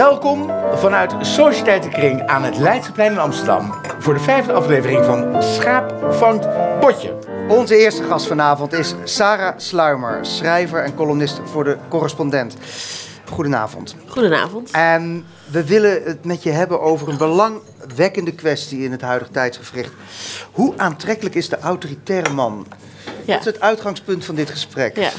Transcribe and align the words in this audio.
Welkom 0.00 0.50
vanuit 0.74 1.14
Sociëteitenkring 1.20 2.26
aan 2.26 2.42
het 2.42 2.56
Leidseplein 2.56 3.12
in 3.12 3.18
Amsterdam 3.18 3.74
voor 3.98 4.14
de 4.14 4.20
vijfde 4.20 4.52
aflevering 4.52 5.04
van 5.04 5.42
Schaap 5.42 6.14
vangt 6.14 6.48
Potje. 6.80 7.18
Onze 7.48 7.76
eerste 7.76 8.02
gast 8.02 8.26
vanavond 8.26 8.72
is 8.72 8.94
Sarah 9.04 9.54
Sluimer, 9.56 10.26
schrijver 10.26 10.84
en 10.84 10.94
columnist 10.94 11.40
voor 11.44 11.64
de 11.64 11.76
correspondent. 11.88 12.56
Goedenavond. 13.30 13.96
Goedenavond. 14.06 14.70
En 14.70 15.26
we 15.50 15.64
willen 15.64 16.02
het 16.02 16.24
met 16.24 16.42
je 16.42 16.50
hebben 16.50 16.80
over 16.80 17.08
een 17.08 17.18
belangwekkende 17.18 18.32
kwestie 18.32 18.84
in 18.84 18.90
het 18.92 19.00
huidige 19.00 19.30
tijdsgevricht. 19.30 19.92
Hoe 20.52 20.74
aantrekkelijk 20.76 21.34
is 21.34 21.48
de 21.48 21.58
autoritaire 21.58 22.32
man? 22.32 22.66
Ja. 23.24 23.32
Dat 23.32 23.46
is 23.46 23.52
het 23.52 23.60
uitgangspunt 23.60 24.24
van 24.24 24.34
dit 24.34 24.50
gesprek. 24.50 24.96
Ja. 24.96 25.10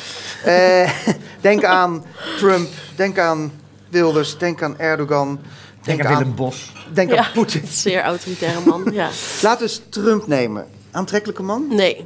Eh, 0.44 0.91
denk 1.41 1.63
aan 1.63 2.05
Trump, 2.38 2.70
denk 2.95 3.20
aan 3.20 3.52
Wilders, 3.91 4.38
denk 4.38 4.63
aan 4.63 4.80
Erdogan. 4.80 5.40
Denk 5.81 6.05
aan 6.05 6.18
Willem 6.18 6.36
Bos. 6.36 6.72
Denk 6.94 7.12
Ja. 7.12 7.18
aan 7.18 7.31
Poetin. 7.34 7.68
Zeer 7.84 8.02
autoritaire 8.02 8.59
man, 8.66 8.88
ja. 8.94 9.09
Laten 9.41 9.66
we 9.66 9.72
eens 9.72 9.81
Trump 9.90 10.27
nemen. 10.27 10.67
Aantrekkelijke 10.91 11.44
man? 11.44 11.66
Nee. 11.70 12.05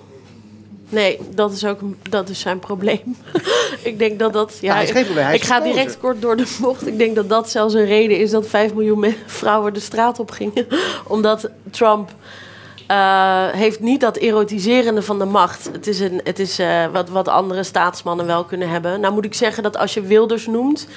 Nee, 0.89 1.20
dat 1.34 1.52
is 1.52 1.66
ook 1.66 1.80
dat 2.09 2.30
is 2.30 2.39
zijn 2.39 2.59
probleem. 2.59 3.17
ik 3.84 3.99
denk 3.99 4.20
dat 4.20 4.34
dat... 4.34 4.58
Ja, 4.61 4.73
hij 4.73 4.84
is 4.84 4.91
geen 4.91 5.03
probleem, 5.03 5.25
hij 5.25 5.35
is 5.35 5.41
ik 5.41 5.48
ga 5.48 5.55
gekozen. 5.55 5.75
direct 5.75 5.98
kort 5.99 6.21
door 6.21 6.38
de 6.38 6.55
bocht. 6.61 6.88
Ik 6.88 6.98
denk 6.98 7.16
dat 7.16 7.30
dat 7.30 7.49
zelfs 7.49 7.73
een 7.73 7.86
reden 7.86 8.20
is 8.20 8.31
dat 8.31 8.47
5 8.47 8.73
miljoen 8.73 9.16
vrouwen 9.25 9.73
de 9.73 9.80
straat 9.80 10.20
op 10.20 10.31
gingen. 10.31 10.67
Omdat 11.08 11.49
Trump 11.72 12.09
eh, 12.88 13.47
heeft 13.49 13.80
niet 13.80 14.02
dat 14.02 14.17
erotiserende 14.17 15.02
van 15.02 15.20
de 15.20 15.25
macht. 15.25 15.70
Het 15.72 15.88
is, 15.88 15.99
een, 15.99 16.22
het 16.23 16.39
is 16.39 16.59
eh, 16.59 16.86
wat, 16.91 17.09
wat 17.09 17.28
andere 17.28 17.63
staatsmannen 17.63 18.25
wel 18.25 18.44
kunnen 18.44 18.69
hebben. 18.69 19.00
Nou 19.00 19.13
moet 19.13 19.25
ik 19.25 19.33
zeggen 19.33 19.63
dat 19.63 19.78
als 19.78 19.94
je 19.94 20.02
Wilders 20.02 20.47
noemt... 20.47 20.88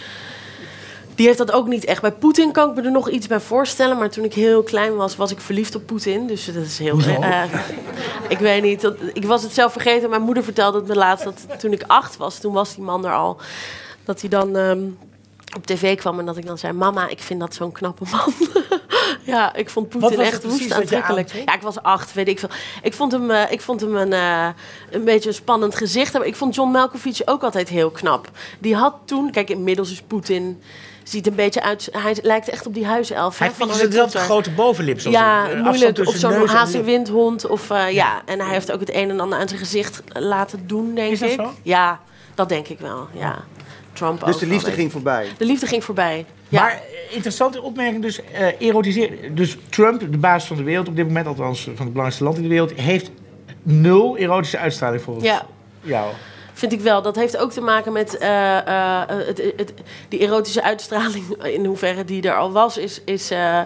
Die 1.19 1.27
heeft 1.27 1.38
dat 1.38 1.52
ook 1.52 1.66
niet 1.66 1.84
echt. 1.84 2.00
Bij 2.00 2.12
Poetin 2.12 2.52
kan 2.52 2.70
ik 2.70 2.77
me 2.77 2.83
er 2.83 2.91
nog 2.91 3.11
iets 3.11 3.27
bij 3.27 3.41
voorstellen. 3.41 3.98
Maar 3.98 4.11
toen 4.11 4.24
ik 4.24 4.34
heel 4.34 4.62
klein 4.62 4.97
was, 4.97 5.16
was 5.16 5.30
ik 5.30 5.41
verliefd 5.41 5.75
op 5.75 5.86
Poetin. 5.86 6.27
Dus 6.27 6.44
dat 6.44 6.55
is 6.64 6.78
heel... 6.78 6.98
eh, 7.00 7.42
ik 8.28 8.38
weet 8.38 8.62
niet. 8.62 8.80
Dat, 8.80 8.97
ik 9.12 9.25
was 9.25 9.42
het 9.42 9.52
zelf 9.52 9.72
vergeten. 9.72 10.10
Mijn 10.10 10.22
moeder 10.22 10.44
vertelde 10.44 10.78
het 10.78 10.86
me 10.86 10.94
laatst 10.94 11.25
dat 11.25 11.47
toen 11.58 11.72
ik 11.72 11.84
acht 11.86 12.16
was... 12.16 12.38
toen 12.38 12.52
was 12.52 12.75
die 12.75 12.84
man 12.84 13.06
er 13.06 13.12
al. 13.12 13.36
Dat 14.05 14.20
hij 14.20 14.30
dan 14.30 14.56
ehm, 14.56 14.80
op 15.59 15.67
tv 15.67 15.97
kwam 15.97 16.19
en 16.19 16.27
dat 16.27 16.37
ik 16.37 16.47
dan 16.47 16.59
zei... 16.59 16.73
Mama, 16.73 17.09
ik 17.09 17.20
vind 17.20 17.41
dat 17.41 17.55
zo'n 17.55 17.73
knappe 17.73 18.05
man. 18.11 18.33
ja, 19.34 19.55
ik 19.55 19.70
vond 19.70 19.89
Poetin 19.89 20.20
echt 20.20 20.45
woest 20.45 20.73
aantrekkelijk. 20.73 21.33
Ja, 21.33 21.55
ik 21.55 21.62
was 21.62 21.83
acht, 21.83 22.12
weet 22.12 22.28
ik 22.28 22.39
veel. 22.39 22.48
Ik 22.83 22.95
vond 22.95 23.12
hem, 23.12 23.31
eh, 23.31 23.53
ik 23.53 23.61
vond 23.61 23.81
hem 23.81 23.97
een, 23.97 24.12
eh, 24.12 24.48
een 24.91 25.05
beetje 25.05 25.28
een 25.28 25.34
spannend 25.34 25.75
gezicht 25.75 26.12
hebben. 26.12 26.31
Ik 26.31 26.37
vond 26.37 26.55
John 26.55 26.70
Malkovich 26.70 27.27
ook 27.27 27.42
altijd 27.42 27.69
heel 27.69 27.91
knap. 27.91 28.31
Die 28.59 28.75
had 28.77 28.95
toen... 29.05 29.31
Kijk, 29.31 29.50
inmiddels 29.50 29.91
is 29.91 30.03
Poetin... 30.03 30.62
Ziet 31.03 31.27
een 31.27 31.34
beetje 31.34 31.62
uit... 31.62 31.89
Hij 31.93 32.17
lijkt 32.22 32.48
echt 32.48 32.67
op 32.67 32.75
die 32.75 32.87
huiself. 32.87 33.39
Hij 33.39 33.50
heeft 33.59 33.81
dezelfde 33.81 34.19
grote 34.19 34.50
bovenlip. 34.50 35.00
zoals 35.00 35.17
Ja, 35.17 35.50
een, 35.50 35.56
eh, 35.56 35.65
moeilijk. 35.65 35.98
Of 35.98 36.15
zo'n 36.15 36.47
hazenwindhond. 36.47 37.47
Of, 37.47 37.69
ja. 37.69 38.22
en 38.25 38.41
hij 38.41 38.53
heeft 38.53 38.72
ook 38.72 38.81
het 38.81 38.95
een 38.95 39.11
en 39.11 39.20
ander 39.20 39.39
aan 39.39 39.48
zijn 39.48 39.61
gezicht 39.61 40.03
laten 40.12 40.67
doen, 40.67 40.95
denk 40.95 41.12
Is 41.12 41.19
dat 41.19 41.31
ik. 41.31 41.41
zo? 41.41 41.53
Ja, 41.62 42.00
dat 42.34 42.48
denk 42.48 42.69
ik 42.69 42.78
wel. 42.78 43.09
Ja. 43.12 43.45
Trump 43.98 44.24
Dus 44.24 44.38
de 44.38 44.46
liefde 44.46 44.70
ging 44.70 44.92
voorbij. 44.92 45.27
De 45.38 45.44
liefde 45.44 45.66
ging 45.66 45.84
voorbij. 45.84 46.27
Ja. 46.48 46.60
Maar 46.60 46.72
eh, 46.72 47.14
interessante 47.14 47.62
opmerking, 47.62 48.02
dus 48.02 48.20
eh 48.32 48.60
erotiseer. 48.68 49.34
Dus 49.34 49.56
Trump, 49.68 50.00
de 50.00 50.18
baas 50.18 50.46
van 50.46 50.56
de 50.56 50.62
wereld 50.62 50.88
op 50.88 50.96
dit 50.96 51.06
moment, 51.06 51.27
althans 51.27 51.60
van 51.60 51.70
het 51.70 51.78
belangrijkste 51.78 52.24
land 52.24 52.36
in 52.36 52.42
de 52.42 52.48
wereld, 52.48 52.72
heeft 52.72 53.10
nul 53.62 54.16
erotische 54.16 54.58
uitstraling 54.58 55.02
volgens 55.02 55.26
ja, 55.26 55.46
jou. 55.80 56.12
vind 56.52 56.72
ik 56.72 56.80
wel. 56.80 57.02
Dat 57.02 57.16
heeft 57.16 57.36
ook 57.36 57.52
te 57.52 57.60
maken 57.60 57.92
met 57.92 58.19
eh, 58.19 58.58
eh, 58.58 59.08
het, 59.08 59.42
het, 59.56 59.72
die 60.08 60.20
erotische 60.20 60.62
uitstraling. 60.62 61.42
In 61.56 61.64
hoeverre 61.64 62.04
die 62.04 62.22
er 62.22 62.37
al 62.37 62.53
was, 62.53 62.76
is, 62.76 63.00
is 63.04 63.31
eh, 63.31 63.60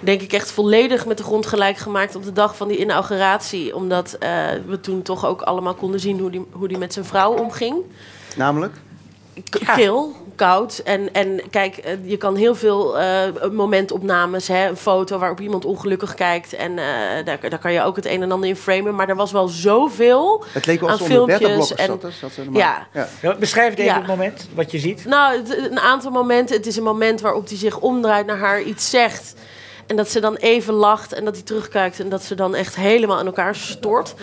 denk 0.00 0.20
ik 0.20 0.32
echt 0.32 0.50
volledig 0.50 1.06
met 1.06 1.16
de 1.16 1.22
grond 1.22 1.46
gelijk 1.46 1.76
gemaakt 1.76 2.16
op 2.16 2.24
de 2.24 2.32
dag 2.32 2.56
van 2.56 2.68
die 2.68 2.78
inauguratie. 2.78 3.76
Omdat 3.76 4.12
eh, 4.12 4.46
we 4.66 4.80
toen 4.80 5.02
toch 5.02 5.26
ook 5.26 5.42
allemaal 5.42 5.74
konden 5.74 6.00
zien 6.00 6.18
hoe 6.18 6.30
die, 6.30 6.46
hoe 6.50 6.68
die 6.68 6.78
met 6.78 6.92
zijn 6.92 7.04
vrouw 7.04 7.32
omging. 7.32 7.76
Namelijk? 8.36 8.74
Kil, 9.74 10.12
koud. 10.36 10.78
En, 10.84 11.12
en 11.14 11.40
kijk, 11.50 11.76
eh, 11.76 11.92
je 12.02 12.16
kan 12.16 12.36
heel 12.36 12.54
veel 12.54 12.98
eh, 12.98 13.22
momentopnames, 13.52 14.48
hè, 14.48 14.68
een 14.68 14.76
foto 14.76 15.18
waarop 15.18 15.40
iemand 15.40 15.64
ongelukkig 15.64 16.14
kijkt. 16.14 16.52
En 16.52 16.78
eh, 16.78 16.84
daar, 17.24 17.48
daar 17.48 17.58
kan 17.58 17.72
je 17.72 17.82
ook 17.82 17.96
het 17.96 18.06
een 18.06 18.22
en 18.22 18.32
ander 18.32 18.48
in 18.48 18.56
framen. 18.56 18.94
Maar 18.94 19.08
er 19.08 19.16
was 19.16 19.32
wel 19.32 19.48
zoveel. 19.48 20.44
Het 20.52 20.66
leek 20.66 20.80
wel 20.80 20.88
Aan 20.88 20.94
alsof 20.94 21.08
filmpjes 21.08 21.74
en- 21.74 21.86
zat. 21.86 22.12
Zat 22.20 22.32
ze. 22.32 22.42
Ja. 22.52 22.86
ja. 22.92 23.08
Ja, 23.22 23.34
beschrijf 23.36 23.70
het 23.70 23.78
even 23.78 23.92
Ja. 23.92 23.98
het 23.98 24.06
moment 24.06 24.48
wat 24.54 24.70
je 24.70 24.78
ziet. 24.78 25.04
Nou, 25.04 25.36
het- 25.36 25.56
een 25.70 25.80
aantal 25.80 26.10
momenten. 26.10 26.56
Het 26.56 26.66
is 26.66 26.76
een 26.76 26.82
moment 26.82 27.20
waarop 27.20 27.48
hij 27.48 27.56
zich 27.56 27.78
omdraait 27.78 28.26
naar 28.26 28.38
haar 28.38 28.62
iets 28.62 28.90
zegt. 28.90 29.34
En 29.90 29.96
dat 29.96 30.10
ze 30.10 30.20
dan 30.20 30.36
even 30.36 30.74
lacht 30.74 31.12
en 31.12 31.24
dat 31.24 31.34
hij 31.34 31.44
terugkijkt 31.44 32.00
en 32.00 32.08
dat 32.08 32.22
ze 32.22 32.34
dan 32.34 32.54
echt 32.54 32.76
helemaal 32.76 33.20
in 33.20 33.26
elkaar 33.26 33.54
stort. 33.54 34.14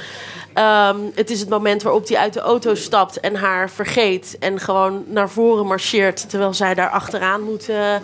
Ehm, 0.54 0.98
het 1.14 1.30
is 1.30 1.40
het 1.40 1.50
moment 1.50 1.84
waarop 1.84 2.08
hij 2.08 2.18
uit 2.18 2.34
de 2.34 2.40
auto 2.40 2.76
stapt 2.76 3.20
en 3.20 3.36
haar 3.36 3.70
vergeet. 3.70 4.36
En 4.40 4.60
gewoon 4.60 5.04
naar 5.08 5.30
voren 5.30 5.66
marcheert 5.66 6.30
terwijl 6.30 6.54
zij 6.54 6.74
daar 6.74 6.90
achteraan 6.90 7.42
moet 7.42 7.70
eh, 7.70 7.96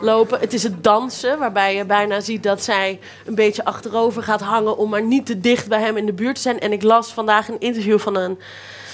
lopen. 0.00 0.40
Het 0.40 0.52
is 0.52 0.62
het 0.62 0.84
dansen 0.84 1.38
waarbij 1.38 1.76
je 1.76 1.84
bijna 1.84 2.20
ziet 2.20 2.42
dat 2.42 2.62
zij 2.62 3.00
een 3.26 3.34
beetje 3.34 3.64
achterover 3.64 4.22
gaat 4.22 4.40
hangen 4.40 4.76
om 4.76 4.90
maar 4.90 5.02
niet 5.02 5.26
te 5.26 5.40
dicht 5.40 5.68
bij 5.68 5.80
hem 5.80 5.96
in 5.96 6.06
de 6.06 6.12
buurt 6.12 6.34
te 6.34 6.40
zijn. 6.40 6.60
En 6.60 6.72
ik 6.72 6.82
las 6.82 7.12
vandaag 7.12 7.48
een 7.48 7.60
interview 7.60 7.98
van 7.98 8.16
een 8.16 8.38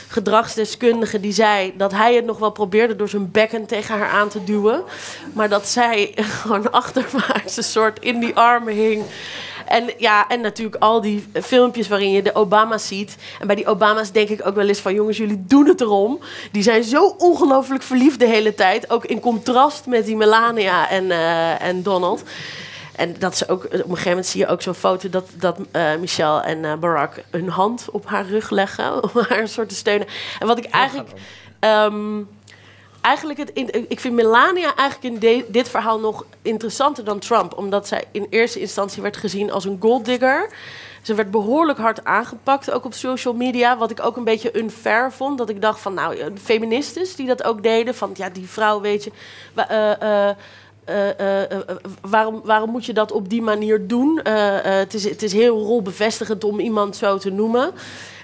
gedragsdeskundige 0.09 1.21
die 1.21 1.33
zei 1.33 1.73
dat 1.77 1.93
hij 1.93 2.15
het 2.15 2.25
nog 2.25 2.39
wel 2.39 2.51
probeerde 2.51 2.97
door 2.97 3.09
zijn 3.09 3.31
bekken 3.31 3.67
tegen 3.67 3.99
haar 3.99 4.09
aan 4.09 4.29
te 4.29 4.45
duwen. 4.45 4.83
Maar 5.33 5.49
dat 5.49 5.69
zij 5.69 6.13
gewoon 6.41 6.73
achterwaarts 6.73 7.57
een 7.57 7.63
soort 7.63 7.99
in 7.99 8.21
die 8.21 8.35
armen 8.35 8.75
hing. 8.75 9.05
En 9.67 9.91
ja, 9.99 10.29
en 10.29 10.41
natuurlijk 10.41 10.83
al 10.83 11.01
die 11.01 11.27
filmpjes 11.43 11.89
waarin 11.89 12.11
je 12.11 12.23
de 12.23 12.35
Obama's 12.35 12.87
ziet. 12.87 13.17
En 13.41 13.47
bij 13.47 13.57
die 13.57 13.67
Obama's 13.67 14.13
denk 14.13 14.29
ik 14.29 14.47
ook 14.47 14.55
wel 14.55 14.69
eens 14.69 14.79
van... 14.79 14.95
jongens, 14.95 15.17
jullie 15.17 15.45
doen 15.47 15.67
het 15.67 15.81
erom. 15.81 16.21
Die 16.53 16.63
zijn 16.63 16.85
zo 16.85 17.15
ongelooflijk 17.19 17.83
verliefd 17.83 18.19
de 18.19 18.27
hele 18.27 18.55
tijd. 18.55 18.91
Ook 18.91 19.05
in 19.05 19.21
contrast 19.21 19.87
met 19.87 20.05
die 20.05 20.17
Melania 20.17 20.89
en, 20.89 21.11
eh, 21.11 21.63
en 21.63 21.83
Donald. 21.83 22.23
En 22.99 23.15
dat 23.19 23.37
ze 23.37 23.49
ook, 23.49 23.65
op 23.65 23.73
een 23.73 23.79
gegeven 23.81 24.09
moment 24.09 24.27
zie 24.27 24.41
je 24.41 24.47
ook 24.47 24.63
zo'n 24.63 24.75
foto... 24.75 25.09
dat, 25.09 25.29
dat 25.35 25.59
eh, 25.71 25.97
Michelle 26.01 26.41
en 26.41 26.65
eh, 26.65 26.75
Barack 26.75 27.23
hun 27.31 27.49
hand 27.49 27.87
op 27.91 28.07
haar 28.07 28.27
rug 28.27 28.51
leggen... 28.51 29.03
om 29.05 29.11
haar 29.15 29.39
een 29.39 29.49
soort 29.49 29.69
te 29.69 29.75
steunen. 29.75 30.07
En 30.39 30.47
wat 30.47 30.59
ik 30.59 30.65
eigenlijk... 30.65 31.09
ehm, 31.61 32.21
eigenlijk 33.01 33.39
het 33.39 33.51
in- 33.51 33.85
ik 33.89 34.01
vind 34.01 34.15
Melania 34.15 34.75
eigenlijk 34.75 35.15
in 35.15 35.21
de- 35.21 35.45
dit 35.49 35.69
verhaal 35.69 36.01
nog 36.01 36.25
interessanter 36.43 37.05
dan 37.05 37.19
Trump. 37.19 37.57
Omdat 37.59 37.89
zij 37.89 38.05
in 38.11 38.27
eerste 38.31 38.61
instantie 38.61 39.03
werd 39.03 39.17
gezien 39.17 39.51
als 39.53 39.65
een 39.65 39.79
golddigger. 39.81 40.51
Ze 41.03 41.15
werd 41.15 41.31
behoorlijk 41.31 41.79
hard 41.79 42.05
aangepakt, 42.05 42.71
ook 42.71 42.85
op 42.85 42.95
social 42.95 43.35
media. 43.35 43.77
Wat 43.77 43.91
ik 43.91 44.05
ook 44.05 44.17
een 44.17 44.25
beetje 44.25 44.59
unfair 44.59 45.13
vond. 45.13 45.39
Dat 45.39 45.49
ik 45.49 45.63
dacht 45.63 45.81
van, 45.81 45.95
nou, 45.95 46.37
feministes 46.43 47.17
die 47.17 47.27
dat 47.27 47.43
ook 47.45 47.63
deden. 47.63 47.95
Van, 47.95 48.11
ja, 48.15 48.29
die 48.31 48.49
vrouw, 48.49 48.81
weet 48.81 49.05
je... 49.05 49.11
eh, 49.55 50.29
eh, 50.89 51.09
eh, 51.21 51.43
eh, 51.43 51.59
waarom, 52.01 52.41
waarom 52.45 52.71
moet 52.71 52.87
je 52.87 52.93
dat 52.93 53.13
op 53.13 53.29
die 53.29 53.43
manier 53.43 53.87
doen? 53.87 54.21
Het, 54.63 54.95
is, 54.95 55.05
het 55.05 55.23
is 55.23 55.33
heel 55.33 55.63
rolbevestigend 55.63 56.45
om 56.45 56.61
iemand 56.61 56.97
zo 56.97 57.19
te 57.19 57.31
noemen. 57.31 57.73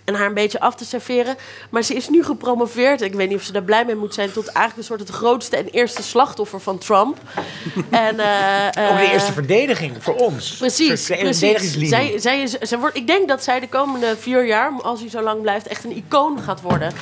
En 0.04 0.14
haar 0.14 0.26
een 0.26 0.34
beetje 0.34 0.60
af 0.60 0.74
te 0.74 0.84
serveren. 0.84 1.36
Maar 1.70 1.82
ze 1.82 1.94
is 1.94 2.08
nu 2.08 2.24
gepromoveerd. 2.24 3.00
Ik 3.00 3.14
weet 3.14 3.28
niet 3.28 3.38
of 3.38 3.44
ze 3.44 3.52
daar 3.52 3.62
blij 3.62 3.84
mee 3.84 3.94
moet 3.94 4.14
zijn. 4.14 4.32
Tot 4.32 4.46
eigenlijk 4.46 4.76
een 4.76 4.84
soort 4.84 5.00
het 5.00 5.08
grootste 5.08 5.56
en 5.56 5.68
eerste 5.68 6.02
slachtoffer 6.02 6.60
van 6.60 6.78
Trump. 6.78 7.18
en, 7.90 8.10
Ook 8.10 8.98
de 8.98 9.08
eerste 9.12 9.32
verdediging 9.32 9.96
voor 10.00 10.14
ons. 10.14 10.56
Precies, 10.56 11.06
precies. 11.06 11.88
Zij, 11.88 12.18
zij 12.18 12.42
is, 12.42 12.50
zij 12.50 12.78
wordt, 12.78 12.96
ik 12.96 13.06
denk 13.06 13.28
dat 13.28 13.44
zij 13.44 13.60
de 13.60 13.68
komende 13.68 14.16
vier 14.18 14.46
jaar, 14.46 14.72
als 14.82 15.00
hij 15.00 15.10
zo 15.10 15.20
lang 15.22 15.42
blijft, 15.42 15.66
echt 15.66 15.84
een 15.84 15.96
icoon 15.96 16.40
gaat 16.40 16.60
worden. 16.60 16.92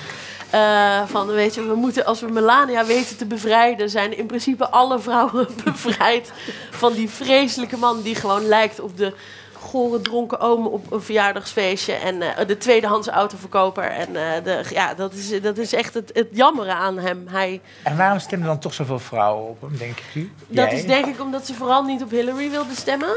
Eh, 0.53 1.03
van, 1.07 1.27
weet 1.27 1.55
je, 1.55 1.67
we 1.67 1.75
moeten, 1.75 2.05
als 2.05 2.21
we 2.21 2.31
Melania 2.31 2.85
weten 2.85 3.17
te 3.17 3.27
bevrijden, 3.27 3.91
zijn 3.91 4.19
in 4.19 4.27
principe 4.27 4.69
alle 4.69 4.99
vrouwen 4.99 5.49
bevrijd 5.65 6.33
van 6.71 6.93
die 6.93 7.09
vreselijke 7.11 7.77
man 7.77 8.03
die 8.03 8.15
gewoon 8.15 8.47
lijkt 8.47 8.81
op 8.81 8.97
de 8.97 9.15
gore 9.53 10.01
dronken 10.01 10.41
oom 10.41 10.67
op 10.67 10.93
een 10.93 11.03
verjaardagsfeestje 11.03 11.93
en 11.93 12.23
eh, 12.23 12.47
de 12.47 12.59
tweedehands 12.59 13.09
autoverkoper. 13.09 13.85
En 13.85 14.17
eh, 14.17 14.45
de, 14.45 14.65
ja, 14.71 14.95
dat 14.95 15.13
is, 15.13 15.41
dat 15.43 15.59
is 15.59 15.73
echt 15.73 15.95
het, 15.95 16.11
het 16.13 16.29
jammeren 16.33 16.77
aan 16.77 16.99
hem. 16.99 17.27
Hij, 17.29 17.61
En 17.83 17.97
waarom 17.97 18.19
stemmen 18.19 18.49
dan 18.49 18.59
toch 18.59 18.75
zoveel 18.75 18.99
vrouwen 18.99 19.49
op 19.49 19.61
hem, 19.61 19.77
denk 19.77 19.99
ik 19.99 20.15
u? 20.15 20.33
dat 20.47 20.71
Jij? 20.71 20.75
is 20.75 20.87
denk 20.87 21.07
ik 21.07 21.21
omdat 21.21 21.47
ze 21.47 21.55
vooral 21.55 21.83
niet 21.83 22.03
op 22.03 22.11
Hillary 22.11 22.51
wilde 22.51 22.75
stemmen. 22.75 23.17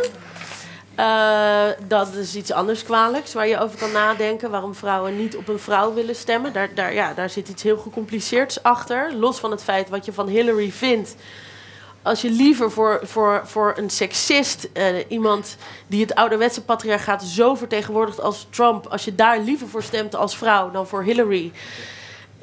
Eh, 0.96 1.68
dat 1.88 2.14
is 2.14 2.36
iets 2.36 2.52
anders 2.52 2.84
kwalijks 2.84 3.34
waar 3.34 3.48
je 3.48 3.60
over 3.60 3.78
kan 3.78 3.92
nadenken. 3.92 4.52
Waarom 4.52 4.76
vrouwen 4.76 5.18
niet 5.18 5.38
op 5.38 5.48
een 5.48 5.60
vrouw 5.60 5.94
willen 5.94 6.16
stemmen. 6.16 6.54
Daar, 6.54 6.74
daar, 6.74 6.94
ja, 6.94 7.14
daar 7.14 7.30
zit 7.30 7.50
iets 7.50 7.64
heel 7.64 7.78
gecompliceerds 7.78 8.64
achter. 8.64 9.14
Los 9.14 9.40
van 9.40 9.52
het 9.52 9.64
feit 9.64 9.90
wat 9.90 10.06
je 10.06 10.14
van 10.14 10.28
Hillary 10.28 10.72
vindt. 10.72 11.16
Als 12.02 12.22
je 12.22 12.30
liever 12.30 12.72
voor, 12.72 13.00
voor, 13.04 13.42
voor 13.46 13.74
een 13.78 13.90
seksist, 13.90 14.70
eh, 14.74 14.86
iemand 15.08 15.58
die 15.88 16.02
het 16.02 16.16
ouderwetse 16.16 16.62
patriarchaat 16.64 17.24
zo 17.24 17.56
vertegenwoordigt 17.56 18.22
als 18.22 18.48
Trump, 18.50 18.88
als 18.88 19.06
je 19.06 19.16
daar 19.16 19.40
liever 19.40 19.68
voor 19.68 19.84
stemt 19.84 20.16
als 20.16 20.38
vrouw 20.38 20.72
dan 20.72 20.88
voor 20.88 21.04
Hillary. 21.04 21.52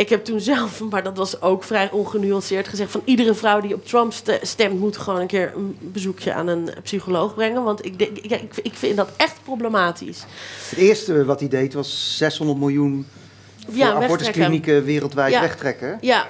Ik 0.03 0.09
heb 0.09 0.25
toen 0.25 0.41
zelf, 0.41 0.81
maar 0.91 1.03
dat 1.03 1.17
was 1.17 1.41
ook 1.41 1.65
vrij 1.65 1.91
ongenuanceerd, 1.91 2.69
gezegd 2.69 2.91
van 2.91 3.03
iedere 3.05 3.35
vrouw 3.35 3.61
die 3.61 3.75
op 3.75 3.87
Trump 3.87 4.13
ste- 4.13 4.39
stemt 4.43 4.79
moet 4.81 4.97
gewoon 4.97 5.21
een 5.21 5.27
keer 5.27 5.53
een 5.57 5.77
bezoekje 5.81 6.33
aan 6.33 6.47
een 6.47 6.71
psycholoog 6.83 7.35
brengen. 7.35 7.63
Want 7.65 7.85
ik, 7.85 7.99
denk, 7.99 8.19
ik, 8.19 8.31
ik, 8.31 8.57
ik 8.63 8.75
vind 8.75 8.97
dat 8.97 9.09
echt 9.17 9.35
problematisch. 9.45 10.25
Het 10.71 10.79
eerste 10.79 11.25
wat 11.25 11.41
hij 11.41 11.49
deed 11.49 11.75
was 11.75 12.17
600 12.17 12.59
miljoen 12.59 13.07
voor 13.67 13.75
Ja, 13.77 13.93
abortusklinieken 13.93 14.85
wereldwijd 14.85 15.33
Ja. 15.33 15.41
wegtrekken. 15.41 15.99
Ja, 16.01 16.27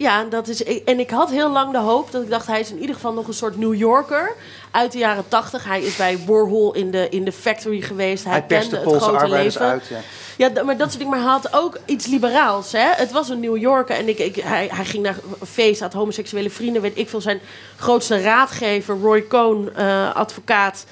ja 0.00 0.24
dat 0.24 0.48
is, 0.48 0.64
en 0.84 1.00
ik 1.00 1.10
had 1.10 1.30
heel 1.30 1.50
lang 1.50 1.72
de 1.72 1.78
hoop 1.78 2.12
dat 2.12 2.22
ik 2.22 2.30
dacht, 2.30 2.46
hij 2.46 2.60
is 2.60 2.70
in 2.70 2.78
ieder 2.78 2.94
geval 2.94 3.12
nog 3.12 3.26
een 3.26 3.34
soort 3.34 3.58
New 3.58 3.74
Yorker 3.74 4.34
uit 4.70 4.92
de 4.92 4.98
jaren 4.98 5.28
tachtig. 5.28 5.64
Hij 5.64 5.82
is 5.82 5.96
bij 5.96 6.18
Warhol 6.26 6.74
in 6.74 6.90
de, 6.90 7.08
in 7.08 7.24
de 7.24 7.32
factory 7.32 7.80
geweest. 7.80 8.24
Hij, 8.24 8.42
kende 8.42 8.76
het 8.76 8.84
Poolse 8.84 9.08
grote 9.08 9.28
leven. 9.28 9.60
uit. 9.60 9.90
Ja. 10.36 10.62
Maar 10.62 10.76
dat 10.76 10.88
soort 10.88 10.98
dingen. 10.98 11.08
Maar 11.08 11.22
hij 11.22 11.30
had 11.30 11.52
ook 11.52 11.78
iets 11.84 12.06
liberaals. 12.06 12.72
Hè? 12.72 12.88
Het 12.92 13.12
was 13.12 13.28
een 13.28 13.40
New 13.40 13.56
Yorker. 13.56 13.96
En 13.96 14.08
ik, 14.08 14.18
ik, 14.18 14.36
hij, 14.36 14.68
hij 14.72 14.84
ging 14.84 15.02
naar 15.02 15.16
een 15.40 15.46
feest, 15.46 15.80
had 15.80 15.92
homoseksuele 15.92 16.50
vrienden. 16.50 16.82
Weet 16.82 16.98
ik 16.98 17.08
veel. 17.08 17.20
Zijn 17.20 17.40
grootste 17.76 18.20
raadgever, 18.20 18.98
Roy 19.00 19.26
Cohn, 19.26 19.70
eh, 19.74 20.14
advocaat... 20.14 20.84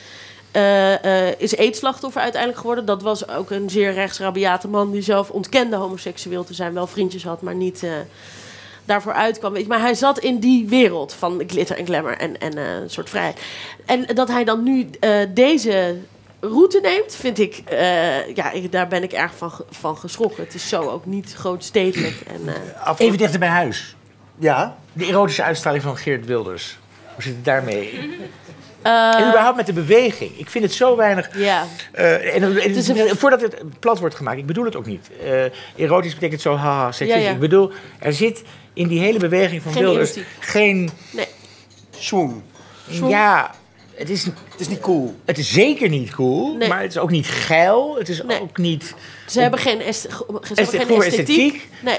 eh, 0.50 1.28
eh, 1.28 1.34
is 1.38 1.54
eetslachtoffer 1.54 2.22
uiteindelijk 2.22 2.60
geworden. 2.60 2.84
Dat 2.84 3.02
was 3.02 3.28
ook 3.28 3.50
een 3.50 3.70
zeer 3.70 3.92
rechtsrabiate 3.92 4.68
man... 4.68 4.90
die 4.90 5.02
zelf 5.02 5.30
ontkende 5.30 5.76
homoseksueel 5.76 6.44
te 6.44 6.54
zijn. 6.54 6.74
Wel 6.74 6.86
vriendjes 6.86 7.24
had, 7.24 7.42
maar 7.42 7.54
niet... 7.54 7.86
daarvoor 8.88 9.12
uitkwam. 9.12 9.52
Weet 9.52 9.62
je, 9.62 9.68
maar 9.68 9.80
hij 9.80 9.94
zat 9.94 10.18
in 10.18 10.38
die 10.38 10.66
wereld 10.68 11.12
van 11.12 11.42
glitter 11.46 11.76
en 11.78 11.86
glamour 11.86 12.16
en, 12.16 12.40
en 12.40 12.56
eh, 12.58 12.64
een 12.82 12.90
soort 12.90 13.10
vrijheid. 13.10 13.40
En 13.86 14.06
dat 14.14 14.28
hij 14.28 14.44
dan 14.44 14.62
nu 14.62 14.86
eh, 15.00 15.10
deze 15.34 15.96
route 16.40 16.80
neemt, 16.82 17.14
vind 17.14 17.38
ik, 17.38 17.62
eh, 17.64 18.34
ja, 18.34 18.50
ik, 18.50 18.72
daar 18.72 18.88
ben 18.88 19.02
ik 19.02 19.12
erg 19.12 19.32
van, 19.36 19.52
van 19.70 19.96
geschrokken. 19.96 20.44
Het 20.44 20.54
is 20.54 20.68
zo 20.68 20.82
ook 20.82 21.06
niet 21.06 21.34
grootstedelijk. 21.38 22.16
En, 22.26 22.54
eh, 22.84 22.92
Even 22.98 23.18
dichter 23.18 23.38
bij 23.38 23.48
huis. 23.48 23.96
ja, 24.38 24.76
De 24.92 25.04
erotische 25.06 25.42
uitstraling 25.42 25.82
van 25.82 25.96
Geert 25.96 26.26
Wilders. 26.26 26.78
Hoe 27.14 27.22
zit 27.22 27.34
het 27.34 27.44
daarmee? 27.44 27.90
eh, 28.82 29.14
en 29.20 29.28
überhaupt 29.28 29.56
met 29.56 29.66
de 29.66 29.72
beweging. 29.72 30.38
Ik 30.38 30.50
vind 30.50 30.64
het 30.64 30.72
zo 30.72 30.96
weinig... 30.96 31.30
ja. 31.38 31.64
eh, 31.92 32.34
en, 32.34 32.42
en- 32.42 32.74
is 32.74 32.88
een- 32.88 33.16
Voordat 33.16 33.40
het 33.40 33.62
plat 33.80 33.98
wordt 33.98 34.14
gemaakt, 34.14 34.38
ik 34.38 34.46
bedoel 34.46 34.64
het 34.64 34.76
ook 34.76 34.86
niet. 34.86 35.10
Eh, 35.24 35.44
erotisch 35.84 36.14
betekent 36.14 36.40
zo 36.40 36.54
haha, 36.56 36.92
seksistisch. 36.92 37.22
Ja, 37.22 37.28
ja. 37.28 37.34
Ik 37.34 37.40
bedoel, 37.40 37.70
er 37.98 38.12
zit 38.12 38.42
in 38.78 38.88
die 38.88 39.00
hele 39.00 39.18
beweging 39.18 39.62
van 39.62 39.72
Geen 39.72 39.82
Wilders 39.82 40.10
erotiek. 40.10 40.32
geen... 40.40 40.90
Nee. 41.10 41.26
swoon. 41.98 42.42
Ja, 43.08 43.54
het 43.94 44.10
is, 44.10 44.24
Het 44.24 44.34
is 44.60 44.68
niet 44.68 44.80
cool. 44.80 45.14
het 45.24 45.38
is 45.38 45.52
zeker 45.52 45.88
niet 45.88 46.10
cool, 46.10 46.56
Nee. 46.56 46.68
maar 46.68 46.80
het 46.80 46.90
is 46.90 46.98
ook 46.98 47.10
niet 47.10 47.26
geil. 47.26 47.96
Het 47.98 48.08
is 48.08 48.22
Nee. 48.22 48.40
ook 48.40 48.58
niet... 48.58 48.94
Ze 49.26 49.40
hebben 49.40 49.60
geen, 49.60 49.80
est- 49.80 50.00
ze 50.02 50.08
hebben 50.16 50.42
Esthetiek, 50.42 50.86
geen 50.86 51.02
esthetiek. 51.02 51.08
esthetiek. 51.54 51.68
Nee. 51.82 51.98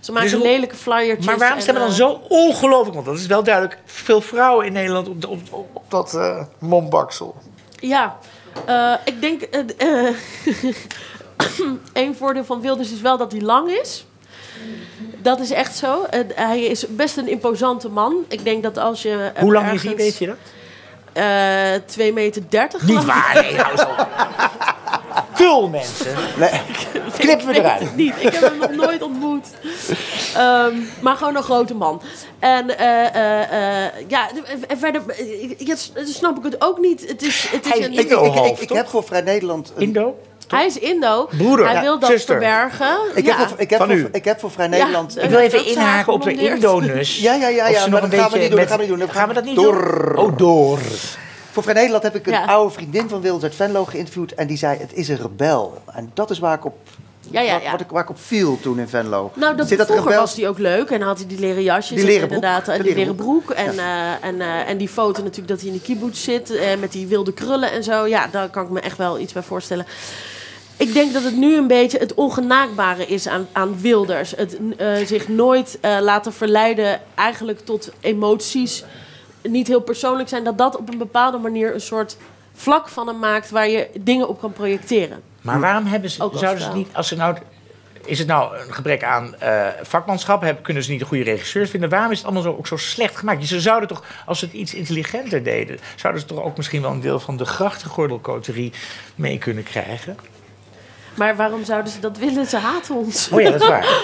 Ze 0.00 0.12
maken 0.12 0.28
Dus 0.30 0.38
hoe- 0.38 0.46
lelijke 0.48 0.76
flyertjes. 0.76 1.26
Maar 1.26 1.38
waarom 1.38 1.56
en, 1.56 1.62
stemmen 1.62 1.82
dan 1.82 1.90
eh, 1.92 1.96
zo 1.98 2.20
ongelooflijk? 2.28 2.94
Want 2.94 3.06
dat 3.06 3.18
is 3.18 3.26
wel 3.26 3.42
duidelijk 3.42 3.78
veel 3.84 4.20
vrouwen 4.20 4.66
in 4.66 4.72
Nederland 4.72 5.08
op, 5.08 5.24
op, 5.26 5.40
op, 5.52 5.68
op 5.72 5.84
dat 5.90 6.14
eh 6.14 6.44
mombaksel. 6.58 7.36
Ja, 7.80 8.18
eh, 8.66 8.94
ik 9.04 9.20
denk. 9.20 9.42
eh 9.42 9.60
eh, 10.08 10.14
Eén 11.92 12.16
voordeel 12.16 12.44
van 12.44 12.60
Wilders 12.60 12.92
is 12.92 13.00
wel 13.00 13.16
dat 13.18 13.32
hij 13.32 13.40
lang 13.40 13.70
is. 13.70 14.06
Dat 15.22 15.40
is 15.40 15.50
echt 15.50 15.76
zo. 15.76 16.02
Eh, 16.10 16.20
hij 16.34 16.60
is 16.62 16.84
best 16.88 17.16
een 17.16 17.28
imposante 17.28 17.88
man. 17.88 18.14
Ik 18.28 18.44
denk 18.44 18.62
dat 18.62 18.78
als 18.78 19.02
je. 19.02 19.32
Hoe 19.38 19.52
lang 19.52 19.70
is 19.72 19.82
hij, 19.82 19.96
weet 19.96 20.16
je 20.18 20.26
dat? 20.26 20.36
eh 21.12 21.24
2 21.86 22.12
meter 22.12 22.42
30. 22.48 22.82
Niet 22.86 23.04
waar, 23.04 23.38
nee, 23.42 23.56
hou 23.56 23.80
op. 23.90 24.08
Kul, 25.36 25.68
mensen. 25.68 26.14
Nee. 26.38 26.50
Knippen 27.18 27.46
we 27.46 27.54
eruit. 27.58 27.80
het 27.80 27.96
niet. 27.96 28.14
Ik 28.18 28.32
heb 28.32 28.40
hem 28.42 28.58
nog 28.58 28.70
nooit 28.70 29.02
ontmoet. 29.02 29.46
Ehm, 30.34 30.74
maar 31.00 31.16
gewoon 31.16 31.36
een 31.36 31.42
grote 31.42 31.74
man. 31.74 32.02
En 32.38 32.78
eh, 32.78 33.14
eh, 33.14 33.84
eh, 33.86 33.92
ja, 34.08 34.28
en 34.68 34.78
verder 34.78 35.02
snap 35.94 36.36
ik 36.38 36.44
het 36.44 36.56
ook 36.58 36.78
niet. 36.78 37.08
Het 37.08 37.22
is, 37.22 37.46
het 37.50 37.66
is 37.66 37.72
een, 37.84 37.92
ik- 37.92 38.10
Ik, 38.10 38.58
ik, 38.60 38.68
heb 38.68 38.88
voor 38.88 39.04
Vrij 39.04 39.20
Nederland... 39.20 39.72
een- 39.76 39.82
Indo? 39.82 40.18
Hij 40.50 40.66
is 40.66 40.78
Indo. 40.78 41.28
Broeder, 41.36 41.64
Hij 41.66 41.74
ja, 41.74 41.80
wil 41.80 41.98
dat 41.98 42.10
zuster. 42.10 42.36
verbergen. 42.40 42.96
ik, 43.14 43.24
ja. 43.26 43.36
heb 43.38 43.48
voor, 43.48 43.58
ik, 43.60 43.70
heb 43.70 43.78
Van 43.78 43.88
voor, 43.88 43.96
u. 43.96 44.08
ik 44.12 44.24
heb 44.24 44.40
voor 44.40 44.50
Vrij 44.50 44.68
Ja. 44.68 44.76
Nederland... 44.76 45.16
Eh, 45.16 45.24
Ik 45.24 45.30
wil 45.30 45.38
even 45.38 45.66
inhaken 45.66 46.12
op 46.12 46.22
de. 46.22 46.32
Indonus. 46.34 47.18
Ja, 47.20 47.34
ja, 47.34 47.48
ja, 47.48 47.68
ja, 47.68 47.80
maar 47.80 47.90
nog 47.90 48.00
dat 48.00 48.12
een 48.12 48.18
gaan 48.18 48.30
we 48.30 48.38
niet 48.38 48.48
doen. 48.50 48.58
Dat 48.58 48.68
gaan 48.68 48.78
we 48.78 48.84
niet 48.86 48.98
doen. 48.98 49.08
Gaan 49.10 49.28
we 49.28 49.34
dat 49.34 49.44
niet 49.44 49.54
Door. 49.54 50.12
doen? 50.14 50.24
Oh, 50.24 50.36
door. 50.38 50.78
Voor 51.52 51.62
Vrij 51.62 51.74
Nederland 51.74 52.02
heb 52.02 52.14
ik 52.14 52.26
een 52.26 52.32
Ja. 52.32 52.44
oude 52.44 52.74
vriendin 52.74 53.08
van 53.08 53.20
Wilders 53.20 53.42
uit 53.44 53.54
Venlo 53.54 53.84
geïnterviewd. 53.84 54.32
En 54.34 54.46
die 54.46 54.56
zei, 54.56 54.78
het 54.78 54.92
is 54.94 55.08
een 55.08 55.16
rebel. 55.16 55.82
En 55.94 56.10
dat 56.14 56.30
is 56.30 56.38
waar 56.38 56.54
ik 56.56 56.64
op, 56.64 56.76
Ja, 57.30 57.40
ja, 57.40 57.52
Wat, 57.52 57.62
ja. 57.62 57.70
wat 57.70 57.80
ik, 57.80 57.86
waar 57.90 58.02
ik 58.02 58.10
op 58.10 58.18
viel 58.20 58.58
toen 58.60 58.78
in 58.78 58.88
Venlo. 58.88 59.30
Nou, 59.34 59.56
dat, 59.56 59.68
Zit 59.68 59.78
dat 59.78 59.86
vroeger 59.86 60.06
rebel- 60.08 60.24
was 60.24 60.34
die 60.34 60.48
ook 60.48 60.58
leuk. 60.58 60.90
En 60.90 60.98
dan 60.98 61.08
had 61.08 61.18
hij 61.18 61.26
die 61.26 61.38
leren 61.38 61.62
jasjes. 61.62 61.96
Die 61.96 62.06
leren 62.06 62.22
en 62.22 62.28
broek. 62.28 62.42
inderdaad, 62.42 62.68
en 62.68 62.76
De 62.78 62.82
die 62.84 62.94
leren 62.94 63.14
broek. 63.14 63.50
En, 63.50 63.78
eh, 63.78 64.24
en, 64.24 64.40
eh, 64.40 64.68
en 64.68 64.76
die 64.78 64.88
foto 64.88 65.22
natuurlijk 65.22 65.48
dat 65.48 65.58
hij 65.58 65.66
in 65.66 65.72
die 65.72 65.82
kibbutz 65.82 66.24
zit. 66.24 66.50
eh, 66.50 66.66
met 66.78 66.92
die 66.92 67.06
wilde 67.06 67.32
krullen 67.32 67.70
en 67.72 67.84
zo. 67.84 68.06
Ja, 68.06 68.26
daar 68.30 68.48
kan 68.48 68.64
ik 68.64 68.70
me 68.70 68.80
echt 68.80 68.96
wel 68.96 69.18
iets 69.18 69.32
bij 69.32 69.42
voorstellen. 69.42 69.86
Ik 70.80 70.92
denk 70.92 71.12
dat 71.12 71.22
het 71.22 71.36
nu 71.36 71.56
een 71.56 71.66
beetje 71.66 71.98
het 71.98 72.14
ongenaakbare 72.14 73.06
is 73.06 73.28
aan, 73.28 73.48
aan 73.52 73.80
Wilders. 73.80 74.30
Het 74.36 74.58
eh, 74.76 74.94
zich 75.04 75.28
nooit 75.28 75.78
eh, 75.80 75.96
laten 76.00 76.32
verleiden 76.32 77.00
eigenlijk 77.14 77.60
tot 77.60 77.92
emoties. 78.00 78.84
Niet 79.42 79.66
heel 79.66 79.80
persoonlijk 79.80 80.28
zijn. 80.28 80.44
Dat 80.44 80.58
dat 80.58 80.76
op 80.76 80.88
een 80.88 80.98
bepaalde 80.98 81.38
manier 81.38 81.74
een 81.74 81.80
soort 81.80 82.16
vlak 82.54 82.88
van 82.88 83.06
hem 83.06 83.18
maakt... 83.18 83.50
waar 83.50 83.68
je 83.68 83.88
dingen 84.00 84.28
op 84.28 84.40
kan 84.40 84.52
projecteren. 84.52 85.22
Maar 85.40 85.60
waarom 85.60 85.86
hebben 85.86 86.10
ze, 86.10 86.30
zouden 86.32 86.64
ze 86.64 86.72
niet, 86.74 86.88
als 86.92 87.08
ze 87.08 87.16
nou, 87.16 87.36
is 88.04 88.18
het 88.18 88.28
nou 88.28 88.58
een 88.58 88.74
gebrek 88.74 89.04
aan 89.04 89.34
eh, 89.34 89.66
vakmanschap? 89.82 90.40
Hebben, 90.42 90.62
kunnen 90.62 90.82
ze 90.82 90.90
niet 90.90 91.00
een 91.00 91.06
goede 91.06 91.24
regisseurs 91.24 91.70
vinden? 91.70 91.88
Waarom 91.88 92.10
is 92.10 92.16
het 92.16 92.26
allemaal 92.26 92.44
zo, 92.44 92.56
ook 92.58 92.66
zo 92.66 92.76
slecht 92.76 93.16
gemaakt? 93.16 93.46
Ze 93.46 93.60
zouden 93.60 93.88
toch, 93.88 94.04
als 94.26 94.38
ze 94.38 94.44
het 94.44 94.54
iets 94.54 94.74
intelligenter 94.74 95.42
deden, 95.42 95.78
zouden 95.96 96.22
ze 96.22 96.28
toch 96.28 96.42
ook 96.42 96.56
misschien 96.56 96.82
wel 96.82 96.90
een 96.90 97.00
deel 97.00 97.20
van 97.20 97.36
de 97.36 97.44
grachtengordelcoterie 97.44 98.72
mee 99.14 99.38
kunnen 99.38 99.64
krijgen? 99.64 100.16
Maar 101.14 101.36
waarom 101.36 101.64
zouden 101.64 101.92
ze 101.92 102.00
dat 102.00 102.18
willen? 102.18 102.46
Ze 102.46 102.56
haten 102.56 102.94
ons. 102.94 103.28
Oh 103.32 103.40
ja, 103.40 103.50
dat 103.50 103.60
is 103.62 103.68
waar. 103.68 103.86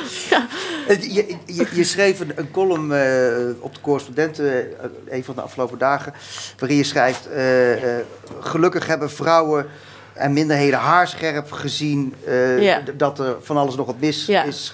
Je, 1.00 1.36
je, 1.46 1.66
je 1.72 1.84
schreef 1.84 2.20
een, 2.20 2.32
een 2.34 2.50
column 2.50 2.92
eh, 2.92 3.36
op 3.58 3.74
de 3.74 3.80
correspondenten, 3.80 4.46
eh, 4.80 4.88
een 5.08 5.24
van 5.24 5.34
de 5.34 5.40
afgelopen 5.40 5.78
dagen, 5.78 6.12
waarin 6.58 6.76
je 6.78 6.84
schrijft: 6.84 7.28
eh, 7.28 7.98
eh, 7.98 8.04
Gelukkig 8.40 8.86
hebben 8.86 9.10
vrouwen 9.10 9.66
en 10.12 10.32
minderheden 10.32 10.78
haarscherp 10.78 11.52
gezien 11.52 12.14
eh, 12.26 12.62
Ja. 12.62 12.80
dat 12.96 13.18
er 13.18 13.36
van 13.42 13.56
alles 13.56 13.74
nog 13.76 13.86
wat 13.86 14.00
mis 14.00 14.26
Ja. 14.26 14.42
is 14.42 14.72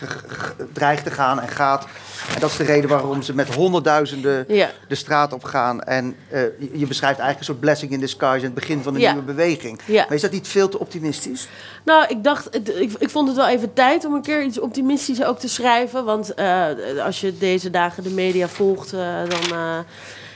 dreigt 0.73 1.05
te 1.05 1.11
gaan 1.11 1.41
en 1.41 1.49
gaat. 1.49 1.87
En 2.35 2.41
dat 2.41 2.51
is 2.51 2.57
de 2.57 2.65
reden 2.65 2.91
waarom 2.91 3.23
ze 3.23 3.35
met 3.35 3.55
honderdduizenden 3.55 4.45
Ja. 4.49 4.71
de 4.89 4.95
straat 4.95 5.33
op 5.33 5.45
gaan. 5.45 5.81
En 5.83 6.17
eh, 6.29 6.41
je, 6.59 6.87
beschrijft 6.87 7.19
eigenlijk 7.19 7.39
een 7.39 7.45
soort 7.45 7.61
blessing 7.61 7.93
in 7.93 8.01
disguise 8.01 8.39
in 8.39 8.45
het 8.51 8.55
begin 8.55 8.83
van 8.83 8.95
een 8.95 9.01
Ja. 9.01 9.13
nieuwe 9.13 9.27
beweging. 9.27 9.81
Ja. 9.85 10.05
Maar 10.09 10.15
is 10.17 10.21
dat 10.23 10.31
niet 10.31 10.49
veel 10.49 10.69
te 10.69 10.79
optimistisch? 10.79 11.49
Nou, 11.85 12.07
ik 12.09 12.25
dacht, 12.25 12.57
ik, 12.57 12.93
ik 12.99 13.11
vond 13.11 13.29
het 13.29 13.37
wel 13.37 13.49
even 13.49 13.73
tijd 13.73 14.05
om 14.05 14.15
een 14.15 14.23
keer 14.23 14.43
iets 14.43 14.61
optimistisch 14.61 15.25
ook 15.25 15.39
te 15.39 15.49
schrijven. 15.49 16.05
Want 16.05 16.35
eh, 16.35 16.67
als 17.05 17.21
je 17.21 17.39
deze 17.39 17.71
dagen 17.71 18.03
de 18.03 18.11
media 18.11 18.49
volgt, 18.49 18.93
eh, 18.93 19.01
dan 19.29 19.59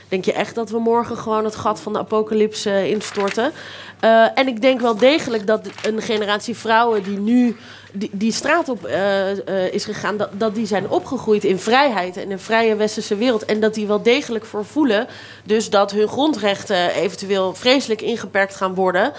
denk 0.07 0.25
je 0.25 0.33
echt 0.33 0.55
dat 0.55 0.69
we 0.69 0.79
morgen 0.79 1.17
gewoon 1.17 1.43
het 1.43 1.55
gat 1.55 1.79
van 1.79 1.93
de 1.93 1.99
apocalypse 1.99 2.89
instorten. 2.89 3.51
Eh, 3.99 4.37
en 4.37 4.47
ik 4.47 4.61
denk 4.61 4.81
wel 4.81 4.97
degelijk 4.97 5.47
dat 5.47 5.67
een 5.83 6.01
generatie 6.01 6.55
vrouwen 6.55 7.03
die 7.03 7.19
nu 7.19 7.55
die, 7.91 8.09
die 8.13 8.31
straat 8.31 8.69
op 8.69 8.85
eh, 8.85 9.31
eh, 9.31 9.73
is 9.73 9.85
gegaan, 9.85 10.17
dat, 10.31 10.55
die 10.55 10.65
zijn 10.65 10.89
opgegroeid 10.89 11.43
in 11.43 11.59
vrijheid 11.59 12.17
en 12.17 12.31
een 12.31 12.39
vrije 12.39 12.75
westerse 12.75 13.15
wereld. 13.15 13.45
En 13.45 13.59
dat 13.59 13.73
die 13.73 13.87
wel 13.87 14.01
degelijk 14.01 14.45
voor 14.45 14.65
voelen. 14.65 15.07
Dus 15.43 15.69
dat 15.69 15.91
hun 15.91 16.07
grondrechten 16.07 16.89
eventueel 16.89 17.53
vreselijk 17.53 18.01
ingeperkt 18.01 18.55
gaan 18.55 18.75
worden. 18.75 19.13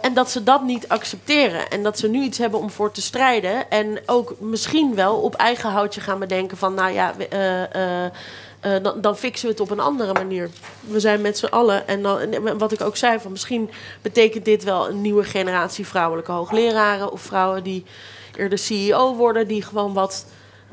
En 0.00 0.14
dat 0.14 0.30
ze 0.30 0.42
dat 0.42 0.62
niet 0.62 0.88
accepteren. 0.88 1.68
En 1.68 1.82
dat 1.82 1.98
ze 1.98 2.08
nu 2.08 2.22
iets 2.22 2.38
hebben 2.38 2.60
om 2.60 2.70
voor 2.70 2.90
te 2.92 3.02
strijden. 3.02 3.70
En 3.70 3.98
ook 4.06 4.34
misschien 4.40 4.94
wel 4.94 5.16
op 5.16 5.34
eigen 5.34 5.70
houtje 5.70 6.00
gaan 6.00 6.18
bedenken 6.18 6.56
van, 6.56 6.74
nou 6.74 6.92
ja, 6.92 7.14
eh, 8.60 8.72
dan, 8.82 9.00
dan 9.00 9.16
fixen 9.16 9.46
we 9.46 9.52
het 9.52 9.60
op 9.60 9.70
een 9.70 9.80
andere 9.80 10.12
manier. 10.12 10.50
We 10.80 11.00
zijn 11.00 11.20
met 11.20 11.38
z'n 11.38 11.46
allen. 11.46 11.88
En, 11.88 12.02
dan, 12.02 12.18
wat 12.58 12.72
ik 12.72 12.80
ook 12.80 12.96
zei, 12.96 13.18
van 13.20 13.30
misschien 13.30 13.70
betekent 14.02 14.44
dit 14.44 14.64
wel 14.64 14.88
een 14.88 15.00
nieuwe 15.00 15.24
generatie 15.24 15.86
vrouwelijke 15.86 16.32
hoogleraren. 16.32 17.12
Of 17.12 17.20
vrouwen 17.20 17.62
die 17.62 17.84
eerder 18.36 18.58
CEO 18.58 19.14
worden, 19.16 19.48
die 19.48 19.62
gewoon 19.62 19.92
wat. 19.92 20.26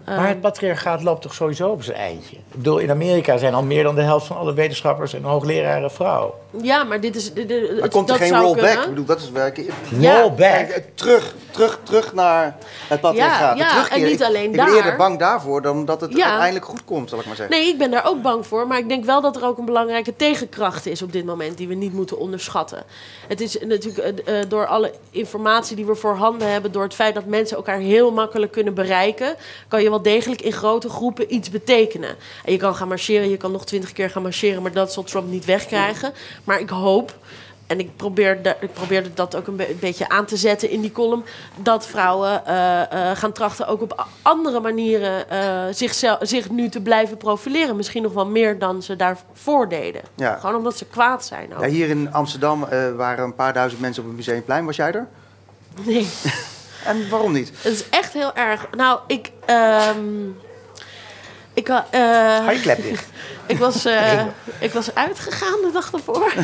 eh, 0.05 0.17
Maar 0.17 0.27
het 0.27 0.41
patriarchaat 0.41 1.03
loopt 1.03 1.21
toch 1.21 1.33
sowieso 1.33 1.69
op 1.69 1.83
zijn 1.83 1.97
eindje? 1.97 2.35
Ik 2.35 2.41
bedoel, 2.55 2.77
in 2.77 2.89
Amerika 2.91 3.37
zijn 3.37 3.53
al 3.53 3.63
meer 3.63 3.83
dan 3.83 3.95
de 3.95 4.01
helft 4.01 4.27
van 4.27 4.37
alle 4.37 4.53
wetenschappers 4.53 5.13
en 5.13 5.23
hoogleraren 5.23 5.91
vrouw. 5.91 6.35
Ja, 6.61 6.83
maar 6.83 7.01
dit 7.01 7.15
is... 7.15 7.33
dit- 7.33 7.47
dit- 7.47 7.71
Maar 7.71 7.81
het- 7.81 7.91
komt 7.91 8.09
er 8.09 8.19
dat 8.19 8.27
geen 8.27 8.39
rollback? 8.41 8.83
Ik 8.83 8.89
bedoel, 8.89 9.05
dat 9.05 9.21
is 9.21 9.31
werken. 9.31 9.65
Ja. 9.99 10.19
Rollback. 10.21 10.81
Terug, 10.95 11.33
terug, 11.51 11.79
terug 11.83 12.13
naar 12.13 12.55
het 12.87 13.01
patriarchaat. 13.01 13.39
Ja, 13.39 13.53
De 13.53 13.59
ja, 13.59 13.69
terugkeer. 13.69 13.97
en 13.97 14.03
niet 14.03 14.19
Ik- 14.19 14.25
alleen 14.25 14.43
ik 14.43 14.51
ben 14.55 14.65
daar. 14.65 14.75
eerder 14.75 14.95
bang 14.95 15.19
daarvoor 15.19 15.61
dan 15.61 15.85
dat 15.85 16.01
het 16.01 16.13
Ja. 16.15 16.25
uiteindelijk 16.25 16.65
goed 16.65 16.83
komt, 16.85 17.09
zal 17.09 17.19
ik 17.19 17.25
maar 17.25 17.35
zeggen. 17.35 17.55
Nee, 17.59 17.67
ik 17.67 17.77
ben 17.77 17.91
daar 17.91 18.05
ook 18.05 18.21
bang 18.21 18.47
voor. 18.47 18.67
Maar 18.67 18.77
ik 18.77 18.89
denk 18.89 19.05
wel 19.05 19.21
dat 19.21 19.35
er 19.35 19.45
ook 19.45 19.57
een 19.57 19.65
belangrijke 19.65 20.15
tegenkracht 20.15 20.85
is 20.85 21.01
op 21.01 21.11
dit 21.11 21.25
moment... 21.25 21.57
die 21.57 21.67
we 21.67 21.73
niet 21.73 21.93
moeten 21.93 22.17
onderschatten. 22.19 22.83
Het 23.27 23.41
is 23.41 23.57
natuurlijk 23.65 24.17
eh, 24.25 24.39
eh, 24.41 24.49
door 24.49 24.65
alle 24.67 24.91
informatie 25.11 25.75
die 25.75 25.85
we 25.85 25.95
voorhanden 25.95 26.51
hebben... 26.51 26.71
door 26.71 26.83
het 26.83 26.93
feit 26.93 27.13
dat 27.15 27.25
mensen 27.25 27.57
elkaar 27.57 27.79
heel 27.79 28.11
makkelijk 28.11 28.51
kunnen 28.51 28.73
bereiken... 28.73 29.35
kan 29.67 29.83
je 29.83 29.89
wel 29.89 30.01
degelijk 30.01 30.41
in 30.41 30.51
grote 30.53 30.89
groepen 30.89 31.33
iets 31.33 31.49
betekenen. 31.49 32.09
En 32.45 32.51
je 32.51 32.57
kan 32.57 32.75
gaan 32.75 32.87
marcheren, 32.87 33.29
je 33.29 33.37
kan 33.37 33.51
nog 33.51 33.65
twintig 33.65 33.91
keer 33.93 34.09
gaan 34.09 34.21
marcheren... 34.21 34.61
maar 34.61 34.71
dat 34.71 34.93
zal 34.93 35.03
Trump 35.03 35.27
niet 35.29 35.45
wegkrijgen. 35.45 36.13
Maar 36.47 36.59
ik 36.59 36.69
hoop... 36.69 37.15
En 37.67 37.79
ik, 37.79 37.95
probeer 37.95 38.41
da- 38.41 38.55
ik 38.59 38.73
probeerde 38.73 39.13
dat 39.13 39.35
ook 39.35 39.47
een, 39.47 39.55
be- 39.55 39.69
een 39.69 39.79
beetje 39.79 40.09
aan 40.09 40.25
te 40.25 40.37
zetten 40.37 40.69
in 40.69 40.81
die 40.81 40.91
column. 40.91 41.23
Dat 41.55 41.87
vrouwen 41.87 42.45
eh, 42.45 42.81
eh, 43.11 43.17
gaan 43.17 43.31
trachten 43.31 43.67
ook 43.67 43.81
op 43.81 44.05
andere 44.21 44.59
manieren 44.59 45.29
eh, 45.29 45.63
zichzelf, 45.71 46.17
zich 46.21 46.49
nu 46.49 46.69
te 46.69 46.81
blijven 46.81 47.17
profileren. 47.17 47.75
Misschien 47.75 48.03
nog 48.03 48.13
wel 48.13 48.25
meer 48.25 48.59
dan 48.59 48.81
ze 48.81 48.95
daarvoor 48.95 49.69
deden. 49.69 50.01
Ja. 50.15 50.35
Gewoon 50.39 50.55
omdat 50.55 50.77
ze 50.77 50.85
kwaad 50.85 51.25
zijn. 51.25 51.55
Ook. 51.55 51.61
Ja, 51.61 51.67
hier 51.67 51.89
in 51.89 52.13
Amsterdam 52.13 52.65
waren 52.95 53.23
een 53.23 53.35
paar 53.35 53.53
duizend 53.53 53.81
mensen 53.81 54.01
op 54.03 54.07
het 54.07 54.17
Museumplein. 54.17 54.65
Was 54.65 54.75
jij 54.75 54.91
er? 54.93 55.07
Nee, 55.85 56.07
En 56.85 57.09
waarom 57.09 57.31
niet? 57.31 57.51
het 57.61 57.73
is 57.73 57.89
echt 57.89 58.13
heel 58.13 58.33
erg. 58.35 58.67
Nou, 58.75 58.99
ik. 59.07 59.31
ehm, 59.45 59.97
ik, 61.57 61.69
eh, 61.69 62.75
dicht. 62.77 63.07
ik, 63.47 63.57
was, 63.57 63.85
eh, 63.85 64.25
ik 64.59 64.71
was 64.71 64.95
uitgegaan 64.95 65.61
de 65.61 65.69
dag 65.73 65.91
ervoor. 65.91 66.33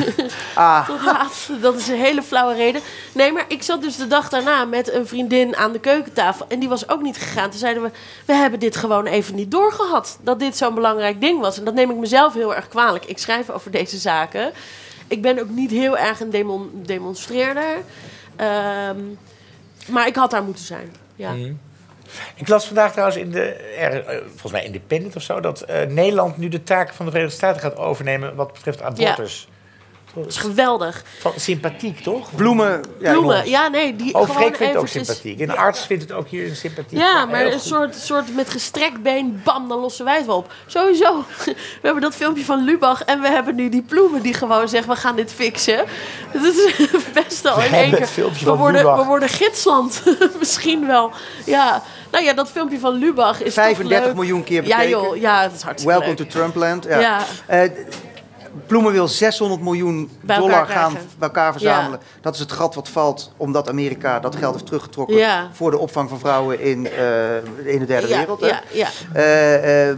Ah, 0.54 0.86
Tot 0.88 1.02
laat. 1.02 1.48
Dat 1.60 1.76
is 1.76 1.88
een 1.88 1.98
hele 1.98 2.22
flauwe 2.22 2.54
reden. 2.54 2.80
Nee, 3.12 3.32
maar 3.32 3.44
ik 3.48 3.62
zat 3.62 3.82
dus 3.82 3.96
de 3.96 4.06
dag 4.06 4.28
daarna 4.28 4.64
met 4.64 4.92
een 4.92 5.06
vriendin 5.06 5.56
aan 5.56 5.72
de 5.72 5.80
keukentafel. 5.80 6.46
En 6.48 6.58
die 6.58 6.68
was 6.68 6.88
ook 6.88 7.02
niet 7.02 7.16
gegaan. 7.16 7.50
Toen 7.50 7.58
zeiden 7.58 7.82
we, 7.82 7.90
we 8.24 8.32
hebben 8.32 8.60
dit 8.60 8.76
gewoon 8.76 9.06
even 9.06 9.34
niet 9.34 9.50
doorgehad. 9.50 10.18
Dat 10.22 10.38
dit 10.38 10.56
zo'n 10.56 10.74
belangrijk 10.74 11.20
ding 11.20 11.40
was. 11.40 11.58
En 11.58 11.64
dat 11.64 11.74
neem 11.74 11.90
ik 11.90 11.96
mezelf 11.96 12.34
heel 12.34 12.54
erg 12.54 12.68
kwalijk. 12.68 13.04
Ik 13.04 13.18
schrijf 13.18 13.50
over 13.50 13.70
deze 13.70 13.98
zaken. 13.98 14.52
Ik 15.08 15.22
ben 15.22 15.38
ook 15.40 15.50
niet 15.50 15.70
heel 15.70 15.98
erg 15.98 16.20
een 16.20 16.30
demon 16.30 16.70
demonstreerder. 16.72 17.82
Ehm, 18.36 18.98
maar 19.88 20.06
ik 20.06 20.16
had 20.16 20.30
daar 20.30 20.44
moeten 20.44 20.64
zijn. 20.64 20.94
Ja. 21.16 21.34
Ik 22.34 22.48
las 22.48 22.66
vandaag 22.66 22.92
trouwens 22.92 23.18
in 23.18 23.30
de, 23.30 23.42
er, 23.78 24.06
eh, 24.06 24.16
volgens 24.26 24.52
mij 24.52 24.64
Independent 24.64 25.16
of 25.16 25.22
zo, 25.22 25.40
dat 25.40 25.60
eh, 25.60 25.86
Nederland 25.86 26.36
nu 26.36 26.48
de 26.48 26.62
taken 26.62 26.94
van 26.94 27.04
de 27.04 27.10
Verenigde 27.10 27.38
Staten 27.38 27.60
gaat 27.60 27.76
overnemen 27.76 28.34
wat 28.34 28.52
betreft 28.52 28.82
abortus. 28.82 29.48
Dat 30.14 30.26
is 30.26 30.36
geweldig. 30.36 31.02
Van, 31.20 31.32
sympathiek, 31.36 32.00
toch? 32.00 32.34
bloemen. 32.34 32.80
Ja, 33.00 33.12
Bloemen. 33.12 33.48
Ja, 33.48 33.68
nee, 33.68 33.96
die 33.96 34.14
Oh, 34.14 34.30
Freek 34.30 34.56
vindt 34.56 34.72
het 34.72 34.82
ook 34.82 34.88
sympathiek. 34.88 35.40
En 35.40 35.46
de 35.46 35.56
arts 35.56 35.86
vindt 35.86 36.02
het 36.02 36.12
ook 36.12 36.28
hier 36.28 36.48
een 36.48 36.56
sympathiek. 36.56 36.98
Ja, 36.98 37.24
maar 37.26 37.44
een 37.44 37.52
goed. 37.52 37.62
soort, 37.62 37.94
soort 37.96 38.34
met 38.34 38.50
gestrekt 38.50 39.02
been, 39.02 39.40
bam, 39.44 39.68
dan 39.68 39.78
lossen 39.78 40.04
wij 40.04 40.16
het 40.16 40.26
wel 40.26 40.36
op. 40.36 40.52
Sowieso. 40.66 41.24
We 41.44 41.54
hebben 41.82 42.02
dat 42.02 42.14
filmpje 42.14 42.44
van 42.44 42.64
Lubach 42.64 43.02
en 43.04 43.20
we 43.20 43.28
hebben 43.28 43.54
nu 43.54 43.68
die 43.68 43.82
ploemen 43.82 44.22
die 44.22 44.34
gewoon 44.34 44.68
zeggen, 44.68 44.90
we 44.90 44.96
gaan 44.96 45.16
dit 45.16 45.32
fixen. 45.32 45.84
Dat 46.32 46.42
is 46.44 46.74
best 47.24 47.46
al 47.46 47.56
We 47.56 47.64
in 47.64 47.72
één 47.72 47.90
keer. 47.90 48.08
We 48.14 48.30
van 48.34 48.56
worden, 48.56 48.80
Lubach. 48.80 48.96
we 48.98 49.04
worden 49.04 49.28
gidsland. 49.28 50.02
Misschien 50.38 50.86
wel. 50.86 51.10
Ja. 51.46 51.82
Nou 52.10 52.24
ja, 52.24 52.32
dat 52.32 52.50
filmpje 52.50 52.78
van 52.78 52.92
Lubach 52.94 53.42
is 53.42 53.54
35 53.54 53.98
toch 53.98 54.06
leuk. 54.06 54.14
miljoen 54.16 54.44
keer 54.44 54.62
Ja 54.66 54.76
bekeken. 54.76 55.00
joh, 55.00 55.16
ja, 55.16 55.42
dat 55.42 55.52
is 55.56 55.62
hartstikke 55.62 55.98
Welcome 55.98 56.16
leuk. 56.18 56.28
to 56.30 56.38
Trumpland. 56.38 56.84
Ja. 56.84 57.00
Ja. 57.00 57.22
Eh, 57.46 57.70
Ploemen 58.66 58.92
wil 58.92 59.08
600 59.08 59.60
miljoen 59.62 60.10
dollar 60.22 60.66
gaan 60.66 60.92
bij 60.92 61.28
elkaar 61.28 61.52
verzamelen. 61.52 62.00
Dat 62.20 62.34
is 62.34 62.40
het 62.40 62.52
gat 62.52 62.74
wat 62.74 62.88
valt 62.88 63.32
omdat 63.36 63.68
Amerika 63.68 64.20
dat 64.20 64.36
geld 64.36 64.52
heeft 64.52 64.66
teruggetrokken 64.66 65.16
Ja. 65.16 65.48
voor 65.52 65.70
de 65.70 65.78
opvang 65.78 66.08
van 66.08 66.18
vrouwen 66.18 66.60
in, 66.60 66.90
eh, 66.90 67.36
in 67.64 67.78
de 67.78 67.84
derde 67.86 68.08
ja, 68.08 68.18
wereld. 68.18 68.40
hè. 68.40 68.46
Ja, 68.46 68.62
ja. 68.72 68.88
Eh, 69.12 69.96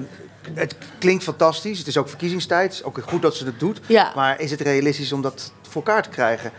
het 0.54 0.76
klinkt 0.98 1.24
fantastisch. 1.24 1.78
Het 1.78 1.86
is 1.86 1.96
ook 1.96 2.08
verkiezingstijd. 2.08 2.64
Het 2.64 2.72
is 2.80 2.84
ook 2.84 2.98
goed 3.08 3.22
dat 3.22 3.34
ze 3.34 3.44
het 3.44 3.60
doet. 3.60 3.80
Maar 4.14 4.40
is 4.40 4.50
het 4.50 4.60
realistisch 4.60 5.12
om 5.12 5.22
dat 5.22 5.52
voor 5.68 5.82
elkaar 5.84 6.02
te 6.02 6.08
krijgen? 6.08 6.50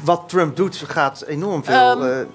Wat 0.00 0.22
Trump 0.28 0.56
doet 0.56 0.82
gaat 0.86 1.22
enorm 1.26 1.64
veel. 1.64 1.74
Ehm, 1.74 2.02
eh, 2.02 2.26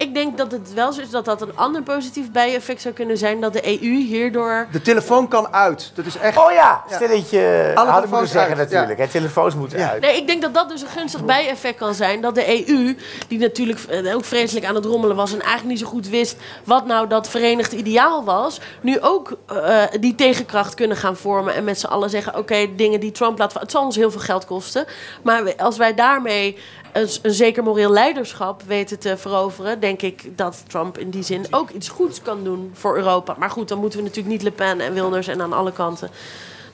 Ik 0.00 0.14
denk 0.14 0.38
dat 0.38 0.52
het 0.52 0.74
wel 0.74 0.92
zo 0.92 1.00
is 1.00 1.10
dat 1.10 1.24
dat 1.24 1.42
een 1.42 1.56
ander 1.56 1.82
positief 1.82 2.30
bijeffect 2.30 2.80
zou 2.80 2.94
kunnen 2.94 3.18
zijn. 3.18 3.40
Dat 3.40 3.52
de 3.52 3.66
EU 3.82 3.96
hierdoor 3.96 4.66
de 4.72 4.82
telefoon 4.82 5.28
kan 5.28 5.52
uit. 5.52 5.92
Dat 5.94 6.06
is 6.06 6.16
echt. 6.16 6.36
Oh 6.38 6.52
ja, 6.52 6.82
Ja. 6.88 6.94
stelletje. 6.94 7.38
Alle 7.38 7.74
Hadden 7.74 7.84
moeten 7.84 8.00
telefoons 8.02 8.30
zeggen 8.30 8.56
uit, 8.58 8.70
natuurlijk. 8.70 8.98
hè, 8.98 9.08
telefoons 9.08 9.54
moeten 9.54 9.78
Ja. 9.78 9.90
uit. 9.90 10.00
Nee, 10.00 10.16
ik 10.16 10.26
denk 10.26 10.42
dat 10.42 10.54
dat 10.54 10.68
dus 10.68 10.82
een 10.82 10.88
gunstig 10.88 11.24
bijeffect 11.24 11.76
kan 11.78 11.94
zijn. 11.94 12.20
Dat 12.20 12.34
de 12.34 12.68
EU, 12.68 12.96
die 13.28 13.38
natuurlijk 13.38 13.78
eh, 13.80 14.14
ook 14.14 14.24
vreselijk 14.24 14.66
aan 14.66 14.74
het 14.74 14.84
rommelen 14.84 15.16
was... 15.16 15.32
en 15.32 15.40
eigenlijk 15.40 15.68
niet 15.70 15.78
zo 15.78 15.86
goed 15.86 16.08
wist 16.08 16.36
wat 16.64 16.86
nou 16.86 17.08
dat 17.08 17.28
verenigd 17.28 17.72
ideaal 17.72 18.24
was... 18.24 18.60
nu 18.80 19.00
ook 19.00 19.36
eh, 19.46 19.82
die 20.00 20.14
tegenkracht 20.14 20.74
kunnen 20.74 20.96
gaan 20.96 21.16
vormen... 21.16 21.54
en 21.54 21.64
met 21.64 21.80
z'n 21.80 21.86
allen 21.86 22.10
zeggen, 22.10 22.36
oké, 22.38 22.74
dingen 22.76 23.00
die 23.00 23.12
Trump 23.12 23.38
laat... 23.38 23.54
het 23.54 23.70
zal 23.70 23.84
ons 23.84 23.96
heel 23.96 24.10
veel 24.10 24.20
geld 24.20 24.44
kosten. 24.44 24.84
Maar 25.22 25.54
als 25.56 25.76
wij 25.76 25.94
daarmee 25.94 26.56
een, 26.92 27.08
een 27.22 27.32
zeker 27.32 27.62
moreel 27.62 27.90
leiderschap 27.90 28.62
weten 28.62 28.98
te 28.98 29.16
veroveren... 29.16 29.80
denk 29.80 30.02
ik 30.02 30.36
dat 30.36 30.62
Trump 30.66 30.98
in 30.98 31.10
die 31.10 31.22
zin 31.22 31.46
ook 31.50 31.70
iets 31.70 31.88
goeds 31.88 32.22
kan 32.22 32.44
doen 32.44 32.70
voor 32.74 32.96
Europa. 32.96 33.34
Maar 33.38 33.50
goed, 33.50 33.68
dan 33.68 33.78
moeten 33.78 33.98
we 33.98 34.04
natuurlijk 34.04 34.34
niet 34.34 34.42
Le 34.42 34.50
Pen 34.50 34.80
en 34.80 34.92
Wilders... 34.92 35.28
en 35.28 35.42
aan 35.42 35.52
alle 35.52 35.72
kanten 35.72 36.10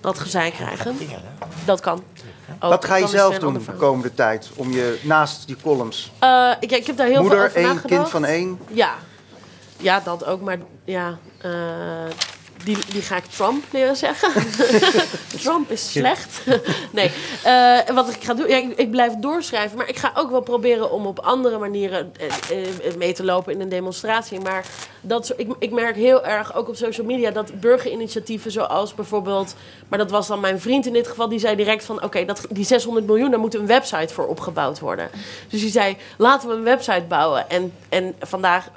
dat 0.01 0.19
gezeik 0.19 0.53
krijgen. 0.53 0.97
Dat 1.65 1.81
kan. 1.81 2.03
Ook. 2.61 2.71
Wat 2.71 2.85
ga 2.85 2.97
je 2.97 3.07
zelf 3.07 3.39
doen 3.39 3.55
de 3.55 3.73
komende 3.79 4.15
tijd? 4.15 4.51
Om 4.55 4.73
je 4.73 5.01
naast 5.03 5.47
die 5.47 5.57
columns. 5.63 6.13
Eh, 6.19 6.51
ik, 6.61 6.73
ik 6.73 6.87
heb 6.87 6.97
daar 6.97 7.07
heel 7.07 7.15
veel 7.15 7.25
Moeder, 7.25 7.45
over 7.45 7.57
één, 7.57 7.67
nagedacht. 7.67 7.95
kind 7.95 8.09
van 8.09 8.25
één. 8.25 8.59
Ja. 8.69 8.95
ja, 9.77 10.01
dat 10.01 10.25
ook. 10.25 10.41
Maar 10.41 10.59
ja, 10.85 11.19
eh, 11.41 11.51
die, 12.67 12.79
die 12.89 13.03
ga 13.03 13.17
ik 13.17 13.25
Trump 13.25 13.65
leren 13.71 13.97
zeggen. 13.97 14.31
Trump 15.43 15.71
is 15.71 15.91
slecht. 15.91 16.41
nee, 16.99 17.11
eh, 17.43 17.79
wat 17.95 18.09
ik 18.09 18.25
ga 18.25 18.35
doen, 18.35 18.49
ja, 18.49 18.57
ik, 18.57 18.79
ik 18.79 18.91
blijf 18.91 19.13
doorschrijven. 19.15 19.77
Maar 19.77 19.89
ik 19.89 19.97
ga 19.97 20.13
ook 20.15 20.31
wel 20.31 20.41
proberen 20.41 20.91
om 20.91 21.07
op 21.07 21.19
andere 21.19 21.59
manieren 21.59 22.13
eh, 22.19 22.27
eh, 22.27 22.97
mee 22.97 23.13
te 23.13 23.25
lopen 23.25 23.53
in 23.53 23.61
een 23.61 23.69
demonstratie. 23.69 24.41
Maar 24.41 24.67
dat, 25.01 25.33
ik, 25.37 25.55
ik 25.59 25.71
merk 25.71 25.97
heel 25.97 26.25
erg, 26.25 26.55
ook 26.55 26.69
op 26.69 26.77
social 26.77 27.07
media, 27.07 27.31
dat 27.31 27.61
burgerinitiatieven 27.61 28.51
zoals 28.51 28.95
bijvoorbeeld... 28.95 29.55
Maar 29.89 29.99
dat 29.99 30.11
was 30.11 30.27
dan 30.27 30.41
mijn 30.41 30.61
vriend 30.61 30.87
in 30.87 30.93
dit 30.93 31.09
geval, 31.09 31.29
die 31.29 31.39
zei 31.39 31.57
direct 31.57 31.85
van... 31.85 32.03
Oké, 32.03 32.25
dat 32.25 32.47
die 32.51 32.65
600 32.65 33.07
miljoen, 33.07 33.31
daar 33.31 33.41
moet 33.41 33.55
een 33.55 33.67
website 33.67 34.15
voor 34.15 34.27
opgebouwd 34.27 34.79
worden. 34.79 35.11
Dus 35.49 35.61
die 35.61 35.71
zei, 35.71 35.97
laten 36.19 36.49
we 36.49 36.55
een 36.55 36.63
website 36.63 37.05
bouwen. 37.09 37.51
En, 37.51 37.73
en 37.89 38.15
vandaag 38.21 38.71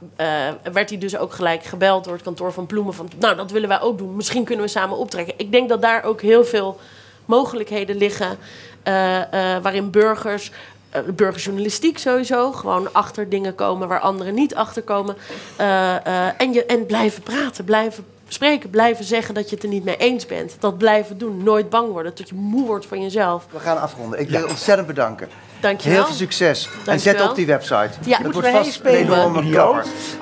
werd 0.72 0.90
hij 0.90 0.98
dus 0.98 1.18
ook 1.18 1.34
gelijk 1.34 1.64
gebeld 1.64 2.04
door 2.04 2.14
het 2.14 2.24
kantoor 2.24 2.54
van 2.54 2.66
Ploemen. 2.66 2.94
Van, 2.94 3.10
nou, 3.20 3.36
dat 3.36 3.52
willen 3.52 3.70
wij 3.70 3.79
ook 3.82 3.98
doen. 3.98 4.16
Misschien 4.16 4.44
kunnen 4.44 4.66
we 4.66 4.72
samen 4.72 4.98
optrekken. 4.98 5.34
Ik 5.38 5.52
denk 5.52 5.70
dat 5.70 5.82
daar 5.82 6.04
ook 6.04 6.22
heel 6.22 6.46
veel 6.46 6.80
mogelijkheden 7.26 7.96
liggen... 7.98 8.38
eh, 8.84 9.56
eh, 9.56 9.64
waarin 9.64 9.90
burgers... 9.92 10.52
eh, 10.90 11.02
burgerjournalistiek 11.16 11.98
sowieso. 11.98 12.52
Gewoon 12.52 12.94
achter 12.94 13.30
dingen 13.30 13.56
komen 13.56 13.88
waar 13.88 14.00
anderen 14.00 14.34
niet 14.34 14.56
achter 14.56 14.82
komen. 14.82 15.16
Eh, 15.56 15.96
eh, 15.96 16.34
en, 16.38 16.54
je, 16.54 16.66
en 16.66 16.86
blijven 16.86 17.24
praten, 17.24 17.64
blijven 17.64 18.06
spreken, 18.28 18.70
blijven 18.70 19.06
zeggen 19.06 19.34
dat 19.34 19.50
je 19.50 19.56
het 19.56 19.64
er 19.64 19.70
niet 19.70 19.84
mee 19.84 19.98
eens 19.98 20.26
bent. 20.26 20.56
Dat 20.60 20.78
blijven 20.78 21.18
doen, 21.18 21.44
nooit 21.44 21.70
bang 21.70 21.92
worden, 21.92 22.14
tot 22.14 22.30
je 22.30 22.36
moe 22.36 22.66
wordt 22.66 22.86
van 22.86 23.02
jezelf. 23.02 23.46
We 23.52 23.60
gaan 23.60 23.82
afronden. 23.82 24.20
Ik 24.20 24.30
wil 24.30 24.40
je 24.40 24.48
ontzettend 24.48 24.88
bedanken. 24.88 25.30
Dankjewel. 25.60 25.98
Heel 25.98 26.08
veel 26.08 26.16
succes. 26.16 26.70
En 26.86 27.00
zet 27.00 27.22
op 27.22 27.36
die 27.36 27.46
website. 27.46 27.90
Ja. 28.06 28.18
Het 28.22 28.34
wordt 28.34 28.48
vast 28.50 28.80
een 28.84 28.94
enorme. 28.94 29.42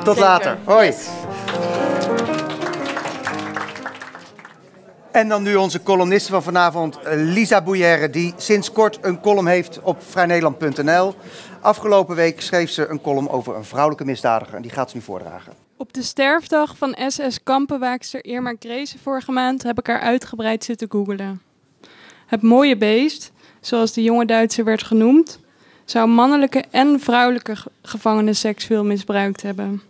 Tot 0.04 0.16
Zeker. 0.16 0.22
later. 0.22 0.58
Hoi. 0.64 0.86
Yes. 0.86 1.08
En 5.18 5.28
dan 5.28 5.44
nu 5.44 5.56
onze 5.56 5.84
columniste 5.84 6.32
van 6.32 6.44
vanavond, 6.44 7.00
eh, 7.00 7.14
Lisa 7.16 7.62
Bouillère, 7.62 8.10
die 8.10 8.34
sinds 8.38 8.72
kort 8.72 8.98
een 9.02 9.20
column 9.20 9.48
heeft 9.48 9.80
op 9.82 10.04
vrijnederland.nl. 10.04 11.14
Afgelopen 11.62 12.16
week 12.16 12.42
schreef 12.42 12.70
ze 12.70 12.88
een 12.88 13.02
column 13.02 13.30
over 13.30 13.56
een 13.56 13.64
vrouwelijke 13.64 14.06
misdadiger 14.06 14.56
en 14.56 14.62
die 14.62 14.72
gaat 14.72 14.90
ze 14.90 14.96
nu 14.96 15.02
voordragen. 15.04 15.54
Op 15.78 15.94
de 15.94 16.02
sterfdag 16.02 16.78
van 16.78 16.96
SS-kampenwaakster 17.08 18.26
Irma 18.26 18.54
Kreese 18.54 18.98
vorige 19.04 19.32
maand 19.32 19.64
heb 19.64 19.80
ik 19.80 19.88
haar 19.88 20.00
uitgebreid 20.00 20.64
zitten 20.64 20.88
googelen. 20.92 21.42
Het 22.26 22.42
mooie 22.42 22.78
beest, 22.78 23.32
zoals 23.62 23.94
de 23.94 24.04
jonge 24.04 24.26
Duitser 24.26 24.64
werd 24.64 24.84
genoemd, 24.84 25.40
zou 25.86 26.08
mannelijke 26.08 26.64
en 26.72 27.00
vrouwelijke 27.00 27.56
ge- 27.56 27.72
gevangenen 27.82 28.36
seksueel 28.36 28.84
misbruikt 28.84 29.42
hebben. 29.42 29.82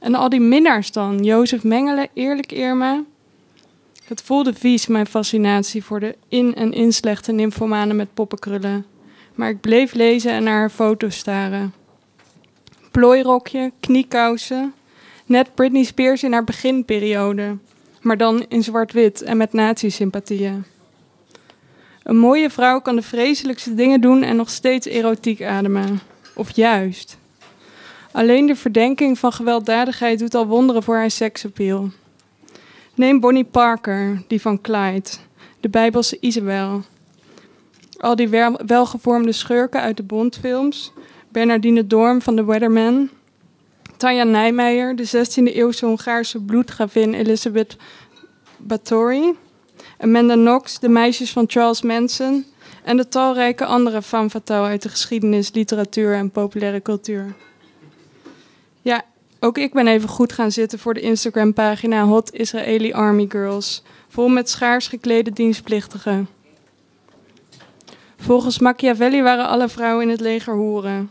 En 0.00 0.14
al 0.14 0.28
die 0.28 0.40
minnaars 0.40 0.92
dan, 0.92 1.24
Jozef 1.24 1.62
Mengele, 1.62 2.08
Eerlijk 2.14 2.52
Irma. 2.52 3.02
Het 4.08 4.22
voelde 4.22 4.54
vies, 4.54 4.86
mijn 4.86 5.06
fascinatie 5.06 5.84
voor 5.84 6.00
de 6.00 6.16
in- 6.28 6.54
en 6.54 6.72
inslechte 6.72 7.32
nymfomanen 7.32 7.96
met 7.96 8.14
poppenkrullen. 8.14 8.86
Maar 9.34 9.48
ik 9.48 9.60
bleef 9.60 9.94
lezen 9.94 10.32
en 10.32 10.42
naar 10.42 10.58
haar 10.58 10.70
foto's 10.70 11.16
staren. 11.16 11.72
Plooirokje, 12.90 13.72
kniekousen, 13.80 14.74
Net 15.26 15.54
Britney 15.54 15.82
Spears 15.82 16.22
in 16.22 16.32
haar 16.32 16.44
beginperiode, 16.44 17.56
maar 18.00 18.16
dan 18.16 18.44
in 18.48 18.62
zwart-wit 18.62 19.22
en 19.22 19.36
met 19.36 19.52
nazi-sympathieën. 19.52 20.64
Een 22.02 22.16
mooie 22.16 22.50
vrouw 22.50 22.80
kan 22.80 22.96
de 22.96 23.02
vreselijkste 23.02 23.74
dingen 23.74 24.00
doen 24.00 24.22
en 24.22 24.36
nog 24.36 24.50
steeds 24.50 24.86
erotiek 24.86 25.42
ademen. 25.42 26.00
Of 26.34 26.50
juist. 26.50 27.18
Alleen 28.12 28.46
de 28.46 28.56
verdenking 28.56 29.18
van 29.18 29.32
gewelddadigheid 29.32 30.18
doet 30.18 30.34
al 30.34 30.46
wonderen 30.46 30.82
voor 30.82 30.96
haar 30.96 31.10
seksappeal. 31.10 31.90
Neem 32.98 33.20
Bonnie 33.20 33.44
Parker, 33.44 34.22
die 34.28 34.40
van 34.40 34.60
Clyde, 34.60 35.08
de 35.60 35.68
Bijbelse 35.68 36.16
Isabel. 36.20 36.82
Al 37.98 38.16
die 38.16 38.28
wel- 38.28 38.60
welgevormde 38.66 39.32
schurken 39.32 39.80
uit 39.80 39.96
de 39.96 40.02
Bondfilms, 40.02 40.92
Bernardine 41.28 41.86
Doorn 41.86 42.22
van 42.22 42.36
The 42.36 42.44
Weatherman, 42.44 43.10
Tanja 43.96 44.24
Nijmeijer, 44.24 44.96
de 44.96 45.04
16e 45.04 45.52
eeuwse 45.54 45.86
Hongaarse 45.86 46.40
bloedgravin 46.40 47.14
Elizabeth 47.14 47.76
Báthory, 48.56 49.34
Amanda 49.98 50.34
Knox, 50.34 50.78
de 50.78 50.88
meisjes 50.88 51.32
van 51.32 51.44
Charles 51.46 51.82
Manson. 51.82 52.44
En 52.84 52.96
de 52.96 53.08
talrijke 53.08 53.64
andere 53.64 54.02
femme 54.02 54.30
uit 54.44 54.82
de 54.82 54.88
geschiedenis, 54.88 55.52
literatuur 55.52 56.14
en 56.14 56.30
populaire 56.30 56.82
cultuur. 56.82 57.34
Ja, 58.82 59.04
ook 59.40 59.58
ik 59.58 59.72
ben 59.72 59.86
even 59.86 60.08
goed 60.08 60.32
gaan 60.32 60.52
zitten 60.52 60.78
voor 60.78 60.94
de 60.94 61.00
Instagram-pagina 61.00 62.04
Hot 62.04 62.34
Israeli 62.34 62.92
Army 62.92 63.26
Girls, 63.28 63.82
vol 64.08 64.28
met 64.28 64.50
schaars 64.50 64.88
geklede 64.88 65.32
dienstplichtigen. 65.32 66.28
Volgens 68.16 68.58
Machiavelli 68.58 69.22
waren 69.22 69.48
alle 69.48 69.68
vrouwen 69.68 70.04
in 70.04 70.10
het 70.10 70.20
leger 70.20 70.54
hoeren. 70.54 71.10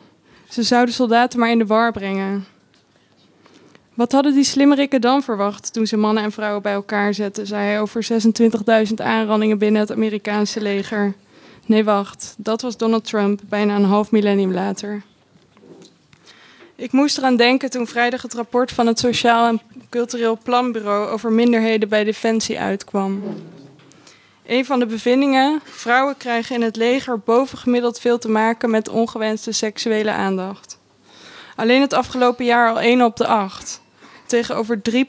Ze 0.50 0.64
zouden 0.64 0.94
soldaten 0.94 1.40
maar 1.40 1.52
in 1.52 1.58
de 1.58 1.66
war 1.66 1.92
brengen. 1.92 2.46
Wat 3.94 4.12
hadden 4.12 4.34
die 4.34 4.44
slimmerikken 4.44 5.02
dan 5.02 5.24
verwacht 5.24 5.74
toen 5.74 5.88
ze 5.88 5.98
mannen 5.98 6.24
en 6.24 6.32
vrouwen 6.32 6.62
bij 6.62 6.74
elkaar 6.74 7.14
zetten, 7.14 7.48
zei 7.48 7.66
hij 7.66 7.82
over 7.82 8.08
26.000 8.88 8.94
aanrandingen 8.96 9.58
binnen 9.58 9.82
het 9.82 9.92
Amerikaanse 9.92 10.62
leger. 10.62 11.14
Nee, 11.66 11.84
wacht, 11.84 12.36
dat 12.38 12.62
was 12.62 12.78
Donald 12.78 13.06
Trump, 13.06 13.42
bijna 13.50 13.76
een 13.76 13.84
half 13.84 14.12
millennium 14.12 14.54
later. 14.54 15.02
Ik 16.78 16.92
moest 16.92 17.18
eraan 17.18 17.36
denken 17.36 17.70
toen 17.70 17.88
vrijdag 17.88 18.22
het 18.22 18.34
rapport 18.34 18.72
van 18.72 18.88
het 18.88 19.00
Sociaal 19.00 19.48
en 19.48 19.62
Cultureel 19.90 20.38
Planbureau 20.44 21.10
over 21.10 21.32
minderheden 21.32 21.90
bij 21.90 22.04
Defensie 22.04 22.60
uitkwam. 22.60 23.24
Een 24.46 24.66
van 24.66 24.80
de 24.80 24.86
bevindingen: 24.86 25.62
vrouwen 25.64 26.18
krijgen 26.18 26.56
in 26.56 26.62
het 26.62 26.76
leger 26.76 27.20
bovengemiddeld 27.20 28.00
veel 28.00 28.18
te 28.18 28.30
maken 28.30 28.70
met 28.70 28.90
ongewenste 28.90 29.52
seksuele 29.52 30.12
aandacht. 30.12 30.80
Alleen 31.56 31.82
het 31.82 31.94
afgelopen 31.94 32.46
jaar 32.46 32.70
al 32.70 32.80
1 32.80 33.02
op 33.02 33.16
de 33.16 33.28
8, 33.28 33.82
tegenover 34.26 34.82
3% 34.92 35.00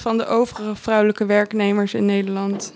van 0.00 0.18
de 0.18 0.26
overige 0.26 0.76
vrouwelijke 0.76 1.26
werknemers 1.26 1.94
in 1.94 2.04
Nederland. 2.04 2.74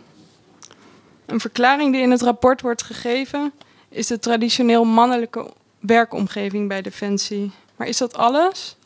Een 1.26 1.40
verklaring 1.40 1.92
die 1.92 2.02
in 2.02 2.10
het 2.10 2.22
rapport 2.22 2.60
wordt 2.60 2.82
gegeven 2.82 3.52
is 3.88 4.06
de 4.06 4.18
traditioneel 4.18 4.84
mannelijke 4.84 5.50
werkomgeving 5.78 6.68
bij 6.68 6.82
Defensie. 6.82 7.52
Maar 7.76 7.86
is 7.86 7.98
dat 7.98 8.14
alles? 8.14 8.76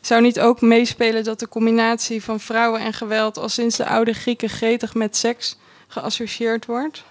Zou 0.00 0.22
niet 0.22 0.40
ook 0.40 0.60
meespelen 0.60 1.24
dat 1.24 1.38
de 1.38 1.48
combinatie 1.48 2.22
van 2.22 2.40
vrouwen 2.40 2.80
en 2.80 2.92
geweld 2.92 3.38
al 3.38 3.48
sinds 3.48 3.76
de 3.76 3.86
oude 3.86 4.12
Grieken 4.12 4.48
gretig 4.48 4.94
met 4.94 5.16
seks 5.16 5.56
geassocieerd 5.88 6.66
wordt? 6.66 7.02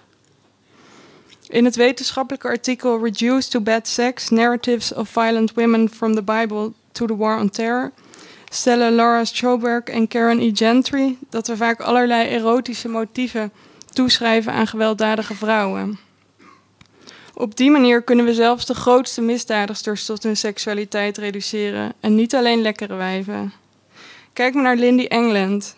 In 1.48 1.64
het 1.64 1.76
wetenschappelijke 1.76 2.48
artikel 2.48 3.02
Reduced 3.02 3.50
to 3.50 3.60
Bad 3.60 3.88
Sex: 3.88 4.28
Narratives 4.28 4.92
of 4.94 5.08
Violent 5.08 5.52
Women 5.54 5.88
from 5.88 6.14
the 6.14 6.22
Bible 6.22 6.72
to 6.92 7.06
the 7.06 7.16
War 7.16 7.38
on 7.38 7.50
Terror 7.50 7.92
stellen 8.52 8.94
Laura 8.94 9.24
Stroberg 9.24 9.84
en 9.84 10.08
Karen 10.08 10.40
E. 10.40 10.50
Gentry 10.54 11.16
dat 11.30 11.46
we 11.46 11.56
vaak 11.56 11.80
allerlei 11.80 12.28
erotische 12.28 12.88
motieven 12.88 13.52
toeschrijven 13.92 14.52
aan 14.52 14.66
gewelddadige 14.66 15.34
vrouwen. 15.34 15.98
Op 17.40 17.56
die 17.56 17.70
manier 17.70 18.02
kunnen 18.02 18.24
we 18.24 18.34
zelfs 18.34 18.66
de 18.66 18.74
grootste 18.74 19.20
misdadigsters 19.20 20.04
tot 20.04 20.22
hun 20.22 20.36
seksualiteit 20.36 21.18
reduceren 21.18 21.92
en 22.00 22.14
niet 22.14 22.34
alleen 22.34 22.62
lekkere 22.62 22.94
wijven. 22.94 23.52
Kijk 24.32 24.54
maar 24.54 24.62
naar 24.62 24.76
Lindy 24.76 25.04
England, 25.04 25.76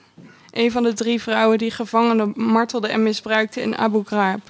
een 0.51 0.71
van 0.71 0.83
de 0.83 0.93
drie 0.93 1.23
vrouwen 1.23 1.59
die 1.59 1.71
gevangenen 1.71 2.33
martelde 2.37 2.89
en 2.89 3.03
misbruikte 3.03 3.61
in 3.61 3.77
Abu 3.77 4.03
Ghraib. 4.05 4.41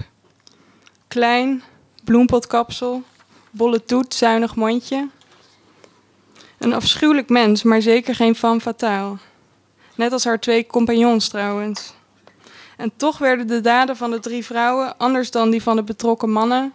Klein, 1.07 1.63
bloempotkapsel, 2.03 3.03
bolle 3.51 3.83
toet, 3.83 4.13
zuinig 4.13 4.55
mondje. 4.55 5.07
Een 6.57 6.73
afschuwelijk 6.73 7.29
mens, 7.29 7.63
maar 7.63 7.81
zeker 7.81 8.15
geen 8.15 8.35
femme 8.35 8.61
fatale. 8.61 9.17
Net 9.95 10.11
als 10.11 10.23
haar 10.23 10.39
twee 10.39 10.67
compagnons 10.67 11.29
trouwens. 11.29 11.93
En 12.77 12.91
toch 12.95 13.17
werden 13.17 13.47
de 13.47 13.61
daden 13.61 13.97
van 13.97 14.11
de 14.11 14.19
drie 14.19 14.45
vrouwen, 14.45 14.97
anders 14.97 15.31
dan 15.31 15.49
die 15.49 15.63
van 15.63 15.75
de 15.75 15.83
betrokken 15.83 16.31
mannen, 16.31 16.73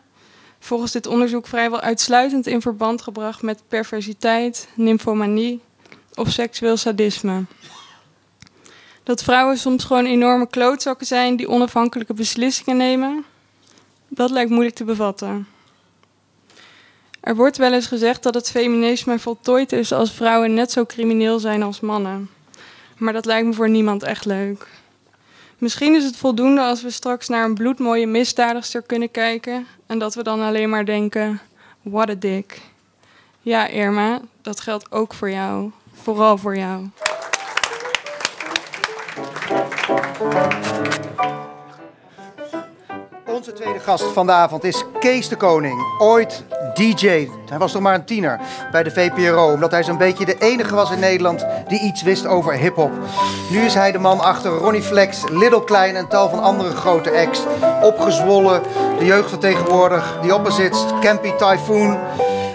volgens 0.58 0.92
dit 0.92 1.06
onderzoek 1.06 1.46
vrijwel 1.46 1.80
uitsluitend 1.80 2.46
in 2.46 2.60
verband 2.60 3.02
gebracht 3.02 3.42
met 3.42 3.62
perversiteit, 3.68 4.68
nymphomanie 4.74 5.60
of 6.14 6.30
seksueel 6.30 6.76
sadisme. 6.76 7.44
Dat 9.02 9.22
vrouwen 9.22 9.58
soms 9.58 9.84
gewoon 9.84 10.06
enorme 10.06 10.48
klootzakken 10.48 11.06
zijn 11.06 11.36
die 11.36 11.48
onafhankelijke 11.48 12.14
beslissingen 12.14 12.76
nemen, 12.76 13.24
dat 14.08 14.30
lijkt 14.30 14.50
moeilijk 14.50 14.76
te 14.76 14.84
bevatten. 14.84 15.46
Er 17.20 17.36
wordt 17.36 17.56
wel 17.56 17.72
eens 17.72 17.86
gezegd 17.86 18.22
dat 18.22 18.34
het 18.34 18.50
feminisme 18.50 19.18
voltooid 19.18 19.72
is 19.72 19.92
als 19.92 20.12
vrouwen 20.12 20.54
net 20.54 20.72
zo 20.72 20.86
crimineel 20.86 21.38
zijn 21.38 21.62
als 21.62 21.80
mannen. 21.80 22.30
Maar 22.96 23.12
dat 23.12 23.24
lijkt 23.24 23.46
me 23.46 23.52
voor 23.52 23.70
niemand 23.70 24.02
echt 24.02 24.24
leuk. 24.24 24.66
Misschien 25.58 25.94
is 25.94 26.04
het 26.04 26.16
voldoende 26.16 26.60
als 26.60 26.82
we 26.82 26.90
straks 26.90 27.28
naar 27.28 27.44
een 27.44 27.54
bloedmooie 27.54 28.06
misdadigster 28.06 28.82
kunnen 28.82 29.10
kijken 29.10 29.66
en 29.86 29.98
dat 29.98 30.14
we 30.14 30.22
dan 30.22 30.40
alleen 30.40 30.68
maar 30.68 30.84
denken: 30.84 31.40
what 31.82 32.10
a 32.10 32.14
dick. 32.14 32.60
Ja, 33.40 33.66
Irma, 33.66 34.20
dat 34.42 34.60
geldt 34.60 34.92
ook 34.92 35.14
voor 35.14 35.30
jou. 35.30 35.70
Vooral 35.92 36.38
voor 36.38 36.56
jou. 36.56 36.88
Onze 43.38 43.52
tweede 43.52 43.80
gast 43.80 44.04
van 44.04 44.26
de 44.26 44.32
avond 44.32 44.64
is 44.64 44.84
Kees 45.00 45.28
de 45.28 45.36
Koning. 45.36 45.98
Ooit 45.98 46.44
DJ. 46.74 47.28
Hij 47.48 47.58
was 47.58 47.72
nog 47.72 47.82
maar 47.82 47.94
een 47.94 48.04
tiener 48.04 48.40
bij 48.70 48.82
de 48.82 48.90
VPRO. 48.90 49.52
Omdat 49.52 49.70
hij 49.70 49.84
zo'n 49.84 49.98
beetje 49.98 50.24
de 50.24 50.38
enige 50.38 50.74
was 50.74 50.90
in 50.90 50.98
Nederland 50.98 51.46
die 51.68 51.80
iets 51.80 52.02
wist 52.02 52.26
over 52.26 52.52
hip-hop. 52.52 52.90
Nu 53.50 53.60
is 53.60 53.74
hij 53.74 53.92
de 53.92 53.98
man 53.98 54.20
achter 54.20 54.50
Ronnie 54.50 54.82
Flex, 54.82 55.22
Little 55.30 55.64
Klein 55.64 55.96
en 55.96 56.08
tal 56.08 56.28
van 56.28 56.42
andere 56.42 56.74
grote 56.74 57.10
acts. 57.10 57.42
Opgezwollen, 57.82 58.62
de 58.98 59.04
jeugd 59.04 59.30
van 59.30 59.38
tegenwoordig, 59.38 60.18
The 60.22 60.34
Opposites, 60.34 60.84
Campy 61.00 61.32
Typhoon. 61.32 61.98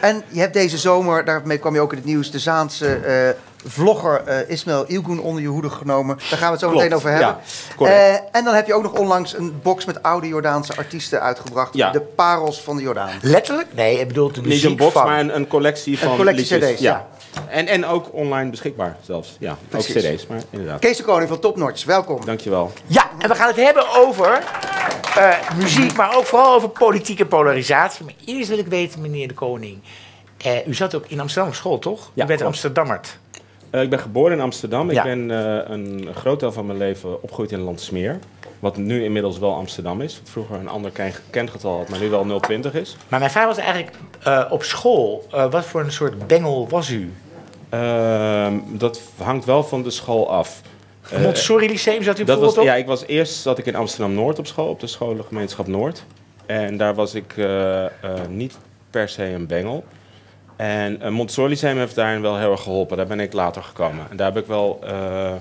En 0.01 0.23
je 0.27 0.39
hebt 0.39 0.53
deze 0.53 0.77
zomer, 0.77 1.25
daarmee 1.25 1.57
kwam 1.57 1.73
je 1.73 1.81
ook 1.81 1.91
in 1.91 1.97
het 1.97 2.07
nieuws, 2.07 2.31
de 2.31 2.39
Zaanse 2.39 2.95
eh, 2.95 3.29
vlogger 3.65 4.21
eh, 4.25 4.49
Ismail 4.49 4.85
Ilgun 4.87 5.19
onder 5.21 5.41
je 5.41 5.47
hoede 5.47 5.69
genomen. 5.69 6.17
Daar 6.29 6.39
gaan 6.39 6.45
we 6.47 6.51
het 6.51 6.59
zo 6.59 6.67
Klopt, 6.67 6.83
meteen 6.83 6.97
over 6.97 7.09
hebben. 7.09 7.37
ja. 7.79 7.85
Eh, 7.85 8.13
en 8.31 8.43
dan 8.43 8.53
heb 8.53 8.67
je 8.67 8.73
ook 8.73 8.83
nog 8.83 8.91
onlangs 8.93 9.37
een 9.37 9.59
box 9.61 9.85
met 9.85 10.03
oude 10.03 10.27
Jordaanse 10.27 10.75
artiesten 10.75 11.21
uitgebracht. 11.21 11.73
Ja. 11.73 11.91
De 11.91 12.01
parels 12.01 12.61
van 12.61 12.75
de 12.75 12.81
Jordaan. 12.81 13.09
Letterlijk? 13.21 13.67
Nee, 13.73 13.99
ik 13.99 14.07
bedoel 14.07 14.31
de 14.31 14.39
Niet 14.39 14.49
muziek 14.49 14.69
een 14.69 14.75
box, 14.77 14.91
van. 14.93 15.05
maar 15.07 15.19
een, 15.19 15.35
een 15.35 15.47
collectie 15.47 15.99
van 15.99 16.15
collectie 16.15 16.53
liedjes. 16.53 16.71
CD's, 16.73 16.81
ja. 16.81 17.07
En, 17.47 17.67
en 17.67 17.85
ook 17.85 18.13
online 18.13 18.49
beschikbaar 18.49 18.97
zelfs. 19.01 19.35
Ja, 19.39 19.57
Precies. 19.69 19.95
ook 20.05 20.13
cd's, 20.13 20.27
maar 20.27 20.41
inderdaad. 20.49 20.79
Kees 20.79 20.97
de 20.97 21.03
Koning 21.03 21.29
van 21.29 21.39
Top 21.39 21.57
Notch, 21.57 21.85
welkom. 21.85 22.25
Dankjewel. 22.25 22.71
Ja, 22.87 23.09
en 23.19 23.29
we 23.29 23.35
gaan 23.35 23.47
het 23.47 23.55
hebben 23.55 23.85
over 23.95 24.43
eh, 25.17 25.35
muziek, 25.55 25.95
maar 25.95 26.15
ook 26.17 26.25
vooral 26.25 26.53
over 26.55 26.69
politieke 26.69 27.25
polarisatie. 27.25 28.05
Maar 28.05 28.13
eerst 28.25 28.49
wil 28.49 28.57
ik 28.57 28.67
weten, 28.67 29.01
meneer 29.01 29.27
de 29.27 29.33
Koning. 29.33 29.79
eh, 30.37 30.67
u 30.67 30.73
zat 30.73 30.95
ook 30.95 31.05
in 31.07 31.19
Amsterdam 31.19 31.49
op 31.49 31.55
school, 31.55 31.79
toch? 31.79 32.11
Ja, 32.13 32.23
u 32.23 32.27
bent. 32.27 32.41
Amsterdammerd. 32.41 33.17
Eh, 33.73 33.81
ik 33.81 33.89
ben 33.89 33.99
geboren 33.99 34.31
in 34.31 34.41
Amsterdam. 34.41 34.91
Ja. 34.91 35.03
Ik 35.03 35.15
ben 35.15 35.31
eh, 35.31 35.71
een 35.71 36.07
groot 36.15 36.39
deel 36.39 36.51
van 36.51 36.65
mijn 36.65 36.77
leven 36.77 37.23
opgegroeid 37.23 37.51
in 37.51 37.59
Landsmeer. 37.59 38.19
Wat 38.59 38.77
nu 38.77 39.03
inmiddels 39.03 39.39
wel 39.39 39.55
Amsterdam 39.55 40.01
is. 40.01 40.19
Wat 40.19 40.29
vroeger 40.29 40.55
een 40.55 40.67
ander 40.67 40.91
ken- 40.91 41.13
kengetal 41.29 41.77
had, 41.77 41.89
maar 41.89 41.99
nu 41.99 42.09
wel 42.09 42.39
020 42.39 42.73
is. 42.73 42.95
Maar 43.07 43.19
mijn 43.19 43.31
vraag 43.31 43.45
was 43.45 43.57
eigenlijk 43.57 43.91
eh, 44.23 44.45
op 44.49 44.63
school. 44.63 45.27
wat 45.49 45.65
voor 45.65 45.81
een 45.81 45.91
soort 45.91 46.27
bengel 46.27 46.67
was 46.69 46.89
u? 46.89 47.13
Ehm, 47.69 48.53
dat 48.67 49.01
hangt 49.17 49.45
wel 49.45 49.63
van 49.63 49.83
de 49.83 49.89
school 49.91 50.29
af. 50.29 50.61
Montessori 51.21 51.67
Lyceum 51.67 52.03
zat 52.03 52.19
u 52.19 52.23
dat 52.23 52.39
was, 52.39 52.45
bijvoorbeeld 52.45 52.65
ja, 52.65 52.73
op? 52.73 52.79
ik 52.79 52.87
was 52.87 53.05
eerst 53.05 53.33
zat 53.33 53.57
ik 53.57 53.65
in 53.65 53.75
Amsterdam-Noord 53.75 54.39
op 54.39 54.47
school, 54.47 54.69
op 54.69 54.79
de 54.79 54.87
scholengemeenschap 54.87 55.67
Noord. 55.67 56.03
En 56.45 56.77
daar 56.77 56.95
was 56.95 57.15
ik 57.15 57.35
niet 58.29 58.57
per 58.89 59.09
se 59.09 59.23
een 59.23 59.47
bengel. 59.47 59.83
En 60.55 60.99
uh, 61.01 61.09
Montessori 61.09 61.49
Lyceum 61.49 61.77
heeft 61.77 61.95
daarin 61.95 62.21
wel 62.21 62.37
heel 62.37 62.51
erg 62.51 62.61
geholpen. 62.61 62.97
Daar 62.97 63.07
ben 63.07 63.19
ik 63.19 63.33
later 63.33 63.63
gekomen. 63.63 64.05
En 64.09 64.17
daar 64.17 64.33
heb 64.33 64.43
ik 64.43 64.47
wel 64.47 64.79
eh, 64.83 65.31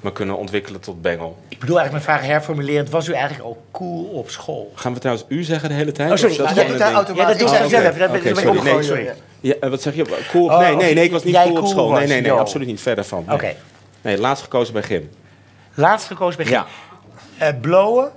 me 0.00 0.12
kunnen 0.12 0.36
ontwikkelen 0.36 0.80
tot 0.80 1.02
bengel. 1.02 1.36
Ik 1.48 1.58
bedoel 1.58 1.78
eigenlijk 1.78 2.06
mijn 2.06 2.18
vraag 2.18 2.30
herformulerend. 2.30 2.90
Was 2.90 3.08
u 3.08 3.12
eigenlijk 3.12 3.44
ook 3.48 3.58
cool 3.70 4.04
op 4.04 4.30
school? 4.30 4.72
Gaan 4.74 4.94
we 4.94 4.98
trouwens 4.98 5.26
u 5.28 5.42
zeggen 5.42 5.68
de 5.68 5.74
hele 5.74 5.92
tijd? 5.92 6.10
Oh, 6.10 6.16
sorry. 6.16 6.36
Dat 6.36 6.54
Ja, 6.54 6.64
dat 6.64 7.16
Ja, 7.16 7.26
dat 7.26 7.38
doe 7.38 7.48
ik 7.48 7.54
zelf. 7.54 7.72
oké. 7.72 7.98
Dat 7.98 8.24
ik 8.24 8.36
sorry. 8.36 8.62
Nee, 8.62 8.82
sorry. 8.82 9.04
ja. 9.04 9.12
Ja, 9.40 9.54
eh, 9.60 9.70
wat 9.70 9.82
zeg 9.82 9.94
je? 9.94 10.24
Cool? 10.30 10.44
Oh, 10.44 10.58
nee, 10.58 10.76
nee, 10.76 10.94
nee, 10.94 11.04
ik 11.04 11.12
was 11.12 11.24
niet 11.24 11.36
cool 11.36 11.56
op 11.56 11.66
school. 11.66 11.88
was, 11.88 11.98
Nee, 11.98 12.08
nee, 12.08 12.20
nee, 12.20 12.30
absoluut 12.30 12.66
niet. 12.66 12.80
Verder 12.80 13.04
van. 13.04 13.24
Nee. 13.26 13.34
Oké. 13.34 13.54
Nee, 14.00 14.18
laatst 14.18 14.42
gekozen 14.42 14.72
bij 14.72 14.82
Gym. 14.82 15.10
Laatst 15.74 16.06
gekozen 16.06 16.42
bij 16.42 16.52
Ja. 16.52 16.66
Eh 17.38 17.48
blowen, 17.60 18.10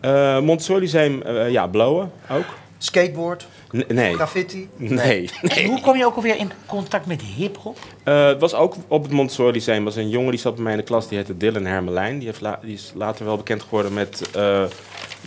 Eh 0.00 0.40
Montessori 0.40 0.90
eh, 0.90 1.50
ja, 1.50 1.66
blowen 1.66 2.12
ook. 2.30 2.44
Skateboard, 2.78 3.46
nee. 3.88 4.14
graffiti. 4.14 4.68
Nee. 4.76 5.30
En 5.42 5.64
hoe 5.64 5.80
kom 5.80 5.96
je 5.96 6.04
ook 6.06 6.16
alweer 6.16 6.36
in 6.36 6.50
contact 6.66 7.06
met 7.06 7.22
hip-hop? 7.22 7.78
Eh, 8.02 8.26
het 8.26 8.40
was 8.40 8.54
ook 8.54 8.74
op 8.88 9.02
het 9.02 9.12
Montessori 9.12 9.52
Lyceum. 9.52 9.84
was 9.84 9.96
een 9.96 10.08
jongen 10.08 10.30
die 10.30 10.40
zat 10.40 10.54
bij 10.54 10.62
mij 10.62 10.72
in 10.72 10.78
de 10.78 10.84
klas, 10.84 11.08
die 11.08 11.18
heette 11.18 11.36
Dylan 11.36 11.64
Hermelijn. 11.64 12.18
Die, 12.18 12.26
heeft 12.26 12.40
la- 12.40 12.58
die 12.62 12.74
is 12.74 12.92
later 12.94 13.24
wel 13.24 13.36
bekend 13.36 13.62
geworden 13.62 13.92
met 13.92 14.30
eh, 14.34 14.62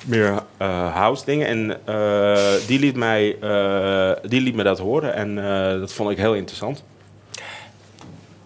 meer 0.06 0.44
eh, 0.58 0.94
house 0.96 1.26
dingen. 1.26 1.48
En 1.48 1.80
eh, 1.86 2.54
die, 2.68 2.80
liet 2.80 2.96
mij, 2.96 3.38
eh, 3.42 4.12
die 4.30 4.42
liet 4.42 4.56
me 4.56 4.64
dat 4.64 4.80
horen 4.80 5.14
en 5.14 5.38
eh, 5.46 5.80
dat 5.80 5.94
vond 5.94 6.10
ik 6.12 6.18
heel 6.18 6.36
interessant. 6.36 6.84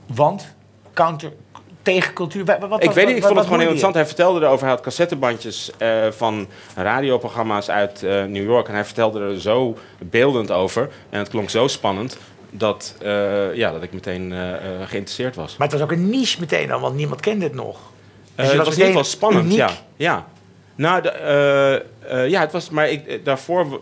Want 0.06 0.48
counter 0.94 1.32
tegencultuur. 1.84 2.46
Wat, 2.46 2.60
wat, 2.60 2.84
ik 2.84 2.92
weet 2.92 3.06
niet, 3.08 3.16
ik 3.16 3.22
wat- 3.22 3.32
vond 3.32 3.36
het 3.36 3.46
gewoon 3.48 3.62
interessant. 3.62 3.96
Hij 3.96 4.06
vertelde 4.06 4.40
erover, 4.40 4.62
hij 4.66 4.70
had 4.70 4.84
cassettebandjes 4.84 5.72
eh, 5.78 5.90
van 6.12 6.48
radioprogramma's 6.76 7.70
uit 7.70 8.04
eh, 8.04 8.24
New 8.24 8.46
York. 8.46 8.68
En 8.68 8.74
hij 8.74 8.86
vertelde 8.86 9.20
er 9.20 9.42
zo 9.42 9.78
beeldend 10.00 10.52
over. 10.52 10.90
En 11.10 11.20
het 11.20 11.30
klonk 11.30 11.50
zo 11.50 11.68
spannend 11.68 12.18
dat, 12.50 12.96
eh, 13.02 13.56
ja, 13.56 13.72
dat 13.72 13.84
ik 13.84 13.94
meteen 13.94 14.34
geïnteresseerd 14.86 15.36
was. 15.36 15.58
Maar 15.58 15.68
het 15.68 15.78
was 15.78 15.86
ook 15.86 15.92
een 15.96 16.10
niche 16.10 16.40
meteen 16.40 16.68
dan, 16.68 16.82
want 16.82 16.96
niemand 16.96 17.22
kende 17.22 17.44
het 17.44 17.54
nog. 17.54 17.80
Dus 18.36 18.48
het 18.48 18.58
was 18.58 18.66
in 18.68 18.72
ieder 18.72 18.86
geval 18.88 19.04
spannend, 19.04 19.46
uniek. 19.46 19.58
ja. 19.58 19.70
ja. 19.96 20.28
Nou, 20.76 21.02
de, 21.02 21.86
ja, 22.28 22.40
het 22.40 22.52
was, 22.52 22.70
maar 22.70 22.90
ik, 22.90 23.26
daarvoor 23.26 23.82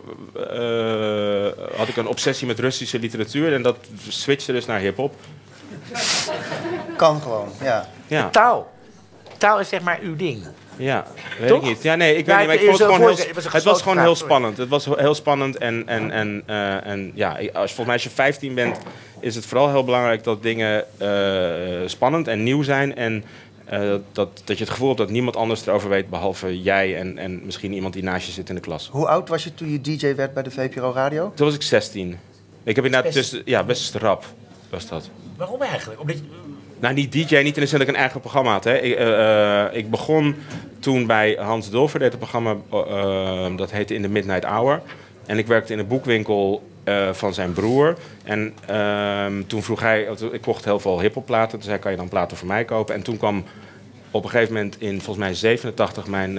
had 1.76 1.88
ik 1.88 1.96
een 1.96 2.06
obsessie 2.06 2.46
met 2.46 2.58
Russische 2.58 2.98
literatuur 2.98 3.54
en 3.54 3.62
dat 3.62 3.76
switchte 4.08 4.52
dus 4.52 4.66
naar 4.66 4.78
hip-hop. 4.80 5.14
Kan 7.02 7.20
gewoon, 7.20 7.48
ja. 7.62 7.88
Ja, 8.06 8.28
Taal. 8.30 8.70
Taal 9.38 9.60
is 9.60 9.68
zeg 9.68 9.80
maar 9.80 9.98
uw 10.02 10.16
ding. 10.16 10.44
ja, 10.76 11.06
weet 11.38 11.48
Toch? 11.48 11.58
ik 11.62 11.68
niet. 11.68 11.82
Ja, 11.82 11.94
nee, 11.94 12.16
ik 12.16 12.26
Ja, 12.26 12.30
weet 12.30 12.38
niet, 12.38 12.46
maar 12.46 12.54
ik 12.54 12.60
je 12.60 12.66
vond 12.66 12.78
het 12.78 12.92
gewoon 12.92 13.14
heel, 13.14 13.52
het 13.52 13.62
was 13.62 13.82
gewoon 13.82 13.98
heel 13.98 14.14
spannend. 14.16 14.56
Het 14.56 14.68
was 14.68 14.84
heel 14.84 15.14
spannend 15.14 15.56
en, 15.58 15.88
en, 15.88 16.10
en, 16.10 16.42
eh, 16.46 16.86
en 16.86 17.12
ja, 17.14 17.28
als, 17.30 17.40
volgens 17.52 17.76
mij 17.84 17.92
als 17.94 18.02
je 18.02 18.10
15 18.10 18.54
bent, 18.54 18.78
is 19.20 19.34
het 19.34 19.46
vooral 19.46 19.70
heel 19.70 19.84
belangrijk 19.84 20.24
dat 20.24 20.42
dingen 20.42 20.84
eh, 20.98 21.88
spannend 21.88 22.28
en 22.28 22.42
nieuw 22.42 22.62
zijn 22.62 22.96
en 22.96 23.24
eh, 23.64 23.94
dat, 24.12 24.28
dat 24.44 24.58
je 24.58 24.64
het 24.64 24.72
gevoel 24.72 24.86
hebt 24.88 25.00
dat 25.00 25.10
niemand 25.10 25.36
anders 25.36 25.66
erover 25.66 25.88
weet 25.88 26.10
behalve 26.10 26.62
jij 26.62 26.96
en, 26.98 27.18
en 27.18 27.40
misschien 27.44 27.72
iemand 27.72 27.94
die 27.94 28.02
naast 28.02 28.26
je 28.26 28.32
zit 28.32 28.48
in 28.48 28.54
de 28.54 28.60
klas. 28.60 28.88
Hoe 28.92 29.06
oud 29.08 29.28
was 29.28 29.44
je 29.44 29.54
toen 29.54 29.70
je 29.70 29.80
DJ 29.80 30.14
werd 30.14 30.34
bij 30.34 30.42
de 30.42 30.50
VPRO 30.50 30.92
Radio? 30.92 31.32
Toen 31.34 31.46
was 31.46 31.54
ik 31.54 31.62
16. 31.62 32.18
Ik 32.64 32.76
heb 32.76 32.84
inderdaad 32.84 33.02
Best- 33.12 33.30
tussen, 33.30 33.42
ja, 33.44 33.64
best 33.64 33.94
rap 33.94 34.24
was 34.70 34.88
dat. 34.88 35.08
Waarom 35.36 35.62
eigenlijk? 35.62 36.00
Omdat 36.00 36.16
je- 36.16 36.24
Nou, 36.82 36.94
niet 36.94 37.12
DJ, 37.12 37.36
niet 37.36 37.56
in 37.56 37.62
de 37.62 37.66
zin 37.66 37.78
dat 37.78 37.88
ik 37.88 37.94
een 37.94 38.00
eigen 38.00 38.20
programma 38.20 38.52
had. 38.52 38.64
Hè. 38.64 38.78
Ik, 38.78 38.94
eh, 38.94 39.64
eh, 39.64 39.76
ik 39.76 39.90
begon 39.90 40.36
toen 40.80 41.06
bij 41.06 41.36
Hans 41.40 41.70
Dulfer, 41.70 41.98
deed 41.98 42.08
het 42.08 42.18
programma, 42.18 42.56
eh, 42.70 43.56
dat 43.56 43.70
heette 43.70 43.94
In 43.94 44.02
the 44.02 44.08
Midnight 44.08 44.44
Hour. 44.44 44.82
En 45.26 45.38
ik 45.38 45.46
werkte 45.46 45.72
in 45.72 45.78
een 45.78 45.86
boekwinkel 45.86 46.70
van 47.12 47.34
zijn 47.34 47.52
broer. 47.52 47.96
En 48.24 48.54
ehm, 48.66 49.42
toen 49.46 49.62
vroeg 49.62 49.80
hij, 49.80 50.08
ik 50.32 50.40
kocht 50.40 50.64
heel 50.64 50.80
veel 50.80 51.00
hiphopplaten. 51.00 51.58
Toen 51.58 51.68
zei 51.68 51.78
kan 51.78 51.90
je 51.90 51.96
dan 51.96 52.08
platen 52.08 52.36
voor 52.36 52.46
mij 52.46 52.64
kopen? 52.64 52.94
En 52.94 53.02
toen 53.02 53.16
kwam 53.16 53.44
op 54.10 54.24
een 54.24 54.30
gegeven 54.30 54.54
moment 54.54 54.76
in 54.78 55.00
volgens 55.00 55.26
mij 55.26 55.34
87 55.34 56.06
mijn 56.06 56.38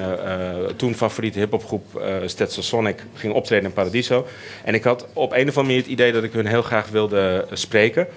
toen 0.75 0.95
favoriete 0.95 1.39
hiphopgroep 1.39 1.85
uh, 1.97 2.15
Stetson 2.25 2.63
Sonic 2.63 3.03
ging 3.13 3.33
optreden 3.33 3.65
in 3.65 3.73
Paradiso. 3.73 4.27
En 4.63 4.73
ik 4.73 4.83
had 4.83 5.07
op 5.13 5.31
een 5.31 5.49
of 5.49 5.57
andere 5.57 5.61
manier 5.61 5.77
het 5.77 5.87
idee 5.87 6.11
dat 6.11 6.23
ik 6.23 6.33
hun 6.33 6.47
heel 6.47 6.61
graag 6.61 6.89
wilde 6.89 7.47
spreken. 7.51 8.07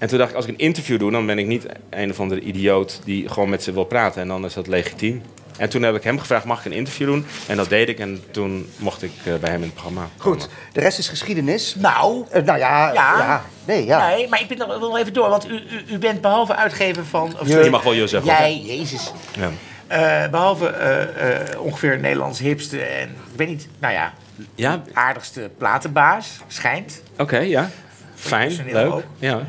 En 0.00 0.08
toen 0.08 0.18
dacht 0.18 0.30
ik, 0.30 0.36
als 0.36 0.44
ik 0.44 0.50
een 0.50 0.58
interview 0.58 0.98
doe, 0.98 1.10
dan 1.10 1.26
ben 1.26 1.38
ik 1.38 1.46
niet 1.46 1.66
een 1.90 2.10
of 2.10 2.20
andere 2.20 2.40
idioot 2.40 3.00
die 3.04 3.28
gewoon 3.28 3.48
met 3.48 3.62
ze 3.62 3.72
wil 3.72 3.84
praten. 3.84 4.22
En 4.22 4.28
dan 4.28 4.44
is 4.44 4.54
dat 4.54 4.66
legitiem. 4.66 5.22
En 5.58 5.68
toen 5.68 5.82
heb 5.82 5.94
ik 5.94 6.02
hem 6.02 6.18
gevraagd, 6.18 6.44
mag 6.44 6.58
ik 6.58 6.64
een 6.64 6.72
interview 6.72 7.06
doen? 7.06 7.26
En 7.46 7.56
dat 7.56 7.68
deed 7.68 7.88
ik 7.88 7.98
en 7.98 8.22
toen 8.30 8.68
mocht 8.76 9.02
ik 9.02 9.10
eh, 9.24 9.34
bij 9.34 9.50
hem 9.50 9.58
in 9.58 9.64
het 9.64 9.72
programma. 9.74 10.08
Goed, 10.18 10.48
de 10.72 10.80
rest 10.80 10.98
is 10.98 11.08
geschiedenis. 11.08 11.74
Nou, 11.78 12.24
Eh, 12.30 12.42
nou 12.42 12.58
ja, 12.58 12.92
ja. 12.92 13.18
Ja. 13.18 13.42
Nee, 13.64 13.84
ja. 13.84 14.08
nee, 14.08 14.28
maar 14.28 14.40
ik 14.40 14.48
ben 14.48 14.58
nog, 14.58 14.68
wil 14.68 14.88
nog 14.88 14.98
even 14.98 15.12
door. 15.12 15.28
Want 15.28 15.48
u, 15.48 15.52
u, 15.52 15.92
u 15.94 15.98
bent 15.98 16.20
behalve 16.20 16.54
uitgever 16.56 17.04
van... 17.06 17.34
Of, 17.40 17.48
Je- 17.48 17.64
Je 17.64 17.70
mag 17.70 17.82
wel 17.82 17.92
je 17.92 18.06
zeggen. 18.06 18.30
Jij, 18.30 18.56
jezus. 18.58 19.12
Ja. 19.38 19.50
Eh, 19.86 20.30
behalve 20.30 20.66
eh, 20.68 21.50
eh, 21.52 21.60
ongeveer 21.60 21.98
Nederlands 21.98 22.38
hipste 22.38 22.80
en... 22.82 23.08
Ik 23.08 23.36
weet 23.36 23.48
niet, 23.48 23.68
nou 23.78 23.94
ja, 23.94 24.12
Ja, 24.54 24.82
aardigste 24.92 25.50
platenbaas, 25.58 26.38
schijnt. 26.46 27.02
oké, 27.18 27.38
ja. 27.38 27.70
Fijn, 28.20 28.60
leuk. 28.72 28.92
ook. 28.92 29.02
Ja. 29.18 29.40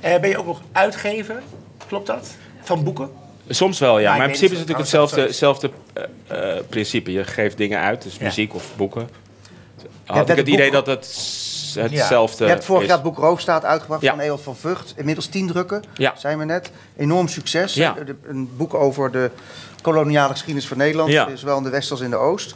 Eh, 0.00 0.20
ben 0.20 0.30
je 0.30 0.38
ook 0.38 0.46
nog 0.46 0.60
uitgever? 0.72 1.42
Klopt 1.86 2.06
dat? 2.06 2.28
Van 2.62 2.84
boeken? 2.84 3.10
Soms 3.48 3.78
wel, 3.78 3.98
ja. 3.98 4.08
Maar 4.10 4.16
in 4.18 4.24
principe 4.24 4.52
is 4.52 4.58
het 4.58 4.68
natuurlijk 4.68 4.78
hetzelfde, 4.78 5.20
hetzelfde 5.20 5.70
eh, 5.92 6.56
eh, 6.56 6.64
principe. 6.68 7.12
Je 7.12 7.24
geeft 7.24 7.56
dingen 7.56 7.78
uit, 7.80 8.02
dus 8.02 8.16
Ja. 8.16 8.24
muziek 8.24 8.54
of 8.54 8.64
boeken. 8.76 9.08
Had 10.04 10.20
ik 10.22 10.26
het 10.28 10.36
het 10.36 10.48
idee 10.48 10.64
boek- 10.70 10.74
dat 10.74 10.86
het 10.86 11.04
hetzelfde 11.74 12.44
Je 12.44 12.50
hebt 12.50 12.64
vorig 12.64 12.82
is. 12.82 12.88
jaar 12.88 12.96
het 12.96 13.06
boek 13.06 13.18
Roofstaat 13.18 13.64
uitgebracht 13.64 14.02
Ja. 14.02 14.10
van 14.10 14.20
Eelt 14.20 14.40
van 14.42 14.56
Vught. 14.56 14.92
Inmiddels 14.96 15.26
tien 15.26 15.46
drukken, 15.46 15.82
Ja. 15.94 16.14
zijn 16.16 16.38
we 16.38 16.44
net. 16.44 16.70
Enorm 16.96 17.28
succes. 17.28 17.76
Een 18.26 18.50
boek 18.56 18.74
over 18.74 19.10
de 19.12 19.30
koloniale 19.82 20.30
geschiedenis 20.32 20.66
van 20.68 20.76
Nederland. 20.76 21.10
Ja. 21.10 21.28
Zowel 21.36 21.56
in 21.56 21.62
de 21.62 21.70
West 21.70 21.90
als 21.90 22.00
in 22.00 22.10
de 22.10 22.16
Oost. 22.16 22.54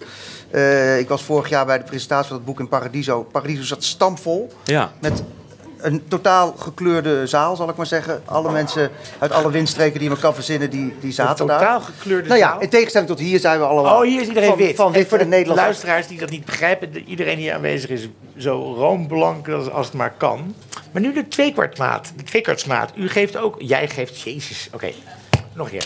Eh, 0.50 0.98
ik 0.98 1.08
was 1.08 1.22
vorig 1.22 1.48
jaar 1.48 1.66
bij 1.66 1.78
de 1.78 1.84
presentatie 1.84 2.26
van 2.28 2.36
het 2.36 2.44
boek 2.46 2.60
in 2.60 2.68
Paradiso. 2.68 3.22
Paradiso 3.22 3.62
zat 3.62 3.84
stampvol. 3.84 4.52
Ja. 4.64 4.92
Met 5.00 5.22
een 5.82 6.02
totaal 6.08 6.54
gekleurde 6.58 7.26
zaal, 7.26 7.56
zal 7.56 7.68
ik 7.68 7.76
maar 7.76 7.86
zeggen. 7.86 8.22
Alle 8.24 8.50
mensen 8.52 8.90
uit 9.18 9.32
alle 9.32 9.50
windstreken 9.50 10.00
die 10.00 10.08
maar 10.08 10.18
kan 10.18 10.34
verzinnen, 10.34 10.70
die, 10.70 10.94
die 11.00 11.12
zaten 11.12 11.46
daar. 11.46 11.58
totaal 11.58 11.80
gekleurde 11.80 12.28
Nou 12.28 12.40
ja, 12.40 12.48
zaal. 12.48 12.60
in 12.60 12.68
tegenstelling 12.68 13.08
tot 13.10 13.18
hier 13.18 13.38
zijn 13.38 13.58
we 13.58 13.64
allemaal... 13.64 13.96
Oh, 13.96 14.02
hier 14.02 14.20
is 14.20 14.26
iedereen 14.28 14.48
van, 14.48 14.58
wit. 14.58 14.76
Van 14.76 14.92
wit 14.92 15.08
voor 15.08 15.18
de 15.18 15.24
Nederlandse 15.24 15.64
luisteraars 15.64 16.06
die 16.06 16.18
dat 16.18 16.30
niet 16.30 16.44
begrijpen, 16.44 16.92
de- 16.92 17.04
iedereen 17.04 17.38
hier 17.38 17.54
aanwezig 17.54 17.90
is 17.90 18.08
zo 18.36 18.74
roomblank 18.76 19.48
als, 19.48 19.70
als 19.70 19.86
het 19.86 19.94
maar 19.94 20.12
kan. 20.16 20.54
Maar 20.92 21.02
nu 21.02 21.12
de 21.12 21.28
tweekwartmaat, 21.28 22.12
de 22.16 22.22
tweekwartsmaat. 22.22 22.90
U 22.96 23.08
geeft 23.08 23.36
ook, 23.36 23.54
jij 23.58 23.88
geeft, 23.88 24.20
jezus, 24.20 24.68
oké, 24.72 24.90
nog 25.54 25.66
een 25.66 25.72
keer. 25.72 25.84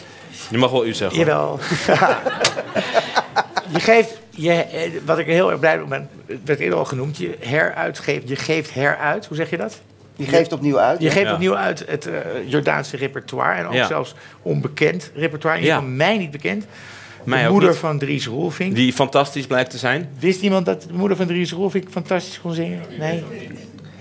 Je 0.51 0.59
mag 0.59 0.71
wel 0.71 0.87
u 0.87 0.95
zeggen. 0.95 1.19
Jawel. 1.19 1.59
je 3.73 3.81
geeft, 3.81 4.21
je, 4.31 4.53
eh, 4.53 4.91
wat 5.05 5.19
ik 5.19 5.27
heel 5.27 5.51
erg 5.51 5.61
blij 5.61 5.85
ben, 5.85 6.09
het 6.27 6.39
werd 6.45 6.59
eerder 6.61 6.79
al 6.79 6.85
genoemd, 6.85 7.17
je 7.17 7.37
heruitgeeft, 7.41 8.29
je 8.29 8.37
geeft 8.37 8.75
heruit, 8.75 9.27
hoe 9.27 9.37
zeg 9.37 9.51
je 9.51 9.57
dat? 9.57 9.81
Die 10.17 10.27
geeft 10.27 10.53
opnieuw 10.53 10.79
uit. 10.79 11.01
Je 11.03 11.11
geeft 11.11 11.27
Ja. 11.27 11.33
opnieuw 11.33 11.57
uit 11.57 11.85
het 11.89 12.07
eh, 12.07 12.15
Jordaanse 12.47 12.97
repertoire 12.97 13.59
en 13.61 13.67
ook 13.67 13.73
Ja. 13.73 13.87
zelfs 13.87 14.15
onbekend 14.43 15.11
repertoire, 15.15 15.63
Ja. 15.63 15.75
geval 15.75 15.91
mij 15.91 16.19
niet 16.19 16.31
bekend. 16.31 16.65
Mij 17.25 17.43
de 17.45 17.51
moeder 17.51 17.75
van 17.75 17.99
Dries 17.99 18.27
Roelvink. 18.27 18.75
Die 18.75 18.93
fantastisch 18.93 19.47
blijkt 19.47 19.71
te 19.71 19.79
zijn. 19.79 20.09
Wist 20.19 20.41
iemand 20.41 20.67
dat 20.67 20.83
de 20.83 20.93
moeder 20.93 21.17
van 21.17 21.27
Dries 21.27 21.53
Roelvink 21.53 21.85
fantastisch 21.91 22.41
kon 22.41 22.53
zingen? 22.55 22.81
Nee. 22.99 23.25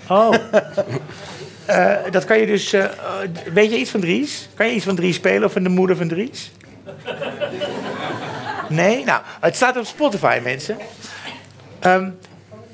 Oh. 0.10 0.34
Eh, 1.66 1.96
dat 2.12 2.26
kan 2.26 2.40
je 2.40 2.46
dus... 2.46 2.76
weet 3.54 3.72
je 3.72 3.78
iets 3.78 3.90
van 3.92 4.00
Dries? 4.00 4.50
Kan 4.54 4.68
je 4.68 4.74
iets 4.74 4.86
van 4.86 4.96
Dries 4.96 5.16
spelen 5.16 5.44
of 5.44 5.52
van 5.52 5.64
de 5.64 5.70
moeder 5.70 5.96
van 5.96 6.08
Dries? 6.08 6.52
Nee? 8.70 9.04
Nou, 9.04 9.22
het 9.40 9.56
staat 9.56 9.78
op 9.78 9.86
Spotify, 9.86 10.40
mensen. 10.44 10.78
Ehm, 11.80 12.10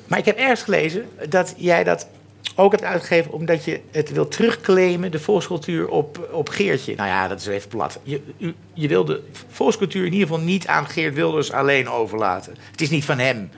maar 0.07 0.19
ik 0.19 0.25
heb 0.25 0.37
ergens 0.37 0.63
gelezen 0.63 1.09
dat 1.29 1.53
jij 1.57 1.83
dat 1.83 2.07
ook 2.55 2.71
hebt 2.71 2.83
uitgegeven... 2.83 3.31
omdat 3.31 3.65
je 3.65 3.79
het 3.91 4.11
wil 4.11 4.27
terugclaimen, 4.27 5.11
de 5.11 5.19
volkscultuur, 5.19 5.87
op, 5.87 6.29
op 6.31 6.49
Geertje. 6.49 6.95
Nou 6.95 7.09
ja, 7.09 7.27
dat 7.27 7.39
is 7.39 7.47
even 7.47 7.69
plat. 7.69 7.99
Je, 8.03 8.21
u, 8.37 8.55
je 8.73 8.87
wil 8.87 9.05
de 9.05 9.21
volkscultuur 9.51 10.05
in 10.05 10.13
ieder 10.13 10.27
geval 10.27 10.43
niet 10.43 10.67
aan 10.67 10.87
Geert 10.87 11.13
Wilders 11.15 11.51
alleen 11.51 11.89
overlaten. 11.89 12.55
Het 12.71 12.81
is 12.81 12.89
niet 12.89 13.05
van 13.05 13.19
hem. 13.19 13.49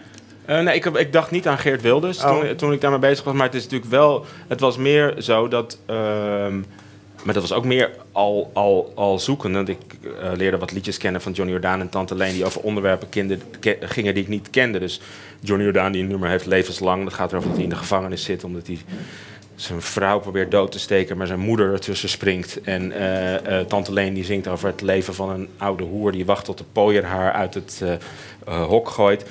Eh, 0.46 0.60
nee, 0.60 0.76
ik, 0.76 0.84
heb- 0.84 0.98
ik 0.98 1.14
dacht 1.14 1.32
niet 1.32 1.48
aan 1.48 1.58
Geert 1.58 1.82
Wilders 1.82 2.24
Oh. 2.24 2.40
toen, 2.40 2.56
toen 2.56 2.74
ik 2.74 2.82
daarmee 2.82 3.00
bezig 3.00 3.24
was. 3.24 3.34
Maar 3.34 3.46
het 3.46 3.56
is 3.56 3.64
natuurlijk 3.64 3.92
wel... 3.92 4.26
Het 4.48 4.60
was 4.60 4.78
meer 4.78 5.16
zo 5.22 5.48
dat... 5.48 5.78
ehm, 5.86 6.62
maar 7.24 7.34
dat 7.34 7.44
was 7.44 7.54
ook 7.54 7.66
meer 7.66 7.90
al, 8.12 8.52
al, 8.54 8.92
al 8.96 9.20
zoeken. 9.20 9.52
Want 9.52 9.70
ik 9.70 9.80
eh, 10.22 10.32
leerde 10.36 10.58
wat 10.58 10.72
liedjes 10.72 10.98
kennen 10.98 11.22
van 11.22 11.32
Johnny 11.32 11.54
Jordaan 11.54 11.80
en 11.80 11.90
Tante 11.90 12.16
Leen... 12.16 12.34
die 12.34 12.46
over 12.46 12.62
onderwerpen 12.62 13.10
kinder, 13.10 13.38
gingen 13.80 14.14
die 14.14 14.24
ik 14.24 14.30
niet 14.30 14.50
kende. 14.50 14.80
Dus 14.80 15.02
Johnny 15.40 15.66
Jordaan 15.66 15.92
die 15.92 16.02
een 16.02 16.08
nummer 16.08 16.30
heeft 16.30 16.46
levenslang. 16.46 17.04
Dat 17.04 17.14
gaat 17.14 17.32
erover 17.32 17.48
dat 17.48 17.58
hij 17.58 17.68
in 17.68 17.74
de 17.74 17.80
gevangenis 17.80 18.24
zit... 18.24 18.44
omdat 18.44 18.68
hij 18.68 18.78
zijn 19.56 19.82
vrouw 19.82 20.20
probeert 20.20 20.52
dood 20.52 20.72
te 20.72 20.80
steken... 20.80 21.18
maar 21.18 21.28
zijn 21.28 21.40
moeder 21.40 21.72
ertussen 21.74 22.10
springt. 22.10 22.62
En 22.62 22.92
eh, 22.92 23.60
eh, 23.60 23.68
Tante 23.68 23.94
Leen 23.94 24.14
die 24.14 24.26
zingt 24.26 24.48
over 24.48 24.68
het 24.68 24.82
leven 24.82 25.14
van 25.14 25.30
een 25.30 25.50
oude 25.58 25.84
hoer... 25.84 26.12
die 26.12 26.26
wacht 26.26 26.46
tot 26.46 26.58
de 26.58 26.66
pooier 26.72 27.06
haar 27.06 27.32
uit 27.32 27.54
het 27.54 27.84
hok 28.46 28.90
gooit 28.90 29.26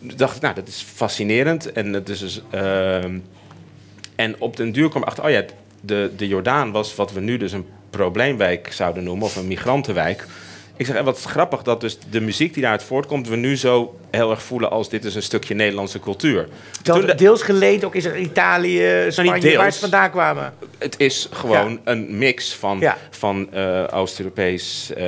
dacht 0.00 0.36
ik, 0.36 0.42
nou, 0.42 0.54
dat 0.54 0.68
is 0.68 0.82
fascinerend. 0.94 1.72
En, 1.72 1.92
het 1.92 2.08
is 2.08 2.18
dus, 2.18 2.42
ehm, 2.50 3.18
en 4.14 4.40
op 4.40 4.56
den 4.56 4.72
duur 4.72 4.88
kwam 4.88 5.02
ik 5.02 5.08
achter, 5.08 5.24
oh 5.24 5.30
ja, 5.30 5.44
de, 5.80 6.10
de 6.16 6.26
Jordaan 6.28 6.70
was 6.72 6.94
wat 6.94 7.12
we 7.12 7.20
nu 7.20 7.36
dus 7.36 7.52
een 7.52 7.66
probleemwijk 7.90 8.72
zouden 8.72 9.04
noemen, 9.04 9.24
of 9.26 9.36
een 9.36 9.46
migrantenwijk. 9.46 10.26
Ik 10.76 10.86
zeg, 10.86 10.96
en 10.96 11.04
wat 11.04 11.22
grappig 11.22 11.62
dat 11.62 11.80
dus 11.80 11.98
de 12.10 12.20
muziek 12.20 12.52
die 12.52 12.62
daaruit 12.62 12.82
voortkomt... 12.82 13.28
we 13.28 13.36
nu 13.36 13.56
zo 13.56 13.98
heel 14.10 14.30
erg 14.30 14.42
voelen 14.42 14.70
als 14.70 14.88
dit 14.88 15.04
is 15.04 15.14
een 15.14 15.22
stukje 15.22 15.54
Nederlandse 15.54 16.00
cultuur. 16.00 16.48
Terwijl 16.82 17.06
Toen 17.06 17.16
de- 17.16 17.22
deels 17.22 17.42
geleend 17.42 17.84
ook 17.84 17.94
is 17.94 18.04
er 18.04 18.16
Italië, 18.16 19.06
Spanje, 19.08 19.40
deels. 19.40 19.56
waar 19.56 19.72
ze 19.72 19.78
vandaan 19.80 20.10
kwamen. 20.10 20.52
het 20.78 20.94
is 21.00 21.28
gewoon 21.32 21.80
een 21.84 22.18
mix 22.18 22.54
van, 22.54 22.78
Ja. 22.80 22.96
van 23.10 23.52
eh, 23.52 23.84
Oost-Europees, 23.92 24.92
eh, 24.94 25.06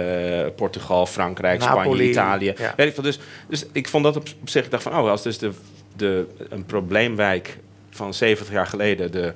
Portugal, 0.56 1.06
Frankrijk, 1.06 1.60
Napoli, 1.60 1.82
Spanje, 1.84 2.08
Italië. 2.10 2.54
ja. 2.58 2.72
Weet 2.76 2.86
ik 2.88 2.94
veel. 2.94 3.02
Dus, 3.02 3.18
dus 3.48 3.66
ik 3.72 3.88
vond 3.88 4.04
dat 4.04 4.16
op, 4.16 4.26
op 4.40 4.48
zich, 4.48 4.64
ik 4.64 4.70
dacht 4.70 4.82
van, 4.82 4.92
oh, 4.98 5.10
als 5.10 5.22
dus 5.22 5.38
de, 5.38 5.50
de, 5.96 6.26
een 6.48 6.64
probleemwijk 6.64 7.58
van 7.90 8.14
70 8.14 8.54
jaar 8.54 8.66
geleden 8.66 9.12
de 9.12 9.32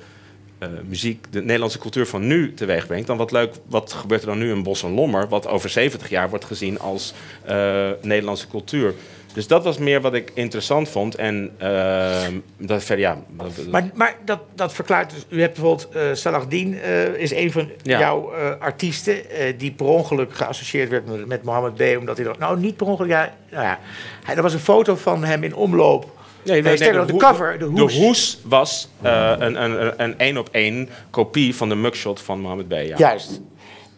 eh, 0.59 0.69
muziek, 0.89 1.27
de 1.31 1.41
Nederlandse 1.43 1.79
cultuur 1.79 2.07
van 2.07 2.27
nu 2.27 2.55
teweeg 2.55 2.87
brengt, 2.87 3.07
dan 3.07 3.17
wat 3.17 3.31
leuk, 3.33 3.55
wat 3.69 3.93
gebeurt 3.93 4.21
er 4.21 4.27
dan 4.29 4.39
nu 4.39 4.51
in 4.53 4.63
Bos 4.63 4.83
en 4.83 4.95
Lommer, 4.95 5.29
wat 5.29 5.47
over 5.49 5.69
70 5.71 6.09
jaar 6.09 6.29
wordt 6.31 6.45
gezien 6.45 6.79
als 6.81 7.15
eh, 7.45 7.89
Nederlandse 8.03 8.49
cultuur. 8.49 8.95
Dus 9.35 9.47
dat 9.47 9.65
was 9.65 9.79
meer 9.79 10.01
wat 10.01 10.15
ik 10.15 10.31
interessant 10.35 10.89
vond. 10.89 11.15
En 11.15 11.51
ehm, 11.59 12.33
dat 12.57 12.85
verder, 12.85 13.05
ja. 13.05 13.19
dat- 13.37 13.67
Maar, 13.71 13.91
maar 13.95 14.17
dat, 14.25 14.41
dat 14.55 14.73
verklaart 14.73 15.11
dus... 15.11 15.27
U 15.29 15.41
hebt 15.41 15.55
bijvoorbeeld 15.55 15.89
eh 15.89 16.03
Salahdin 16.13 16.79
eh, 16.81 17.05
is 17.15 17.33
een 17.33 17.53
van 17.53 17.71
Ja. 17.83 17.99
jouw 17.99 18.33
eh, 18.33 18.51
artiesten... 18.59 19.31
eh, 19.31 19.53
die 19.59 19.71
per 19.73 19.87
ongeluk 19.87 20.35
geassocieerd 20.35 20.89
werd 20.91 21.07
met, 21.07 21.27
met 21.27 21.43
Mohammed 21.43 21.75
B. 21.75 21.99
Omdat 21.99 22.17
hij... 22.17 22.27
dan- 22.27 22.37
Nou, 22.39 22.59
niet 22.59 22.77
per 22.77 22.87
ongeluk, 22.87 23.11
ja. 23.11 23.35
Nou 23.51 23.65
ja 23.65 23.79
hij, 24.25 24.37
er 24.37 24.43
was 24.43 24.53
een 24.53 24.59
foto 24.61 24.95
van 24.97 25.25
hem 25.25 25.43
in 25.45 25.55
omloop. 25.55 26.14
Nee, 26.45 26.63
Nee, 26.63 26.77
sterker 26.77 26.97
nog, 26.97 27.07
de 27.07 27.13
hoe- 27.13 27.21
cover, 27.21 27.59
de 27.59 27.65
hoes. 27.65 27.95
De 27.95 28.01
hoes 28.01 28.39
was 28.45 28.89
eh, 29.03 29.33
een 29.39 29.63
een- 29.65 29.83
een- 29.87 29.93
een 29.97 30.19
één 30.19 30.37
op 30.39 30.49
één 30.53 30.89
kopie 31.11 31.55
van 31.57 31.69
de 31.69 31.75
mugshot 31.75 32.21
van 32.21 32.41
Mohammed 32.41 32.69
B. 32.69 32.73
Ja. 32.73 32.95
Juist. 32.97 33.41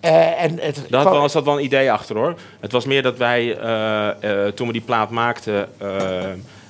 Eh, 0.01 0.43
en 0.43 0.59
het 0.61 0.75
Daar 0.75 0.85
kwam- 0.89 1.03
had 1.03 1.13
wel, 1.13 1.29
zat 1.29 1.45
wel 1.45 1.59
een 1.59 1.65
idee 1.65 1.93
achter 1.93 2.17
hoor. 2.17 2.35
Het 2.61 2.73
was 2.73 2.85
meer 2.85 3.03
dat 3.03 3.17
wij, 3.17 3.59
eh, 3.59 4.47
eh, 4.47 4.53
toen 4.53 4.67
we 4.67 4.73
die 4.73 4.83
plaat 4.83 5.11
maakten, 5.11 5.69
eh, 5.79 5.89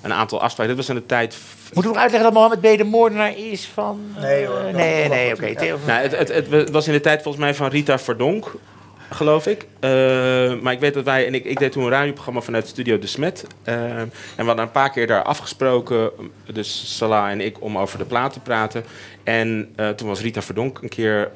een 0.02 0.12
aantal 0.12 0.40
afspraken. 0.40 0.76
Dit 0.76 0.86
was 0.86 0.94
in 0.96 1.00
de 1.00 1.06
tijd. 1.06 1.36
Moeten 1.64 1.82
we 1.82 1.88
nog 1.88 1.96
uitleggen 1.96 2.22
dat 2.22 2.32
Mohammed 2.32 2.60
B. 2.74 2.78
de 2.78 2.84
moordenaar 2.84 3.38
is 3.38 3.66
van... 3.74 4.00
eh, 4.16 4.22
Nee, 4.22 4.46
hoor, 4.46 4.60
nee, 4.72 5.08
nee, 5.08 5.32
oké. 5.32 5.52
Nou, 5.86 6.00
het, 6.00 6.28
het, 6.28 6.50
het 6.50 6.70
was 6.70 6.86
in 6.86 6.92
de 6.92 7.00
tijd 7.00 7.22
volgens 7.22 7.44
mij 7.44 7.54
van 7.54 7.68
Rita 7.68 7.98
Verdonk, 7.98 8.54
geloof 9.10 9.46
ik. 9.46 9.66
Eh, 9.80 9.90
maar 10.60 10.72
ik 10.72 10.80
weet 10.80 10.94
dat 10.94 11.04
wij, 11.04 11.26
en 11.26 11.34
ik, 11.34 11.44
ik 11.44 11.58
deed 11.58 11.72
toen 11.72 11.82
een 11.82 11.90
radioprogramma 11.90 12.40
vanuit 12.40 12.68
Studio 12.68 12.98
De 12.98 13.06
Smet. 13.06 13.46
Eh, 13.62 13.74
en 13.98 14.10
we 14.36 14.44
hadden 14.44 14.64
een 14.64 14.70
paar 14.70 14.90
keer 14.90 15.06
daar 15.06 15.22
afgesproken, 15.22 16.10
dus 16.52 16.96
Salah 16.96 17.30
en 17.30 17.40
ik, 17.40 17.62
om 17.62 17.78
over 17.78 17.98
de 17.98 18.04
plaat 18.04 18.32
te 18.32 18.40
praten. 18.40 18.84
En 19.24 19.72
eh, 19.76 19.88
toen 19.88 20.08
was 20.08 20.20
Rita 20.20 20.42
Verdonk 20.42 20.78
een 20.82 20.88
keer 20.88 21.30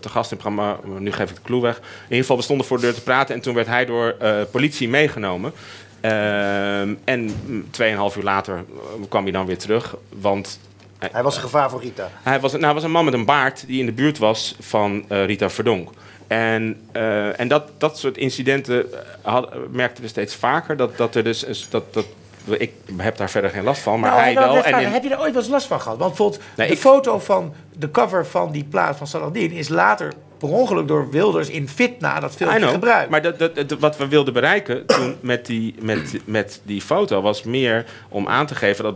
te 0.00 0.08
gast 0.08 0.30
in 0.30 0.36
het 0.36 0.46
programma. 0.46 0.78
Nu 0.98 1.12
geef 1.12 1.30
ik 1.30 1.36
de 1.36 1.42
clue 1.42 1.60
weg. 1.60 1.76
In 1.76 2.02
ieder 2.02 2.18
geval, 2.18 2.36
we 2.36 2.42
stonden 2.42 2.66
voor 2.66 2.76
de 2.76 2.82
deur 2.82 2.94
te 2.94 3.02
praten 3.02 3.34
en 3.34 3.40
toen 3.40 3.54
werd 3.54 3.66
hij 3.66 3.84
door 3.84 4.16
politie 4.50 4.88
meegenomen. 4.88 5.52
Ehm, 6.00 6.94
en 7.04 7.30
mm, 7.46 7.70
tweeënhalf 7.70 8.16
uur 8.16 8.22
later 8.22 8.64
kwam 9.08 9.22
hij 9.22 9.32
dan 9.32 9.46
weer 9.46 9.58
terug, 9.58 9.96
want 10.08 10.60
Hij 10.98 11.22
was 11.22 11.36
een 11.36 11.42
gevaar 11.42 11.70
voor 11.70 11.80
Rita. 11.80 12.10
hij 12.22 12.40
was, 12.40 12.52
nou, 12.52 12.64
hij 12.64 12.74
was 12.74 12.82
een 12.82 12.90
man 12.90 13.04
met 13.04 13.14
een 13.14 13.24
baard 13.24 13.66
die 13.66 13.80
in 13.80 13.86
de 13.86 13.92
buurt 13.92 14.18
was 14.18 14.56
van 14.60 15.04
Rita 15.08 15.50
Verdonk. 15.50 15.90
En, 16.32 16.80
eh, 16.92 17.40
en 17.40 17.48
dat, 17.48 17.62
dat 17.78 17.98
soort 17.98 18.16
incidenten 18.16 18.92
eh, 18.92 18.98
had, 19.22 19.48
merkten 19.70 20.02
we 20.02 20.08
steeds 20.08 20.34
vaker. 20.34 20.76
Dat, 20.76 20.96
dat 20.96 21.14
er 21.14 21.24
dus, 21.24 21.66
dat, 21.70 21.94
dat, 21.94 22.04
ik 22.46 22.72
heb 22.96 23.16
daar 23.16 23.30
verder 23.30 23.50
geen 23.50 23.64
last 23.64 23.82
van, 23.82 24.00
maar 24.00 24.10
Nou, 24.10 24.22
hij 24.22 24.34
wel. 24.34 24.56
En 24.56 24.62
vragen, 24.62 24.86
in- 24.86 24.92
Heb 24.92 25.02
je 25.02 25.08
daar 25.08 25.20
ooit 25.20 25.32
wel 25.32 25.42
eens 25.42 25.50
last 25.50 25.66
van 25.66 25.80
gehad? 25.80 25.98
Want 25.98 26.08
bijvoorbeeld 26.10 26.42
Nee, 26.56 26.66
de 26.66 26.72
ik- 26.72 26.80
foto 26.80 27.18
van 27.18 27.54
de 27.78 27.90
cover 27.90 28.26
van 28.26 28.52
die 28.52 28.64
plaat 28.64 28.96
van 28.96 29.06
Salahdin... 29.06 29.50
is 29.52 29.68
later 29.68 30.12
per 30.38 30.48
ongeluk 30.48 30.88
door 30.88 31.10
Wilders 31.10 31.48
in 31.48 31.68
Fitna 31.68 32.20
dat 32.20 32.34
filmpje 32.36 32.68
gebruikt. 32.68 33.10
Maar 33.10 33.22
dat, 33.22 33.38
dat, 33.38 33.54
dat- 33.54 33.78
wat 33.78 33.96
we 33.96 34.08
wilden 34.08 34.32
bereiken 34.32 34.86
toen 34.86 35.16
met 35.20 35.46
die, 35.46 35.74
met, 35.80 36.16
met 36.24 36.60
die 36.64 36.80
foto 36.82 37.20
was 37.20 37.42
meer 37.42 37.84
om 38.08 38.28
aan 38.28 38.46
te 38.46 38.54
geven 38.54 38.84
dat 38.84 38.94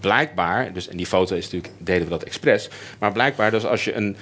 blijkbaar, 0.00 0.72
dus 0.72 0.88
en 0.88 0.96
die 0.96 1.06
foto 1.06 1.36
is 1.36 1.44
natuurlijk, 1.44 1.72
deden 1.78 2.02
we 2.02 2.10
dat 2.10 2.22
expres, 2.22 2.68
maar 2.98 3.12
blijkbaar 3.12 3.50
dus 3.50 3.66
als 3.66 3.84
je 3.84 3.94
een, 3.94 4.16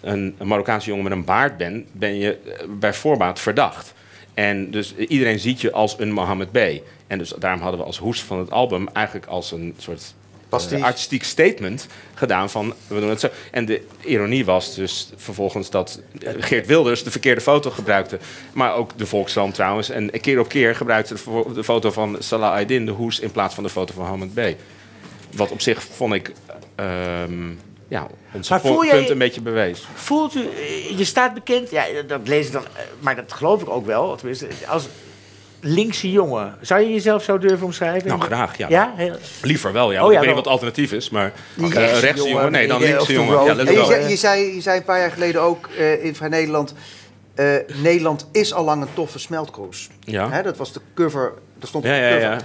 een, 0.00 0.34
een 0.38 0.46
Marokkaanse 0.48 0.88
jongen 0.88 1.04
met 1.04 1.12
een 1.12 1.24
baard 1.24 1.56
bent, 1.56 1.86
ben 1.92 2.14
je 2.18 2.36
eh, 2.36 2.66
bij 2.68 2.94
voorbaat 2.94 3.40
verdacht. 3.40 3.94
En 4.34 4.70
dus 4.70 4.96
iedereen 4.96 5.38
ziet 5.38 5.60
je 5.60 5.72
als 5.72 5.98
een 5.98 6.12
Mohammed 6.12 6.52
B. 6.52 6.58
En 7.06 7.18
dus 7.18 7.34
daarom 7.38 7.60
hadden 7.60 7.80
we 7.80 7.86
als 7.86 7.98
hoes 7.98 8.22
van 8.22 8.38
het 8.38 8.50
album 8.50 8.88
eigenlijk 8.92 9.26
als 9.26 9.52
een 9.52 9.74
soort 9.78 10.14
eh, 10.50 10.82
artistiek 10.82 11.24
statement 11.24 11.86
gedaan 12.14 12.50
van 12.50 12.74
we 12.86 13.00
doen 13.00 13.08
het 13.08 13.20
zo. 13.20 13.28
En 13.50 13.64
de 13.64 13.82
ironie 14.04 14.44
was 14.44 14.74
dus 14.74 15.10
vervolgens 15.16 15.70
dat 15.70 16.00
eh, 16.22 16.32
Geert 16.38 16.66
Wilders 16.66 17.04
de 17.04 17.10
verkeerde 17.10 17.40
foto 17.40 17.70
gebruikte. 17.70 18.18
Maar 18.52 18.74
ook 18.74 18.98
de 18.98 19.06
Volkskrant 19.06 19.54
trouwens. 19.54 19.90
En 19.90 20.10
keer 20.20 20.38
op 20.38 20.48
keer 20.48 20.74
gebruikte 20.74 21.14
de 21.54 21.64
foto 21.64 21.90
van 21.90 22.16
Salah 22.18 22.52
Aydin, 22.52 22.86
de 22.86 22.92
hoes, 22.92 23.20
in 23.20 23.30
plaats 23.30 23.54
van 23.54 23.64
de 23.64 23.70
foto 23.70 23.94
van 23.94 24.02
Mohammed 24.02 24.34
B. 24.34 24.60
Wat 25.36 25.50
op 25.50 25.60
zich 25.60 25.82
vond 25.96 26.14
ik 26.14 26.32
ehm, 26.74 27.48
ja, 27.88 28.06
jij- 28.84 28.96
punt 28.96 29.10
een 29.10 29.18
beetje 29.18 29.40
bewees. 29.40 29.86
Voelt 29.94 30.34
u, 30.34 30.48
je 30.96 31.04
staat 31.04 31.34
bekend, 31.34 31.70
ja, 31.70 31.84
dat 32.06 32.20
lees 32.28 32.46
ik 32.46 32.52
dan, 32.52 32.62
eh, 32.64 32.82
maar 33.00 33.16
dat 33.16 33.32
geloof 33.32 33.62
ik 33.62 33.68
ook 33.68 33.86
wel, 33.86 34.16
tenminste, 34.16 34.46
als 34.68 34.88
linkse 35.60 36.10
jongen. 36.10 36.56
Zou 36.60 36.80
je 36.80 36.92
jezelf 36.92 37.22
zo 37.22 37.38
durven 37.38 37.66
omschrijven? 37.66 38.08
Nou, 38.08 38.20
graag, 38.20 38.56
ja. 38.58 38.68
Ja? 38.68 38.92
Heel- 38.96 39.16
Liever 39.42 39.72
wel, 39.72 39.92
ja. 39.92 40.04
Oh, 40.04 40.12
ja, 40.12 40.18
ik 40.18 40.18
weet 40.26 40.34
niet 40.34 40.44
wat 40.44 40.52
alternatief 40.52 40.92
is, 40.92 41.10
maar 41.10 41.32
eh, 41.72 41.98
rechtse 42.00 42.28
jongen, 42.28 42.52
nee, 42.52 42.68
dan 42.68 42.80
linkse 42.82 43.12
jongen. 43.12 43.44
Ja, 43.44 43.70
je, 43.70 43.84
zei, 43.84 44.08
je, 44.08 44.16
zei, 44.16 44.54
je 44.54 44.60
zei 44.60 44.78
een 44.78 44.84
paar 44.84 44.98
jaar 45.00 45.10
geleden 45.10 45.40
ook 45.42 45.68
eh, 45.78 46.04
in 46.04 46.14
Vrij 46.14 46.28
Nederland... 46.28 46.74
eh, 47.34 47.46
Nederland 47.82 48.26
is 48.32 48.52
al 48.54 48.64
lang 48.64 48.82
een 48.82 48.88
toffe 48.94 49.18
smeltkroes. 49.18 49.88
Ja. 50.00 50.30
Hè, 50.30 50.42
dat 50.42 50.56
was 50.56 50.72
de 50.72 50.80
cover. 50.94 51.32
Dat 51.58 51.68
stond 51.68 51.84
op 51.84 51.90
Ja, 51.90 51.96
de 51.96 52.02
ja, 52.20 52.30
cover. 52.30 52.44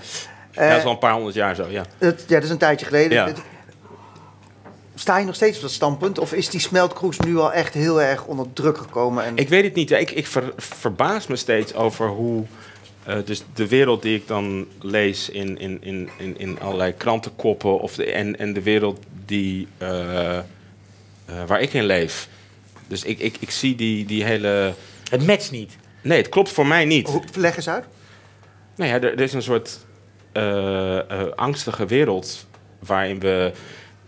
Ja. 0.56 0.62
Eh, 0.62 0.68
ja, 0.68 0.70
dat 0.70 0.80
is 0.80 0.86
al 0.86 0.91
een 0.91 0.98
paar 0.98 1.13
honderd 1.13 1.36
jaar 1.36 1.56
zo, 1.56 1.68
ja. 1.70 1.86
het- 1.98 2.24
ja, 2.28 2.36
dat 2.36 2.44
is 2.44 2.50
een 2.50 2.58
tijdje 2.58 2.86
geleden. 2.86 3.18
Ja. 3.18 3.26
Het- 3.28 3.41
Sta 4.98 5.18
je 5.18 5.26
nog 5.26 5.36
steeds 5.36 5.56
op 5.56 5.62
dat 5.62 5.72
standpunt? 5.72 6.20
Of 6.20 6.34
is 6.34 6.50
die 6.50 6.60
smeltkroes 6.60 7.20
nu 7.20 7.38
al 7.38 7.54
echt 7.54 7.74
heel 7.74 8.02
erg 8.02 8.26
onder 8.26 8.46
druk 8.54 8.78
gekomen? 8.78 9.24
En... 9.24 9.38
Ik 9.38 9.50
weet 9.50 9.63
het 9.63 9.74
niet. 9.76 9.89
Ja, 9.89 9.98
Ik, 9.98 10.12
ik 10.12 10.28
ver- 10.28 10.54
verbaas 10.58 11.28
me 11.28 11.36
steeds 11.36 11.74
over 11.74 12.08
hoe. 12.08 12.44
eh, 13.04 13.18
dus 13.26 13.44
de 13.54 13.68
wereld 13.68 14.02
die 14.02 14.15
ik 14.15 14.28
dan 14.28 14.68
lees 14.82 15.30
in, 15.30 15.58
in, 15.60 15.78
in, 15.82 16.10
in, 16.18 16.39
in 16.39 16.60
allerlei 16.62 16.94
krantenkoppen. 16.94 17.80
Of 17.80 17.96
de, 17.96 18.12
en, 18.12 18.39
en 18.39 18.54
de 18.54 18.62
wereld 18.62 19.00
die, 19.26 19.68
eh, 19.78 20.38
eh, 20.38 20.44
waar 21.48 21.62
ik 21.62 21.74
in 21.74 21.86
leef. 21.86 22.28
Dus 22.88 23.04
ik, 23.04 23.20
ik, 23.20 23.38
ik 23.39 23.52
zie 23.52 23.76
die, 23.76 24.06
die 24.06 24.24
hele. 24.24 24.74
Het 25.10 25.26
matcht 25.28 25.52
niet. 25.52 25.76
Nee, 26.02 26.18
het 26.18 26.30
klopt 26.30 26.50
voor 26.52 26.68
mij 26.68 26.86
niet. 26.86 27.08
Hoe- 27.10 27.24
Leg 27.36 27.56
eens 27.56 27.70
uit. 27.70 27.86
Nou 28.76 28.89
ja, 28.89 28.96
er, 28.96 29.04
er 29.13 29.22
is 29.22 29.34
een 29.34 29.41
soort 29.41 29.68
eh, 29.70 29.78
eh, 29.78 29.94
angstige 31.36 31.86
wereld 31.86 32.45
waarin 32.80 33.19
we 33.19 33.52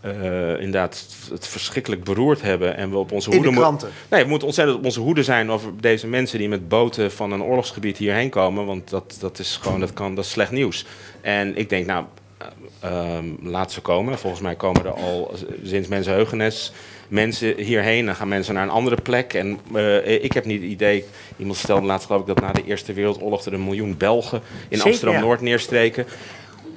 eh, 0.02 0.50
inderdaad 0.60 1.06
het 1.32 1.48
verschrikkelijk 1.48 2.04
beroerd 2.04 2.42
hebben 2.42 2.76
en 2.76 2.90
we 2.90 2.98
op 2.98 3.12
onze 3.12 3.30
hoede 3.30 3.48
de 3.48 3.54
mo- 3.54 3.60
kranten. 3.62 3.90
Nee, 4.10 4.24
we 4.24 4.30
moeten 4.30 4.48
ontzettend 4.48 4.78
op 4.78 4.86
onze 4.86 5.00
hoede 5.00 5.24
zijn 5.24 5.52
over 5.52 5.72
deze 5.80 6.08
mensen 6.08 6.40
die 6.40 6.50
met 6.50 6.68
boten 6.68 7.12
van 7.12 7.32
een 7.32 7.44
oorlogsgebied 7.44 7.98
hierheen 7.98 8.30
komen, 8.30 8.66
want 8.66 8.90
dat, 8.90 9.18
dat 9.20 9.40
is 9.40 9.60
gewoon 9.62 9.80
dat 9.80 9.94
kan 9.94 10.16
dat 10.16 10.24
is 10.26 10.32
slecht 10.32 10.52
nieuws. 10.52 10.86
En 11.22 11.58
ik 11.58 11.70
denk, 11.70 11.86
nou, 11.86 12.06
eh, 12.38 12.48
ehm, 12.80 13.26
laat 13.42 13.72
ze 13.72 13.82
komen. 13.82 14.18
Volgens 14.20 14.42
mij 14.42 14.56
komen 14.56 14.86
er 14.86 14.92
al 14.94 15.34
sinds 15.64 15.88
mensenheugenis 15.88 16.72
mensen 17.08 17.56
hierheen. 17.58 18.06
Dan 18.06 18.16
gaan 18.16 18.28
mensen 18.28 18.54
naar 18.54 18.64
een 18.64 18.70
andere 18.70 18.98
plek. 19.02 19.34
En 19.34 19.60
eh, 19.74 20.24
ik 20.24 20.34
heb 20.34 20.46
niet 20.46 20.62
het 20.62 20.70
idee. 20.72 21.06
Iemand 21.38 21.58
stelde 21.58 21.86
laatst 21.86 22.06
geloof 22.08 22.22
ik 22.22 22.28
dat 22.28 22.40
na 22.42 22.52
de 22.52 22.64
Eerste 22.66 22.94
Wereldoorlog 22.94 23.46
er 23.46 23.54
een 23.54 23.64
miljoen 23.64 23.98
Belgen 23.98 24.42
in 24.70 24.78
Zeker, 24.78 24.86
Amsterdam 24.92 25.22
Noord 25.22 25.42
neerstreken. 25.42 26.06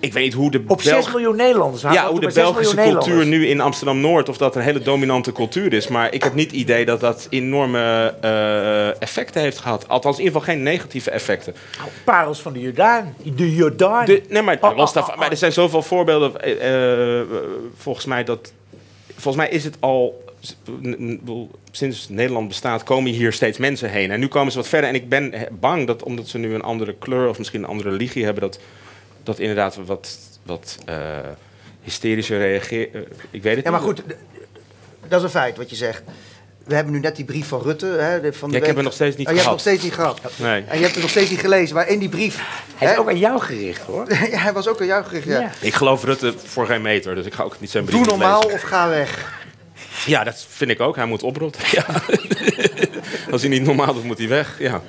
Ik 0.01 0.13
weet 0.13 0.25
niet 0.25 0.35
hoe 0.35 0.51
de 0.51 0.63
Op 0.67 0.81
6 0.81 0.93
Belg- 0.93 1.13
miljoen 1.13 1.37
Nederlanders. 1.37 1.83
ja, 1.83 2.07
hoe 2.09 2.15
de 2.15 2.21
maar 2.21 2.33
6 2.33 2.43
Belgische 2.43 2.77
cultuur 2.77 3.27
nu 3.27 3.47
in 3.47 3.61
Amsterdam-Noord... 3.61 4.29
of 4.29 4.37
dat 4.37 4.57
een 4.57 4.63
hele 4.63 4.79
dominante 4.79 5.33
cultuur 5.33 5.73
is. 5.73 5.89
Maar 5.89 6.13
ik 6.15 6.23
heb 6.23 6.35
niet 6.35 6.51
het 6.51 6.61
idee 6.61 6.85
dat 6.85 7.01
dat 7.01 7.27
enorme 7.31 8.15
eh, 8.21 9.03
effecten 9.03 9.41
heeft 9.43 9.59
gehad. 9.59 9.89
Althans, 9.89 10.19
in 10.19 10.25
ieder 10.25 10.41
geval 10.41 10.55
geen 10.55 10.63
negatieve 10.65 11.11
effecten. 11.11 11.55
Parels 12.05 12.41
van 12.41 12.53
de 12.53 12.61
Jordaan. 12.61 13.15
De 13.37 13.55
Jordaan. 13.55 14.05
De, 14.05 14.23
nee, 14.29 14.43
maar, 14.43 14.59
Oh, 14.61 14.71
oh, 14.79 14.97
oh, 14.97 15.17
maar 15.17 15.31
er 15.31 15.37
zijn 15.37 15.53
zoveel 15.53 15.83
voorbeelden. 15.83 16.41
eh, 16.61 17.21
volgens 17.77 18.05
mij 18.07 18.25
dat... 18.25 18.53
Volgens 19.21 19.45
mij 19.45 19.49
is 19.55 19.65
het 19.65 19.77
al... 19.81 20.25
Sinds 21.71 22.09
Nederland 22.09 22.49
bestaat 22.49 22.83
komen 22.83 23.13
hier 23.13 23.33
steeds 23.33 23.59
mensen 23.59 23.91
heen. 23.91 24.11
En 24.11 24.21
nu 24.21 24.27
komen 24.27 24.53
ze 24.53 24.59
wat 24.59 24.69
verder. 24.69 24.89
En 24.89 24.95
ik 24.95 25.09
ben 25.09 25.33
eh, 25.33 25.43
bang 25.51 25.87
dat 25.87 26.03
omdat 26.03 26.29
ze 26.29 26.39
nu 26.39 26.55
een 26.55 26.63
andere 26.63 26.95
kleur... 26.99 27.29
of 27.29 27.39
misschien 27.39 27.63
een 27.63 27.69
andere 27.69 27.91
religie 27.91 28.25
hebben... 28.25 28.43
dat, 28.43 28.61
dat 29.23 29.39
inderdaad 29.39 29.77
wat, 29.77 30.19
wat 30.43 30.79
eh, 30.87 31.19
hysterischer 31.83 32.39
reageren. 32.39 33.07
ik 33.31 33.43
weet 33.43 33.57
het 33.57 33.65
Ja, 33.65 33.71
maar 33.71 33.81
niet. 33.81 33.89
goed, 33.89 34.15
dat 35.09 35.19
is 35.19 35.25
een 35.25 35.31
feit 35.31 35.57
wat 35.57 35.71
je 35.71 35.77
zegt. 35.77 36.03
We 36.65 36.75
hebben 36.75 36.93
nu 36.93 37.01
net 37.01 37.17
die 37.17 37.25
brief 37.25 37.47
van 37.49 37.61
Rutte. 37.63 37.87
Hè, 37.87 38.21
de- 38.21 38.33
van 38.33 38.49
de 38.49 38.55
Ja, 38.55 38.61
ik 38.61 38.67
heb 38.67 38.75
hem 38.77 38.85
nog 38.85 38.95
steeds 38.95 39.17
niet 39.17 39.27
Oh, 39.29 39.33
je 39.35 39.41
hebt 39.41 39.49
gehad. 39.51 39.65
hem 39.65 39.75
nog 39.75 39.81
steeds 39.81 39.83
niet 39.83 39.93
gehad. 39.93 40.21
Nee. 40.37 40.65
En 40.69 40.77
je 40.77 40.83
hebt 40.83 40.93
het 40.95 41.03
nog 41.03 41.11
steeds 41.11 41.31
niet 41.31 41.41
gelezen. 41.41 41.75
Maar 41.75 41.89
in 41.89 41.99
die 41.99 42.09
brief... 42.09 42.37
Hij 42.77 42.89
is 42.89 42.95
hè, 42.95 43.01
ook 43.01 43.09
aan 43.09 43.19
jou 43.19 43.41
gericht, 43.41 43.81
hoor. 43.83 44.05
ja, 44.31 44.39
hij 44.39 44.53
was 44.53 44.69
ook 44.69 44.81
aan 44.81 44.87
jou 44.87 45.05
gericht. 45.05 45.27
Ja. 45.27 45.41
Ja. 45.41 45.51
Ik 45.61 45.75
geloof 45.75 46.05
Rutte 46.05 46.35
voor 46.45 46.67
geen 46.67 46.83
meter, 46.83 47.15
dus 47.15 47.27
ik 47.27 47.35
ga 47.35 47.43
ook 47.43 47.57
niet 47.61 47.71
zijn 47.71 47.85
brief 47.85 47.97
Doe 47.99 48.07
normaal 48.07 48.41
lezen. 48.43 48.55
of 48.55 48.61
ga 48.63 48.89
weg. 48.89 49.39
Ja, 50.07 50.25
dat 50.25 50.47
vind 50.49 50.71
ik 50.71 50.81
ook. 50.81 50.97
Hij 50.97 51.07
moet 51.07 51.23
oprotten. 51.23 51.63
Ja. 51.71 51.85
Als 53.31 53.41
hij 53.41 53.51
niet 53.51 53.63
normaal 53.63 53.95
doet, 53.95 54.05
moet 54.05 54.19
hij 54.19 54.29
weg. 54.29 54.57
Ja. 54.59 54.83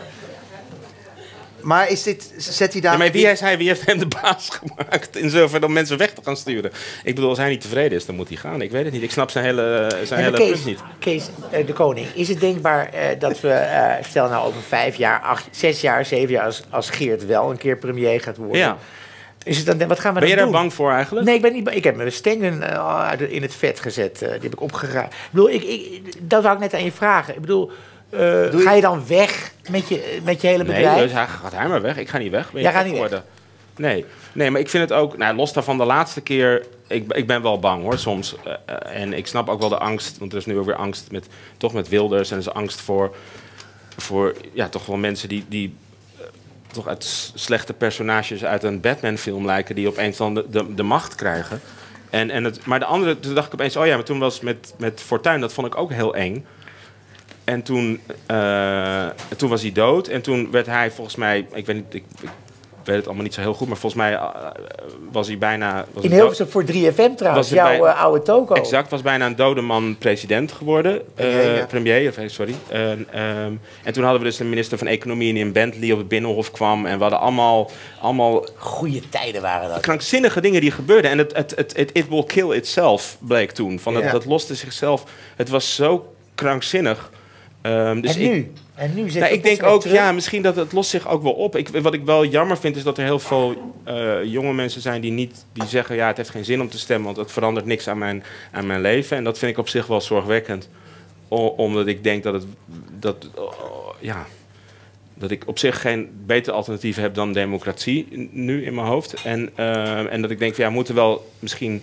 Maar 1.63 1.89
is 1.89 2.03
dit, 2.03 2.33
zet 2.37 2.71
hij 2.71 2.81
daar... 2.81 2.91
Ja, 2.91 2.97
maar 2.97 3.11
wie 3.11 3.27
is 3.27 3.39
hij? 3.39 3.57
Wie 3.57 3.67
heeft 3.67 3.85
hem 3.85 3.99
de 3.99 4.07
baas 4.21 4.49
gemaakt? 4.59 5.15
In 5.17 5.29
zover 5.29 5.65
om 5.65 5.73
mensen 5.73 5.97
weg 5.97 6.13
te 6.13 6.21
gaan 6.23 6.37
sturen. 6.37 6.71
Ik 7.03 7.15
bedoel, 7.15 7.29
als 7.29 7.37
hij 7.37 7.49
niet 7.49 7.61
tevreden 7.61 7.97
is, 7.97 8.05
dan 8.05 8.15
moet 8.15 8.27
hij 8.27 8.37
gaan. 8.37 8.61
Ik 8.61 8.71
weet 8.71 8.83
het 8.83 8.93
niet. 8.93 9.03
Ik 9.03 9.11
snap 9.11 9.29
zijn 9.29 9.45
hele, 9.45 9.91
zijn 10.03 10.23
hele 10.23 10.37
Kees, 10.37 10.49
punt 10.51 10.65
niet. 10.65 10.79
Kees 10.99 11.29
eh, 11.51 11.65
de 11.67 11.73
Koning, 11.73 12.07
is 12.13 12.27
het 12.27 12.39
denkbaar 12.39 12.89
eh, 12.93 13.19
dat 13.19 13.39
we, 13.41 13.49
eh, 13.49 14.03
stel 14.05 14.29
nou 14.29 14.45
over 14.47 14.61
vijf 14.61 14.95
jaar, 14.95 15.19
acht, 15.19 15.47
zes 15.51 15.81
jaar, 15.81 16.05
zeven 16.05 16.29
jaar, 16.33 16.45
als, 16.45 16.63
als 16.69 16.89
Geert 16.89 17.25
wel 17.25 17.51
een 17.51 17.57
keer 17.57 17.77
premier 17.77 18.21
gaat 18.21 18.37
worden, 18.37 18.57
Ja. 18.57 18.77
is 19.43 19.57
het 19.57 19.79
dan, 19.79 19.87
wat 19.87 19.99
gaan 19.99 20.13
we 20.13 20.19
Ben 20.19 20.29
je 20.29 20.35
dan 20.35 20.43
daar 20.43 20.51
doen? 20.53 20.61
bang 20.61 20.73
voor 20.73 20.91
eigenlijk? 20.91 21.25
Nee, 21.25 21.35
ik 21.35 21.41
ben 21.41 21.53
niet 21.53 21.63
bang. 21.63 21.75
Ik 21.75 21.83
heb 21.83 21.95
mijn 21.95 22.63
uit- 22.63 23.21
in 23.21 23.41
het 23.41 23.55
vet 23.55 23.79
gezet. 23.79 24.19
die 24.19 24.27
heb 24.29 24.43
ik 24.53 24.61
opgeraapt. 24.61 25.13
Ik 25.13 25.19
bedoel, 25.31 25.49
ik, 25.49 25.63
ik, 25.63 26.01
dat 26.29 26.43
wou 26.43 26.55
ik 26.55 26.61
net 26.61 26.73
aan 26.73 26.83
je 26.83 26.91
vragen. 26.91 27.33
Ik 27.35 27.41
bedoel, 27.41 27.71
eh, 28.11 28.59
ga 28.59 28.73
je 28.73 28.81
dan 28.81 29.07
weg 29.07 29.51
met 29.69 29.87
je, 29.87 30.19
met 30.23 30.41
je 30.41 30.47
hele 30.47 30.63
Nee, 30.63 30.75
bedrijf? 30.75 31.01
dus 31.01 31.11
hij 31.11 31.27
gaat 31.27 31.51
hij 31.51 31.67
maar 31.67 31.81
weg. 31.81 31.97
Ik 31.97 32.09
ga 32.09 32.17
niet 32.17 32.31
weg. 32.31 32.51
Ben 32.51 32.61
Jij 32.61 32.71
gaat 32.71 32.85
niet 32.85 32.93
weg? 32.93 33.03
geworden? 33.03 33.29
Nee. 33.75 34.05
nee, 34.33 34.51
maar 34.51 34.61
ik 34.61 34.69
vind 34.69 34.89
het 34.89 34.99
ook... 34.99 35.17
Nou, 35.17 35.35
los 35.35 35.53
daarvan, 35.53 35.77
de 35.77 35.85
laatste 35.85 36.21
keer... 36.21 36.65
Ik, 36.87 37.13
ik 37.13 37.27
ben 37.27 37.41
wel 37.41 37.59
bang 37.59 37.83
hoor, 37.83 37.97
soms. 37.97 38.35
Eh, 38.43 38.53
eh, 38.65 39.01
en 39.01 39.13
ik 39.13 39.27
snap 39.27 39.49
ook 39.49 39.59
wel 39.59 39.69
de 39.69 39.77
angst. 39.77 40.17
Want 40.17 40.31
er 40.31 40.37
is 40.37 40.45
nu 40.45 40.57
ook 40.57 40.65
weer 40.65 40.75
angst 40.75 41.11
met, 41.11 41.27
toch 41.57 41.73
met 41.73 41.89
Wilders. 41.89 42.31
En 42.31 42.35
er 42.35 42.41
is 42.41 42.53
angst 42.53 42.81
voor, 42.81 43.15
voor 43.97 44.35
ja, 44.53 44.69
toch 44.69 44.85
wel 44.85 44.97
mensen 44.97 45.29
die... 45.29 45.45
die 45.47 45.75
toch 46.71 46.87
uit 46.87 47.31
slechte 47.35 47.73
personages 47.73 48.45
uit 48.45 48.63
een 48.63 48.81
Batman-film 48.81 49.45
lijken... 49.45 49.75
die 49.75 49.87
opeens 49.87 50.17
dan 50.17 50.33
de, 50.33 50.45
de, 50.49 50.73
de 50.73 50.83
macht 50.83 51.15
krijgen. 51.15 51.61
En, 52.09 52.29
en 52.29 52.43
het, 52.43 52.65
maar 52.65 52.79
de 52.79 52.85
andere, 52.85 53.19
toen 53.19 53.33
dacht 53.33 53.47
ik 53.47 53.53
opeens... 53.53 53.75
oh 53.75 53.85
ja, 53.85 53.95
maar 53.95 54.03
toen 54.03 54.19
was 54.19 54.39
met, 54.39 54.73
met 54.77 55.01
Fortuyn, 55.01 55.39
dat 55.39 55.53
vond 55.53 55.67
ik 55.67 55.77
ook 55.77 55.91
heel 55.91 56.15
eng. 56.15 56.45
En 57.51 57.61
toen, 57.63 57.99
eh, 58.25 59.05
toen 59.37 59.49
was 59.49 59.61
hij 59.61 59.71
dood. 59.71 60.07
En 60.07 60.21
toen 60.21 60.51
werd 60.51 60.65
hij 60.65 60.91
volgens 60.91 61.15
mij... 61.15 61.45
Ik 61.53 61.65
weet, 61.65 61.75
niet, 61.75 61.85
ik, 61.93 62.03
ik 62.21 62.29
weet 62.83 62.95
het 62.95 63.05
allemaal 63.05 63.23
niet 63.23 63.33
zo 63.33 63.41
heel 63.41 63.53
goed... 63.53 63.67
maar 63.67 63.77
volgens 63.77 64.01
mij 64.01 64.13
eh, 64.13 64.25
was 65.11 65.27
hij 65.27 65.37
bijna... 65.37 65.85
Was 65.93 66.03
in 66.03 66.09
hij 66.09 66.19
dood. 66.19 66.37
Hilversum 66.37 66.47
voor 66.47 66.63
3FM 67.11 67.15
trouwens, 67.15 67.49
jouw 67.49 67.65
bij- 67.79 67.89
eh, 67.89 68.01
oude 68.01 68.21
toko. 68.23 68.53
Exact, 68.53 68.89
was 68.89 69.01
bijna 69.01 69.25
een 69.25 69.35
dode 69.35 69.61
man 69.61 69.95
president 69.99 70.51
geworden. 70.51 71.01
Premier, 71.15 71.39
Eh, 71.39 71.57
ja. 71.57 71.65
Premier, 71.65 72.09
of, 72.09 72.31
sorry. 72.31 72.55
En, 72.69 73.07
ehm, 73.11 73.51
en 73.83 73.93
toen 73.93 74.03
hadden 74.03 74.21
we 74.21 74.27
dus 74.27 74.39
een 74.39 74.49
minister 74.49 74.77
van 74.77 74.87
Economie 74.87 75.33
die 75.33 75.43
in 75.43 75.51
Bentley 75.51 75.91
op 75.91 75.97
het 75.97 76.07
Binnenhof 76.07 76.51
kwam. 76.51 76.85
En 76.85 76.95
we 76.95 77.01
hadden 77.01 77.19
allemaal, 77.19 77.71
allemaal 78.01 78.45
Goeie 78.55 79.09
tijden 79.09 79.41
waren 79.41 79.69
dat. 79.69 79.79
krankzinnige 79.79 80.41
dingen 80.41 80.61
die 80.61 80.71
gebeurden. 80.71 81.11
En 81.11 81.17
het, 81.17 81.35
het, 81.35 81.53
het, 81.55 81.77
het 81.77 81.89
it 81.93 82.07
will 82.09 82.23
kill 82.23 82.51
itself 82.55 83.17
bleek 83.19 83.51
toen. 83.51 83.79
Van 83.79 83.95
het, 83.95 84.03
Ja. 84.03 84.11
Dat 84.11 84.25
loste 84.25 84.55
zichzelf. 84.55 85.03
Het 85.35 85.49
was 85.49 85.75
zo 85.75 86.13
krankzinnig. 86.35 87.09
Ehm, 87.61 88.01
dus 88.01 88.15
en 88.15 88.21
ik, 88.21 88.31
nu? 88.31 88.51
En 88.75 88.93
nu 88.93 89.09
zit 89.09 89.21
nou, 89.21 89.33
ik 89.33 89.43
denk 89.43 89.63
ook, 89.63 89.81
terug. 89.81 89.95
ja, 89.95 90.11
misschien 90.11 90.41
dat 90.41 90.55
het 90.55 90.71
lost 90.71 90.89
zich 90.89 91.07
ook 91.07 91.23
wel 91.23 91.31
op. 91.31 91.55
Ik, 91.55 91.67
wat 91.67 91.93
ik 91.93 92.05
wel 92.05 92.25
jammer 92.25 92.57
vind, 92.57 92.75
is 92.75 92.83
dat 92.83 92.97
er 92.97 93.03
heel 93.03 93.19
veel 93.19 93.73
eh, 93.83 94.23
jonge 94.23 94.53
mensen 94.53 94.81
zijn 94.81 95.01
die, 95.01 95.11
niet, 95.11 95.45
die 95.53 95.67
zeggen... 95.67 95.95
ja, 95.95 96.07
het 96.07 96.17
heeft 96.17 96.29
geen 96.29 96.45
zin 96.45 96.61
om 96.61 96.69
te 96.69 96.79
stemmen, 96.79 97.05
want 97.05 97.17
het 97.17 97.31
verandert 97.31 97.65
niks 97.65 97.87
aan 97.87 97.97
mijn, 97.97 98.23
aan 98.51 98.67
mijn 98.67 98.81
leven. 98.81 99.17
En 99.17 99.23
dat 99.23 99.37
vind 99.37 99.51
ik 99.51 99.57
op 99.57 99.69
zich 99.69 99.87
wel 99.87 100.01
zorgwekkend. 100.01 100.69
O- 101.27 101.45
omdat 101.45 101.87
ik 101.87 102.03
denk 102.03 102.23
dat 102.23 102.33
het... 102.33 102.45
Dat, 102.99 103.29
oh, 103.35 103.93
ja, 103.99 104.25
dat 105.13 105.31
ik 105.31 105.47
op 105.47 105.59
zich 105.59 105.81
geen 105.81 106.09
beter 106.25 106.53
alternatief 106.53 106.95
heb 106.95 107.13
dan 107.13 107.33
democratie 107.33 108.29
nu 108.31 108.65
in 108.65 108.75
mijn 108.75 108.87
hoofd. 108.87 109.13
En, 109.23 109.49
eh, 109.55 110.13
en 110.13 110.21
dat 110.21 110.31
ik 110.31 110.39
denk, 110.39 110.55
van, 110.55 110.63
ja, 110.63 110.69
we 110.69 110.75
moeten 110.75 110.95
wel 110.95 111.31
misschien 111.39 111.81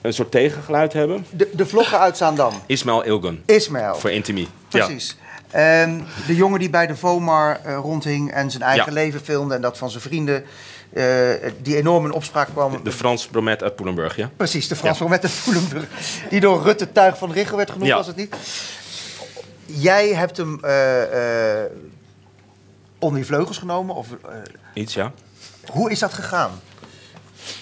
een 0.00 0.12
soort 0.12 0.30
tegengeluid 0.30 0.92
hebben. 0.92 1.26
De, 1.30 1.50
de 1.52 1.66
vlogger 1.66 1.98
uit 1.98 2.16
Zaandam, 2.16 2.52
Ismail 2.66 3.02
Ilgun, 3.02 3.42
Ismaël. 3.46 3.94
voor 3.94 4.10
Intimi. 4.10 4.40
Ja. 4.40 4.86
Precies. 4.86 5.16
Ehm, 5.50 6.00
de 6.26 6.34
jongen 6.36 6.58
die 6.58 6.70
bij 6.70 6.86
de 6.86 6.96
VOMAR 6.96 7.60
eh, 7.64 7.74
rondhing 7.76 8.32
en 8.32 8.50
zijn 8.50 8.62
eigen 8.62 8.86
Ja. 8.86 8.92
leven 8.92 9.20
filmde 9.20 9.54
en 9.54 9.60
dat 9.60 9.78
van 9.78 9.90
zijn 9.90 10.02
vrienden, 10.02 10.44
eh, 10.92 11.04
die 11.62 11.76
enorm 11.76 12.04
in 12.04 12.12
opspraak 12.12 12.48
kwam. 12.52 12.80
De 12.84 12.92
Frans 12.92 13.26
Bromet 13.26 13.62
uit 13.62 13.76
Poelenburg, 13.76 14.16
ja. 14.16 14.30
Precies, 14.36 14.68
de 14.68 14.76
Frans 14.76 14.98
van 14.98 15.08
met 15.10 15.22
de 15.22 15.28
Voelenburg, 15.28 15.84
die 16.30 16.40
door 16.40 16.62
Rutte 16.62 16.92
tuig 16.92 17.18
van 17.18 17.32
Richel 17.32 17.56
werd 17.56 17.70
genoemd, 17.70 17.88
Ja. 17.90 17.96
was 17.96 18.06
het 18.06 18.16
niet? 18.16 18.34
Jij 19.66 20.08
hebt 20.14 20.36
hem 20.36 20.58
eh, 20.64 21.62
onder 22.98 23.18
je 23.18 23.24
vleugels 23.24 23.58
genomen? 23.58 23.94
Of, 23.94 24.06
Iets, 24.74 24.94
ja. 24.94 25.12
hoe 25.70 25.90
is 25.90 25.98
dat 25.98 26.12
gegaan? 26.12 26.50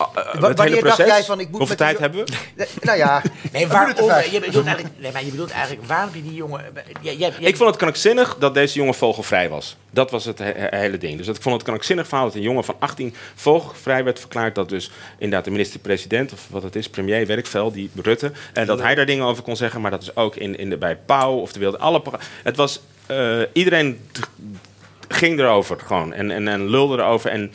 Uh, 0.00 0.06
Wa- 0.14 0.48
het 0.48 0.56
wanneer 0.56 0.74
hele 0.76 0.82
dacht 0.86 0.96
jij 0.96 1.24
van, 1.24 1.40
ik 1.40 1.48
moet 1.48 1.58
Hoeveel 1.58 1.66
met 1.68 1.68
die 1.68 1.76
tijd 1.86 1.98
hebben 1.98 2.24
we? 2.24 2.32
Eh, 2.64 2.66
nou 2.80 2.98
ja, 2.98 3.22
Nee, 3.52 3.66
waarom? 3.66 4.08
vijf. 4.08 4.30
Je 4.32 4.40
bedoelt 4.40 4.66
eigenlijk, 4.66 4.94
nee, 4.98 5.12
maar 5.12 5.24
je 5.24 5.30
bedoelt 5.30 5.50
eigenlijk, 5.50 5.86
waarom 5.86 6.06
heb 6.12 6.16
je 6.16 6.28
die 6.28 6.34
jongen... 6.34 6.60
Jij, 7.00 7.16
jij, 7.16 7.32
jij- 7.38 7.48
Ik 7.48 7.56
vond 7.56 7.68
het 7.68 7.78
krankzinnig 7.78 8.36
dat 8.38 8.54
deze 8.54 8.74
jongen 8.78 8.94
vogelvrij 8.94 9.48
was. 9.48 9.76
Dat 9.90 10.10
was 10.10 10.24
het 10.24 10.38
he- 10.38 10.52
he- 10.56 10.76
hele 10.78 10.98
ding. 10.98 11.16
Dus 11.18 11.26
ik 11.28 11.42
vond 11.42 11.54
het 11.54 11.64
krankzinnig 11.64 12.08
verhaal 12.08 12.26
dat 12.26 12.34
een 12.34 12.40
jongen 12.42 12.64
van 12.64 12.74
18 12.78 13.14
vogelvrij 13.34 14.04
werd 14.04 14.18
verklaard. 14.20 14.54
Dat 14.54 14.68
dus 14.68 14.90
inderdaad 15.18 15.44
de 15.44 15.50
minister-president, 15.50 16.32
of 16.32 16.46
wat 16.50 16.62
het 16.62 16.76
is, 16.76 16.88
premier, 16.88 17.40
veel, 17.46 17.72
die 17.72 17.90
Rutte. 18.02 18.32
En 18.52 18.66
dat 18.66 18.80
hij 18.80 18.94
daar 18.94 19.06
dingen 19.06 19.24
over 19.24 19.42
kon 19.42 19.56
zeggen. 19.56 19.80
Maar 19.80 19.90
dat 19.90 20.02
is 20.02 20.16
ook 20.16 20.36
in, 20.36 20.56
in 20.58 20.70
de, 20.70 20.76
bij 20.76 20.96
Pauw 20.96 21.34
of 21.34 21.52
de 21.52 21.58
Wilde. 21.58 21.78
Alle, 21.78 22.02
het 22.42 22.56
was, 22.56 22.80
eh, 23.06 23.38
iedereen 23.52 24.08
ging 25.08 25.38
erover 25.38 25.78
gewoon. 25.86 26.12
En, 26.12 26.30
en, 26.30 26.48
en 26.48 26.68
lulde 26.70 26.96
erover. 26.96 27.30
En 27.30 27.52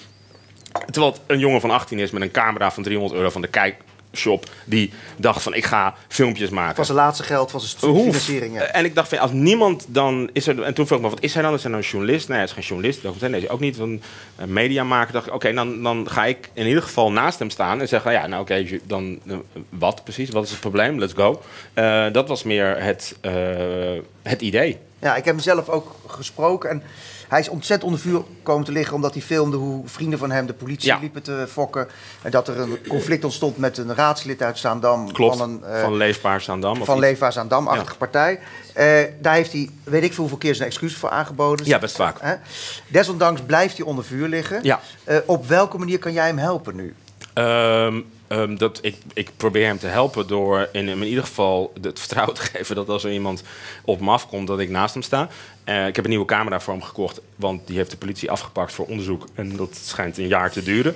terwijl 0.92 1.14
het 1.14 1.22
een 1.28 1.40
jongen 1.40 1.62
van 1.62 1.72
18 1.72 2.00
is 2.00 2.12
met 2.12 2.22
een 2.22 2.32
camera 2.32 2.72
van 2.72 2.84
300 2.84 3.18
euro 3.18 3.30
van 3.30 3.42
de 3.42 3.48
kijkshop. 3.48 4.50
Die 4.66 4.94
dacht 5.18 5.44
van 5.44 5.54
ik 5.54 5.66
ga 5.66 5.96
filmpjes 6.08 6.50
maken. 6.50 6.76
Was 6.76 6.86
zijn 6.86 6.98
laatste 6.98 7.24
geld, 7.24 7.52
was 7.52 7.70
studie-financiering. 7.70 8.54
ja. 8.54 8.62
En 8.62 8.86
ik 8.86 8.96
dacht 8.96 9.10
van, 9.10 9.18
als 9.18 9.32
niemand 9.32 9.86
dan 9.88 10.30
is 10.34 10.48
er... 10.48 10.62
En 10.62 10.74
toen 10.74 10.88
vroeg 10.88 10.98
ik 10.98 11.04
me, 11.04 11.10
wat 11.12 11.24
is 11.24 11.34
hij 11.34 11.44
dan? 11.44 11.54
Is 11.54 11.62
hij 11.62 11.72
nou 11.72 11.84
een 11.84 11.90
journalist? 11.90 12.28
Nee, 12.28 12.38
hij 12.38 12.46
is 12.46 12.52
geen 12.54 12.64
journalist. 12.64 13.04
Nee, 13.22 13.30
nee, 13.30 13.50
ook 13.50 13.60
niet 13.60 13.78
een 13.78 14.02
mediamaker. 14.46 15.14
dacht 15.14 15.28
ik, 15.28 15.34
oké, 15.34 15.54
dan, 15.54 15.84
dan 15.84 16.10
ga 16.10 16.26
ik 16.26 16.50
in 16.54 16.68
ieder 16.68 16.84
geval 16.84 17.12
naast 17.12 17.40
hem 17.40 17.50
staan 17.50 17.82
en 17.82 17.88
zeggen... 17.88 18.12
Ja, 18.12 18.28
nou 18.28 18.42
oké, 18.42 18.66
dan 18.84 19.20
eh, 19.28 19.36
wat 19.70 20.04
precies? 20.04 20.30
Wat 20.30 20.44
is 20.44 20.52
het 20.52 20.60
probleem? 20.60 21.00
Let's 21.00 21.14
go. 21.14 21.42
Eh, 21.74 22.06
dat 22.12 22.28
was 22.28 22.44
meer 22.44 22.84
het, 22.84 23.16
eh, 23.22 23.34
het 24.22 24.42
idee. 24.42 24.78
Ja, 25.04 25.16
ik 25.16 25.26
heb 25.26 25.34
hem 25.36 25.44
zelf 25.44 25.70
ook 25.70 25.96
gesproken. 26.08 26.70
En 26.70 26.84
hij 27.28 27.40
is 27.40 27.50
ontzettend 27.50 27.84
onder 27.92 28.00
vuur 28.08 28.22
komen 28.44 28.66
te 28.66 28.72
liggen 28.72 28.96
omdat 28.96 29.14
hij 29.14 29.22
filmde 29.22 29.58
hoe 29.58 29.88
vrienden 29.88 30.20
van 30.20 30.32
hem 30.32 30.46
de 30.46 30.54
politie 30.54 30.88
Ja. 30.88 30.98
liepen 31.00 31.22
te 31.24 31.46
fokken. 31.52 31.88
En 32.22 32.32
dat 32.32 32.48
er 32.48 32.60
een 32.60 32.78
conflict 32.88 33.24
ontstond 33.24 33.58
met 33.58 33.78
een 33.78 33.96
raadslid 33.96 34.42
uit 34.42 34.58
Zaandam. 34.58 35.12
Klopt, 35.12 35.38
Van, 35.38 35.50
een, 35.50 35.64
eh, 35.64 35.82
van 35.82 35.96
Leefbaar 35.98 36.42
Zaandam. 36.42 36.86
van. 36.86 37.00
Leefbaar 37.00 37.34
Zaandam-achtige 37.34 37.98
partij. 37.98 38.40
Eh, 38.74 38.86
daar 39.22 39.34
heeft 39.34 39.52
hij, 39.52 39.70
weet 39.84 40.04
ik 40.04 40.10
veel 40.14 40.20
hoeveel 40.20 40.38
keer 40.38 40.56
zijn 40.56 40.68
excuus 40.70 40.96
voor 40.96 41.10
aangeboden. 41.10 41.66
Ja, 41.66 41.80
best 41.80 41.96
vaak. 41.96 42.40
Desondanks 42.88 43.42
blijft 43.42 43.78
hij 43.78 43.86
onder 43.86 44.04
vuur 44.04 44.28
liggen. 44.28 44.60
Ja. 44.64 44.80
Eh, 45.04 45.18
op 45.26 45.48
welke 45.48 45.78
manier 45.78 46.00
kan 46.00 46.14
jij 46.14 46.28
hem 46.28 46.38
helpen 46.38 46.76
nu? 46.76 46.96
Ehm, 47.34 48.02
ehm, 48.34 48.56
dat 48.56 48.80
ik, 48.82 48.96
ik 49.14 49.30
probeer 49.38 49.66
hem 49.66 49.78
te 49.78 49.88
helpen 49.88 50.28
door 50.28 50.70
in, 50.72 50.88
in 50.88 51.04
ieder 51.04 51.24
geval 51.24 51.74
het 51.82 52.00
vertrouwen 52.00 52.36
te 52.40 52.42
geven 52.42 52.76
dat 52.76 52.90
als 52.90 53.04
er 53.04 53.12
iemand 53.12 53.44
op 53.86 54.00
me 54.00 54.12
afkomt, 54.12 54.48
dat 54.48 54.60
ik 54.60 54.70
naast 54.70 54.94
hem 54.94 55.04
sta. 55.04 55.30
Eh, 55.64 55.88
ik 55.88 55.96
heb 55.96 56.04
een 56.04 56.10
nieuwe 56.10 56.26
camera 56.26 56.60
voor 56.60 56.74
hem 56.74 56.84
gekocht, 56.84 57.22
want 57.36 57.68
die 57.68 57.78
heeft 57.78 57.92
de 57.92 57.98
politie 57.98 58.32
afgepakt 58.32 58.74
voor 58.74 58.86
onderzoek. 58.86 59.28
En 59.36 59.56
dat 59.56 59.76
schijnt 59.76 60.18
een 60.18 60.28
jaar 60.28 60.52
te 60.52 60.64
duren. 60.64 60.96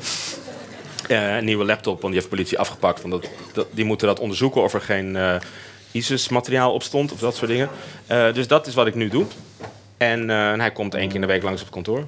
Eh, 1.07 1.35
een 1.35 1.45
nieuwe 1.45 1.65
laptop, 1.65 2.01
want 2.01 2.13
die 2.13 2.13
heeft 2.13 2.29
de 2.29 2.35
politie 2.35 2.59
afgepakt. 2.59 3.01
Want 3.01 3.29
dat, 3.53 3.67
die 3.71 3.85
moeten 3.85 4.07
dat 4.07 4.19
onderzoeken 4.19 4.61
of 4.61 4.73
er 4.73 4.81
geen 4.81 5.15
eh, 5.15 5.35
ISIS-materiaal 5.91 6.73
op 6.73 6.83
stond 6.83 7.11
of 7.11 7.19
dat 7.19 7.35
soort 7.35 7.49
dingen. 7.49 7.69
Dus 8.33 8.47
dat 8.47 8.67
is 8.67 8.73
wat 8.73 8.87
ik 8.87 8.95
nu 8.95 9.09
doe. 9.09 9.25
En, 9.97 10.29
en 10.29 10.59
hij 10.59 10.71
komt 10.71 10.93
één 10.93 11.05
keer 11.05 11.15
in 11.15 11.21
de 11.21 11.27
week 11.27 11.43
langs 11.43 11.61
op 11.61 11.71
kantoor. 11.71 12.07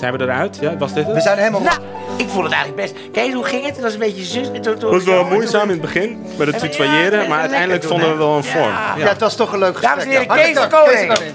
Zijn 0.00 0.16
we 0.16 0.22
eruit? 0.22 0.58
Ja, 0.60 0.76
was 0.76 0.92
dit 0.92 1.06
het? 1.06 1.14
We 1.14 1.20
zijn 1.20 1.38
helemaal... 1.38 1.60
Nou, 1.60 1.80
ik 2.16 2.28
vond 2.28 2.44
het 2.44 2.52
eigenlijk 2.52 2.92
best... 2.92 3.10
Kijk, 3.12 3.32
hoe 3.32 3.44
ging 3.44 3.64
het? 3.64 3.74
Het 3.74 3.84
was 3.84 3.92
een 3.92 3.98
beetje 3.98 4.24
zus... 4.24 4.48
Het 4.52 4.82
was 4.82 5.04
wel 5.04 5.24
moeizaam 5.24 5.62
in 5.62 5.68
het 5.68 5.80
begin 5.80 6.24
met 6.38 6.46
het 6.46 6.58
tutoyeren, 6.58 7.28
maar 7.28 7.40
uiteindelijk 7.40 7.84
vonden 7.84 8.10
we 8.10 8.16
wel 8.16 8.36
een 8.36 8.44
vorm. 8.44 8.64
Ja. 8.64 8.96
Het 8.96 9.20
was 9.20 9.36
toch 9.36 9.52
een 9.52 9.58
leuk 9.58 9.76
gesprek. 9.76 9.96
Dames 9.96 10.04
en 10.04 10.10
heren, 10.10 10.54
Kees. 10.54 10.68
Koning. 10.68 11.32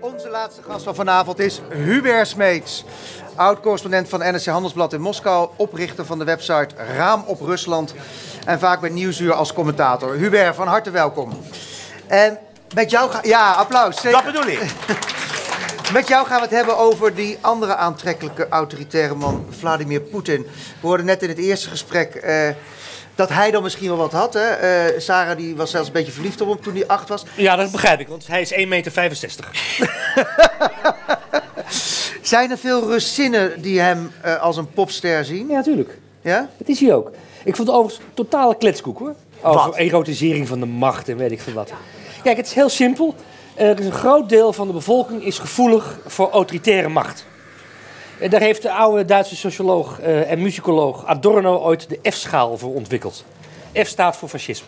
Onze 0.00 0.28
laatste 0.28 0.62
gast 0.62 0.84
van 0.84 0.94
vanavond 0.94 1.38
is 1.38 1.60
Hubert 1.68 2.28
Smeets. 2.28 2.84
Oud-correspondent 3.34 4.08
van 4.08 4.18
NRC 4.18 4.44
Handelsblad 4.44 4.92
in 4.92 5.00
Moskou. 5.00 5.48
Oprichter 5.56 6.06
van 6.06 6.18
de 6.18 6.24
website 6.24 6.68
Raam 6.96 7.24
op 7.26 7.40
Rusland. 7.40 7.94
En 8.46 8.58
vaak 8.58 8.80
bij 8.80 8.90
Nieuwsuur 8.90 9.32
als 9.32 9.52
commentator. 9.52 10.14
Hubert, 10.14 10.54
van 10.54 10.66
harte 10.66 10.90
welkom. 10.90 11.32
En 12.06 12.38
met 12.74 12.90
jou 12.90 13.10
ga... 13.10 13.20
Ja, 13.22 13.52
applaus. 13.52 14.00
zeker. 14.00 14.22
Dat 14.22 14.32
bedoel 14.32 14.46
ik. 14.52 14.60
Met 15.92 16.08
jou 16.08 16.26
gaan 16.26 16.36
we 16.36 16.42
het 16.42 16.54
hebben 16.54 16.78
over 16.78 17.14
die 17.14 17.38
andere 17.40 17.76
aantrekkelijke 17.76 18.48
autoritaire 18.48 19.14
man, 19.14 19.46
Vladimir 19.58 20.00
Poetin. 20.00 20.42
We 20.80 20.86
hoorden 20.86 21.06
net 21.06 21.22
in 21.22 21.28
het 21.28 21.38
eerste 21.38 21.68
gesprek 21.68 22.14
eh, 22.14 22.48
dat 23.14 23.28
hij 23.28 23.50
dan 23.50 23.62
misschien 23.62 23.88
wel 23.88 23.96
wat 23.96 24.12
had. 24.12 24.34
Hè? 24.34 24.40
Eh, 24.48 25.00
Sarah 25.00 25.36
die 25.36 25.56
was 25.56 25.70
zelfs 25.70 25.86
een 25.86 25.92
beetje 25.92 26.12
verliefd 26.12 26.40
op 26.40 26.48
hem 26.48 26.60
toen 26.60 26.74
hij 26.74 26.86
acht 26.86 27.08
was. 27.08 27.24
Ja, 27.36 27.56
dat 27.56 27.70
begrijp 27.70 28.00
ik, 28.00 28.08
want 28.08 28.26
hij 28.26 28.40
is 28.40 28.52
1,65 28.52 28.68
meter. 28.68 28.92
Zijn 32.22 32.50
er 32.50 32.58
veel 32.58 32.88
Russinnen 32.90 33.62
die 33.62 33.80
hem 33.80 34.12
eh, 34.20 34.40
als 34.42 34.56
een 34.56 34.70
popster 34.70 35.24
zien? 35.24 35.48
Ja, 35.48 35.54
natuurlijk. 35.54 35.98
Ja? 36.20 36.48
Dat 36.58 36.68
is 36.68 36.80
hij 36.80 36.94
ook. 36.94 37.10
Ik 37.44 37.56
vond 37.56 37.68
het 37.68 37.76
overigens 37.76 38.06
een 38.08 38.14
totale 38.14 38.56
kletskoek 38.56 38.98
hoor. 38.98 39.14
Over 39.42 39.66
Wat? 39.70 39.76
erotisering 39.76 40.48
van 40.48 40.60
de 40.60 40.66
macht 40.66 41.08
en 41.08 41.16
weet 41.16 41.30
ik 41.30 41.40
veel 41.40 41.52
wat. 41.52 41.72
Kijk, 42.26 42.38
het 42.38 42.46
is 42.46 42.54
heel 42.54 42.68
simpel. 42.68 43.14
Er 43.54 43.78
is 43.78 43.86
een 43.86 43.92
groot 43.92 44.28
deel 44.28 44.52
van 44.52 44.66
de 44.66 44.72
bevolking 44.72 45.24
is 45.24 45.38
gevoelig 45.38 45.98
voor 46.06 46.30
autoritaire 46.30 46.88
macht. 46.88 47.26
En 48.20 48.30
daar 48.30 48.40
heeft 48.40 48.62
de 48.62 48.72
oude 48.72 49.04
Duitse 49.04 49.36
socioloog 49.36 50.00
eh, 50.00 50.30
en 50.30 50.42
muzikoloog 50.42 51.04
Adorno 51.04 51.58
ooit 51.58 51.88
de 51.88 52.10
F-schaal 52.10 52.58
voor 52.58 52.74
ontwikkeld. 52.74 53.24
F 53.82 53.86
staat 53.86 54.16
voor 54.16 54.28
fascisme. 54.28 54.66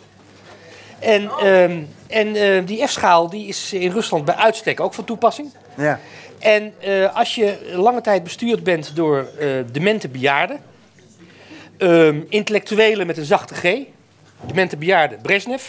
En, 0.99 1.31
ehm, 1.31 1.83
en 2.07 2.35
eh, 2.37 2.67
die 2.67 2.87
F-schaal 2.87 3.31
die 3.31 3.47
is 3.47 3.73
in 3.73 3.91
Rusland 3.91 4.25
bij 4.25 4.35
uitstek 4.35 4.81
ook 4.81 4.95
van 4.95 5.05
toepassing. 5.05 5.53
Ja. 5.77 6.01
En 6.39 6.75
eh, 6.81 7.17
als 7.17 7.35
je 7.35 7.73
lange 7.75 8.01
tijd 8.01 8.23
bestuurd 8.23 8.63
bent 8.63 8.97
door 8.97 9.29
eh, 9.39 9.49
demente 9.73 10.09
bejaarden, 10.09 10.61
ehm, 11.77 12.21
intellectuelen 12.29 13.07
met 13.07 13.17
een 13.17 13.25
zachte 13.25 13.55
G, 13.55 13.79
demente 14.47 14.77
bejaarden 14.77 15.21
Brezhnev, 15.21 15.63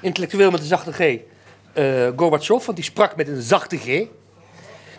intellectueel 0.00 0.50
met 0.50 0.60
een 0.60 0.66
zachte 0.66 0.92
G 0.92 1.18
Gorbachev, 2.16 2.64
want 2.64 2.76
die 2.76 2.84
sprak 2.84 3.16
met 3.16 3.28
een 3.28 3.42
zachte 3.42 3.76
G. 3.76 3.84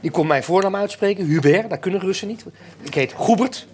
Die 0.02 0.12
kon 0.12 0.28
mijn 0.28 0.44
voornaam 0.44 0.76
uitspreken, 0.76 1.26
Hubert, 1.26 1.70
dat 1.70 1.80
kunnen 1.80 2.00
Russen 2.00 2.28
niet. 2.28 2.46
Ik 2.82 2.94
heet 2.94 3.14
Goebert. 3.14 3.68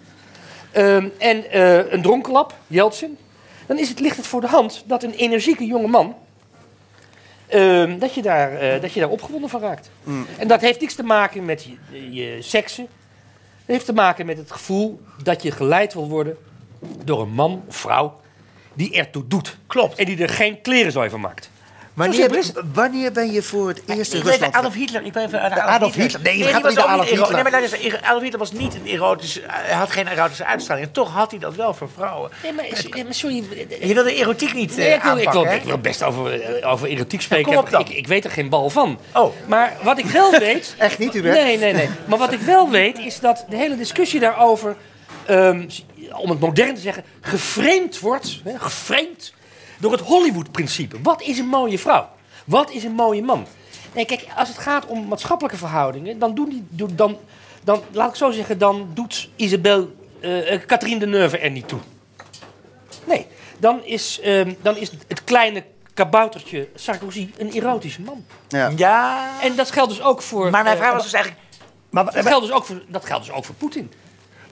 Ehm, 0.70 1.08
en 1.18 1.50
eh, 1.50 1.92
een 1.92 2.02
dronkenlap, 2.02 2.54
Yeltsin. 2.66 3.18
Dan 3.66 3.78
is 3.78 3.88
het, 3.88 4.00
ligt 4.00 4.16
het 4.16 4.26
voor 4.26 4.40
de 4.40 4.46
hand 4.46 4.84
dat 4.86 5.02
een 5.02 5.12
energieke 5.12 5.66
jonge 5.66 5.88
man 5.88 6.14
Ehm, 7.46 7.98
dat, 7.98 8.14
je 8.14 8.22
daar, 8.22 8.52
eh, 8.52 8.80
dat 8.80 8.92
je 8.92 9.00
daar 9.00 9.08
opgewonden 9.08 9.50
van 9.50 9.60
raakt. 9.60 9.90
En 10.38 10.48
dat 10.48 10.60
heeft 10.60 10.80
niks 10.80 10.94
te 10.94 11.02
maken 11.02 11.44
met 11.44 11.64
je, 11.64 12.12
je 12.12 12.42
seksen. 12.42 12.86
Dat 13.66 13.74
heeft 13.74 13.84
te 13.86 13.92
maken 13.92 14.26
met 14.26 14.36
het 14.36 14.52
gevoel 14.52 15.00
dat 15.22 15.42
je 15.42 15.50
geleid 15.50 15.94
wil 15.94 16.08
worden 16.08 16.36
door 17.04 17.20
een 17.20 17.32
man 17.32 17.62
of 17.66 17.76
vrouw 17.76 18.20
die 18.76 18.92
ertoe 18.92 19.26
doet. 19.26 19.56
Klopt. 19.66 19.98
En 19.98 20.04
die 20.04 20.22
er 20.22 20.28
geen 20.28 20.60
klerenzooi 20.60 21.10
van 21.10 21.20
maakt. 21.20 21.50
Wanneer, 21.96 22.52
wanneer 22.72 23.12
ben 23.12 23.32
je 23.32 23.42
voor 23.42 23.68
het 23.68 23.82
eerst 23.86 24.12
in 24.12 24.18
Ik 24.18 24.24
weet 24.24 24.32
Rusland? 24.32 24.54
Adolf 24.54 24.74
Hitler. 24.74 25.04
Ik 25.04 25.12
ben 25.12 25.26
even 25.26 25.42
aan 25.42 25.50
Adolf, 25.52 25.66
Adolf 25.66 25.94
Hitler. 25.94 26.22
Nee, 26.22 26.38
je 26.38 26.44
gaat 26.44 26.64
niet 26.64 26.74
naar 26.74 26.84
Adolf 26.84 27.08
Hitler. 27.08 27.32
Nee, 27.32 27.42
maar 27.42 27.52
luister, 27.52 28.00
Adolf 28.02 28.22
Hitler 28.22 28.38
was 28.38 28.52
niet 28.52 28.74
een 28.74 28.86
erotische... 28.86 29.42
Hij 29.46 29.74
had 29.74 29.90
geen 29.90 30.08
erotische 30.08 30.44
uitstraling. 30.44 30.86
En 30.86 30.92
toch 30.92 31.12
had 31.12 31.30
hij 31.30 31.40
dat 31.40 31.54
wel 31.54 31.74
voor 31.74 31.88
vrouwen. 31.94 32.30
Nee, 32.42 32.52
maar, 32.52 32.64
sorry. 33.10 33.44
Je 33.80 33.94
wil 33.94 34.04
de 34.04 34.14
erotiek 34.14 34.54
niet 34.54 34.76
Nee, 34.76 34.88
eh, 34.88 34.94
ik, 34.94 35.02
wil, 35.02 35.16
ik, 35.16 35.18
wil, 35.18 35.26
aanpakken, 35.26 35.50
hè? 35.50 35.56
ik 35.56 35.64
wil 35.64 35.78
best 35.78 36.02
over, 36.02 36.40
eh, 36.40 36.70
over 36.72 36.88
erotiek 36.88 37.20
spreken. 37.20 37.46
kom 37.52 37.56
op 37.56 37.70
dan. 37.70 37.80
ik, 37.80 37.88
ik 37.88 38.06
weet 38.06 38.24
er 38.24 38.30
geen 38.30 38.48
bal 38.48 38.70
van. 38.70 38.98
Oh. 39.14 39.32
Maar 39.46 39.76
wat 39.82 39.98
ik 39.98 40.06
wel 40.06 40.30
weet... 40.38 40.74
Echt 40.78 40.98
niet, 40.98 41.12
Hubert? 41.12 41.34
Nee, 41.34 41.58
nee, 41.58 41.72
nee. 41.72 41.88
Maar 42.06 42.18
wat 42.18 42.32
ik 42.32 42.40
wel 42.40 42.70
weet 42.70 42.98
is 42.98 43.20
dat 43.20 43.44
de 43.48 43.56
hele 43.56 43.76
discussie 43.76 44.20
daarover, 44.20 44.76
ehm, 45.26 45.68
om 46.12 46.30
het 46.30 46.40
modern 46.40 46.74
te 46.74 46.80
zeggen, 46.80 47.04
geframed 47.20 48.00
wordt, 48.00 48.40
hè, 48.44 48.58
geframed 48.58 49.34
door 49.78 49.92
het 49.92 50.00
Hollywood-principe. 50.00 50.96
Wat 51.02 51.22
is 51.22 51.38
een 51.38 51.48
mooie 51.48 51.78
vrouw? 51.78 52.08
Wat 52.44 52.70
is 52.70 52.84
een 52.84 52.92
mooie 52.94 53.22
man? 53.22 53.46
Nee, 53.92 54.04
kijk, 54.04 54.26
als 54.36 54.48
het 54.48 54.58
gaat 54.58 54.86
om 54.86 55.08
maatschappelijke 55.08 55.58
verhoudingen, 55.58 56.18
dan 56.18 56.34
doen 56.34 56.48
die, 56.48 56.94
dan, 56.94 57.16
dan, 57.64 57.82
laat 57.92 58.08
ik 58.08 58.16
zo 58.16 58.30
zeggen, 58.30 58.58
dan 58.58 58.90
doet 58.94 59.28
Isabel, 59.36 59.94
eh 60.20 60.52
eh, 60.52 60.60
Catherine 60.66 60.98
Deneuve 60.98 61.38
er 61.38 61.50
niet 61.50 61.68
toe. 61.68 61.78
Nee, 63.04 63.26
dan 63.58 63.84
is, 63.84 64.20
ehm, 64.20 64.52
dan 64.62 64.76
is 64.76 64.90
het 65.08 65.24
kleine 65.24 65.64
kaboutertje 65.94 66.68
Sarkozy 66.74 67.30
een 67.38 67.52
erotische 67.52 68.00
man. 68.00 68.24
Ja. 68.48 68.72
Ja, 68.76 69.30
En 69.42 69.56
dat 69.56 69.70
geldt 69.70 69.90
dus 69.90 70.02
ook 70.02 70.22
voor. 70.22 70.50
maar 70.50 70.62
mijn 70.62 70.76
eh, 70.76 70.82
vraag 70.82 70.92
was 70.92 71.02
dus 71.02 71.12
eigenlijk... 71.12 71.44
Maar, 71.90 72.04
dat 72.04 72.26
geldt 72.26 72.46
dus 72.46 72.54
ook 72.54 72.64
voor, 72.64 72.82
dat 72.88 73.04
geldt 73.04 73.26
dus 73.26 73.34
ook 73.34 73.44
voor 73.44 73.54
Poetin. 73.54 73.92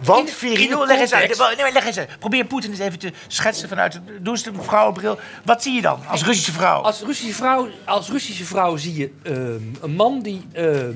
Want 0.03 0.41
de 0.41 0.85
leg 0.87 1.01
eens 1.01 1.13
uit. 1.13 1.57
Nee, 1.57 1.73
leg 1.73 1.87
eens 1.87 1.99
uit. 1.99 2.19
Probeer 2.19 2.45
Poetin 2.45 2.71
eens 2.71 2.79
even 2.79 2.99
te 2.99 3.13
schetsen 3.27 3.69
vanuit 3.69 3.93
de 3.93 4.01
doe 4.23 4.33
eens 4.33 4.43
de 4.43 4.53
vrouwenbril. 4.61 5.19
Wat 5.45 5.63
zie 5.63 5.73
je 5.73 5.81
dan 5.81 6.07
als 6.07 6.25
Russische 6.25 6.53
vrouw? 6.53 6.81
Als 6.81 7.01
Russische 7.01 7.35
vrouw, 7.35 7.69
als 7.85 8.09
Russische 8.09 8.45
vrouw 8.45 8.77
zie 8.77 8.95
je 8.95 9.11
ehm, 9.23 9.85
een 9.85 9.95
man 9.95 10.21
die 10.23 10.47
ehm, 10.53 10.95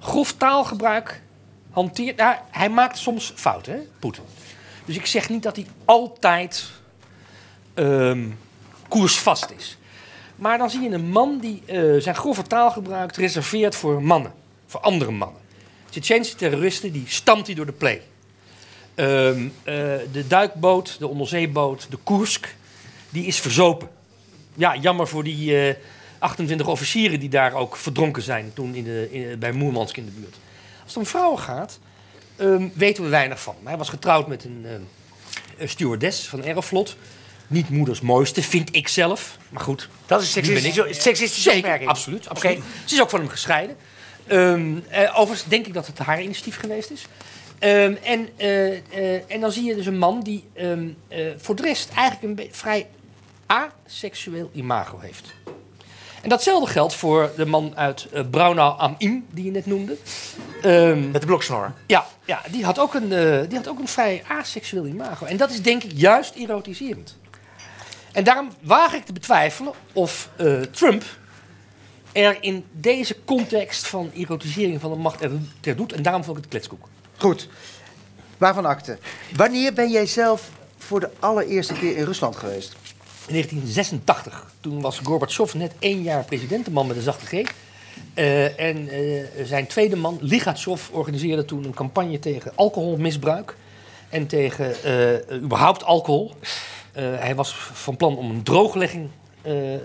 grof 0.00 0.32
taalgebruik 0.32 1.22
hanteert. 1.70 2.16
Nou, 2.16 2.36
hij 2.50 2.68
maakt 2.68 2.98
soms 2.98 3.32
fouten, 3.34 3.72
hè, 3.72 3.80
Poetin. 3.98 4.24
Dus 4.84 4.96
ik 4.96 5.06
zeg 5.06 5.28
niet 5.28 5.42
dat 5.42 5.56
hij 5.56 5.66
altijd 5.84 6.70
ehm, 7.74 8.28
koersvast 8.88 9.50
is. 9.56 9.76
Maar 10.36 10.58
dan 10.58 10.70
zie 10.70 10.80
je 10.80 10.90
een 10.90 11.10
man 11.10 11.38
die 11.38 11.62
eh, 11.66 12.00
zijn 12.00 12.14
grove 12.14 12.42
taalgebruik 12.42 13.16
reserveert 13.16 13.74
voor 13.74 14.02
mannen. 14.02 14.32
Voor 14.66 14.80
andere 14.80 15.10
mannen. 15.10 15.40
Tsjetsjensche 15.90 16.34
terroristen, 16.34 16.92
die 16.92 17.04
stamt 17.06 17.46
hij 17.46 17.54
door 17.54 17.66
de 17.66 17.72
play. 17.72 18.02
Ehm, 18.94 19.48
eh, 19.64 19.74
de 20.12 20.24
duikboot, 20.28 20.98
de 20.98 21.06
onderzeeboot, 21.08 21.86
de 21.90 21.96
Koersk, 21.96 22.54
die 23.10 23.26
is 23.26 23.40
verzopen. 23.40 23.88
Ja, 24.54 24.76
jammer 24.76 25.08
voor 25.08 25.24
die 25.24 25.68
eh, 25.68 25.74
28 26.18 26.66
officieren 26.66 27.20
die 27.20 27.28
daar 27.28 27.54
ook 27.54 27.76
verdronken 27.76 28.22
zijn 28.22 28.50
toen 28.54 28.74
in 28.74 28.84
de, 28.84 29.08
in, 29.10 29.38
bij 29.38 29.52
Moermansk 29.52 29.96
in 29.96 30.04
de 30.04 30.10
buurt. 30.10 30.36
Als 30.82 30.94
het 30.94 30.96
om 30.96 31.06
vrouwen 31.06 31.38
gaat, 31.38 31.78
ehm, 32.36 32.68
weten 32.74 33.04
we 33.04 33.08
weinig 33.08 33.40
van. 33.40 33.54
Hij 33.64 33.76
was 33.76 33.88
getrouwd 33.88 34.28
met 34.28 34.44
een, 34.44 34.62
ehm, 34.64 34.80
een 35.58 35.68
stewardess 35.68 36.28
van 36.28 36.42
Aeroflot. 36.42 36.96
Niet 37.46 37.68
moeders 37.68 38.00
mooiste, 38.00 38.42
vind 38.42 38.74
ik 38.76 38.88
zelf. 38.88 39.36
Maar 39.48 39.62
goed, 39.62 39.88
Dat 40.06 40.22
is 40.22 40.32
seksistische, 40.32 40.86
seksistische 40.90 41.40
Zeker, 41.42 41.58
opmerking. 41.58 41.90
absoluut. 41.90 42.28
absoluut. 42.28 42.62
Ze 42.84 42.94
is 42.94 43.00
ook 43.02 43.10
van 43.10 43.20
hem 43.20 43.28
gescheiden. 43.28 43.76
Ehm, 44.26 44.74
eh, 44.88 45.18
overigens 45.18 45.48
denk 45.48 45.66
ik 45.66 45.74
dat 45.74 45.86
het 45.86 45.98
haar 45.98 46.22
initiatief 46.22 46.56
geweest 46.58 46.90
is. 46.90 47.06
Ehm, 47.62 47.94
en, 48.02 48.28
eh, 48.36 48.72
eh, 48.72 49.22
en 49.26 49.40
dan 49.40 49.52
zie 49.52 49.64
je 49.64 49.74
dus 49.74 49.86
een 49.86 49.98
man 49.98 50.20
die 50.20 50.44
ehm, 50.54 50.88
eh, 51.08 51.26
voor 51.36 51.56
de 51.56 51.62
rest 51.62 51.90
eigenlijk 51.94 52.40
een 52.40 52.48
vrij 52.52 52.86
aseksueel 53.46 54.50
imago 54.52 54.98
heeft. 54.98 55.32
En 56.22 56.28
datzelfde 56.28 56.70
geldt 56.70 56.94
voor 56.94 57.30
de 57.36 57.46
man 57.46 57.76
uit 57.76 58.06
eh 58.12 58.22
Braunau 58.30 58.78
am 58.78 58.94
Inn, 58.98 59.26
die 59.30 59.44
je 59.44 59.50
net 59.50 59.66
noemde. 59.66 59.96
Ehm, 60.62 61.10
Met 61.10 61.20
de 61.20 61.26
bloksnor. 61.26 61.72
ja, 61.86 62.06
ja 62.24 62.40
die, 62.50 62.64
had 62.64 62.78
ook 62.78 62.94
een, 62.94 63.08
die 63.48 63.58
had 63.58 63.68
ook 63.68 63.78
een 63.78 63.88
vrij 63.88 64.22
aseksueel 64.28 64.86
imago. 64.86 65.26
En 65.26 65.36
dat 65.36 65.50
is 65.50 65.62
denk 65.62 65.82
ik 65.84 65.92
juist 65.94 66.34
erotiserend. 66.34 67.18
En 68.12 68.24
daarom 68.24 68.50
waag 68.60 68.94
ik 68.94 69.04
te 69.04 69.12
betwijfelen 69.12 69.72
of 69.92 70.28
Trump 70.70 71.04
er 72.12 72.36
in 72.40 72.64
deze 72.72 73.24
context 73.24 73.86
van 73.86 74.10
erotisering 74.14 74.80
van 74.80 74.90
de 74.90 74.96
macht 74.96 75.22
er 75.22 75.30
ter 75.60 75.76
doet. 75.76 75.92
En 75.92 76.02
daarom 76.02 76.24
vond 76.24 76.36
ik 76.36 76.42
het 76.42 76.52
kletskoek. 76.52 76.88
Goed. 77.22 77.48
Waarvan 78.38 78.64
akte? 78.64 78.98
Wanneer 79.36 79.72
ben 79.72 79.90
jij 79.90 80.06
zelf 80.06 80.50
voor 80.76 81.00
de 81.00 81.10
allereerste 81.18 81.72
keer 81.72 81.96
in 81.96 82.04
Rusland 82.04 82.36
geweest? 82.36 82.72
In 83.26 83.32
1986, 83.32 84.52
toen 84.60 84.80
was 84.80 84.98
Gorbachev 84.98 85.54
net 85.54 85.72
één 85.78 86.02
jaar 86.02 86.24
president, 86.24 86.66
een 86.66 86.72
man 86.72 86.86
met 86.86 86.96
een 86.96 87.02
zachte 87.02 87.26
G. 87.26 87.32
Eh, 88.14 88.60
en 88.60 88.88
eh, 88.88 89.24
zijn 89.44 89.66
tweede 89.66 89.96
man, 89.96 90.18
Ligatchov, 90.20 90.88
organiseerde 90.90 91.44
toen 91.44 91.64
een 91.64 91.74
campagne 91.74 92.18
tegen 92.18 92.52
alcoholmisbruik. 92.54 93.56
En 94.08 94.26
tegen 94.26 94.82
eh, 94.82 95.36
überhaupt 95.36 95.84
alcohol. 95.84 96.34
Hij 96.92 97.34
was 97.34 97.54
van 97.72 97.96
plan 97.96 98.16
om 98.16 98.30
een 98.30 98.42
drooglegging 98.42 99.08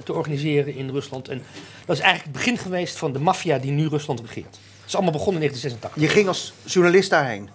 te 0.04 0.14
organiseren 0.14 0.76
in 0.76 0.90
Rusland. 0.90 1.28
En 1.28 1.44
dat 1.86 1.96
is 1.96 2.02
eigenlijk 2.02 2.36
het 2.36 2.46
begin 2.46 2.58
geweest 2.58 2.98
van 2.98 3.14
de 3.14 3.20
maffia 3.20 3.58
die 3.58 3.72
nu 3.72 3.88
Rusland 3.88 4.20
regeert. 4.20 4.58
Het 4.88 4.96
is 4.96 5.02
allemaal 5.02 5.20
begonnen 5.20 5.42
in 5.42 5.50
1986. 5.50 6.02
Je 6.02 6.20
ging 6.20 6.28
als 6.28 6.54
journalist 6.74 7.10
daarheen. 7.10 7.50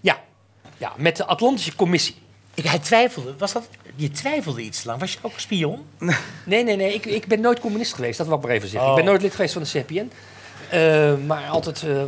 Ja, 0.00 0.20
ja 0.78 0.92
met 0.96 1.16
de 1.16 1.24
Atlantische 1.24 1.76
Commissie. 1.76 2.14
Ik, 2.54 2.64
hij 2.64 2.78
twijfelde. 2.78 3.34
Was 3.38 3.52
dat, 3.52 3.68
je 3.96 4.10
twijfelde 4.10 4.60
iets 4.60 4.84
lang. 4.84 5.00
Was 5.00 5.12
je 5.12 5.18
ook 5.22 5.34
een 5.34 5.40
spion? 5.40 5.84
Nee, 6.44 6.64
nee, 6.64 6.76
nee. 6.76 6.94
Ik, 6.94 7.06
ik 7.06 7.26
ben 7.26 7.40
nooit 7.40 7.60
communist 7.60 7.94
geweest. 7.94 8.18
Dat 8.18 8.26
wil 8.26 8.36
ik 8.36 8.42
maar 8.42 8.52
even 8.52 8.68
zeggen. 8.68 8.90
Oh. 8.90 8.96
Ik 8.96 9.02
ben 9.02 9.12
nooit 9.12 9.22
lid 9.22 9.34
geweest 9.34 9.52
van 9.52 9.62
de 9.62 9.68
CPN. 9.80 10.10
Eh, 10.70 11.12
maar 11.26 11.48
altijd 11.48 11.82
eh, 11.82 12.02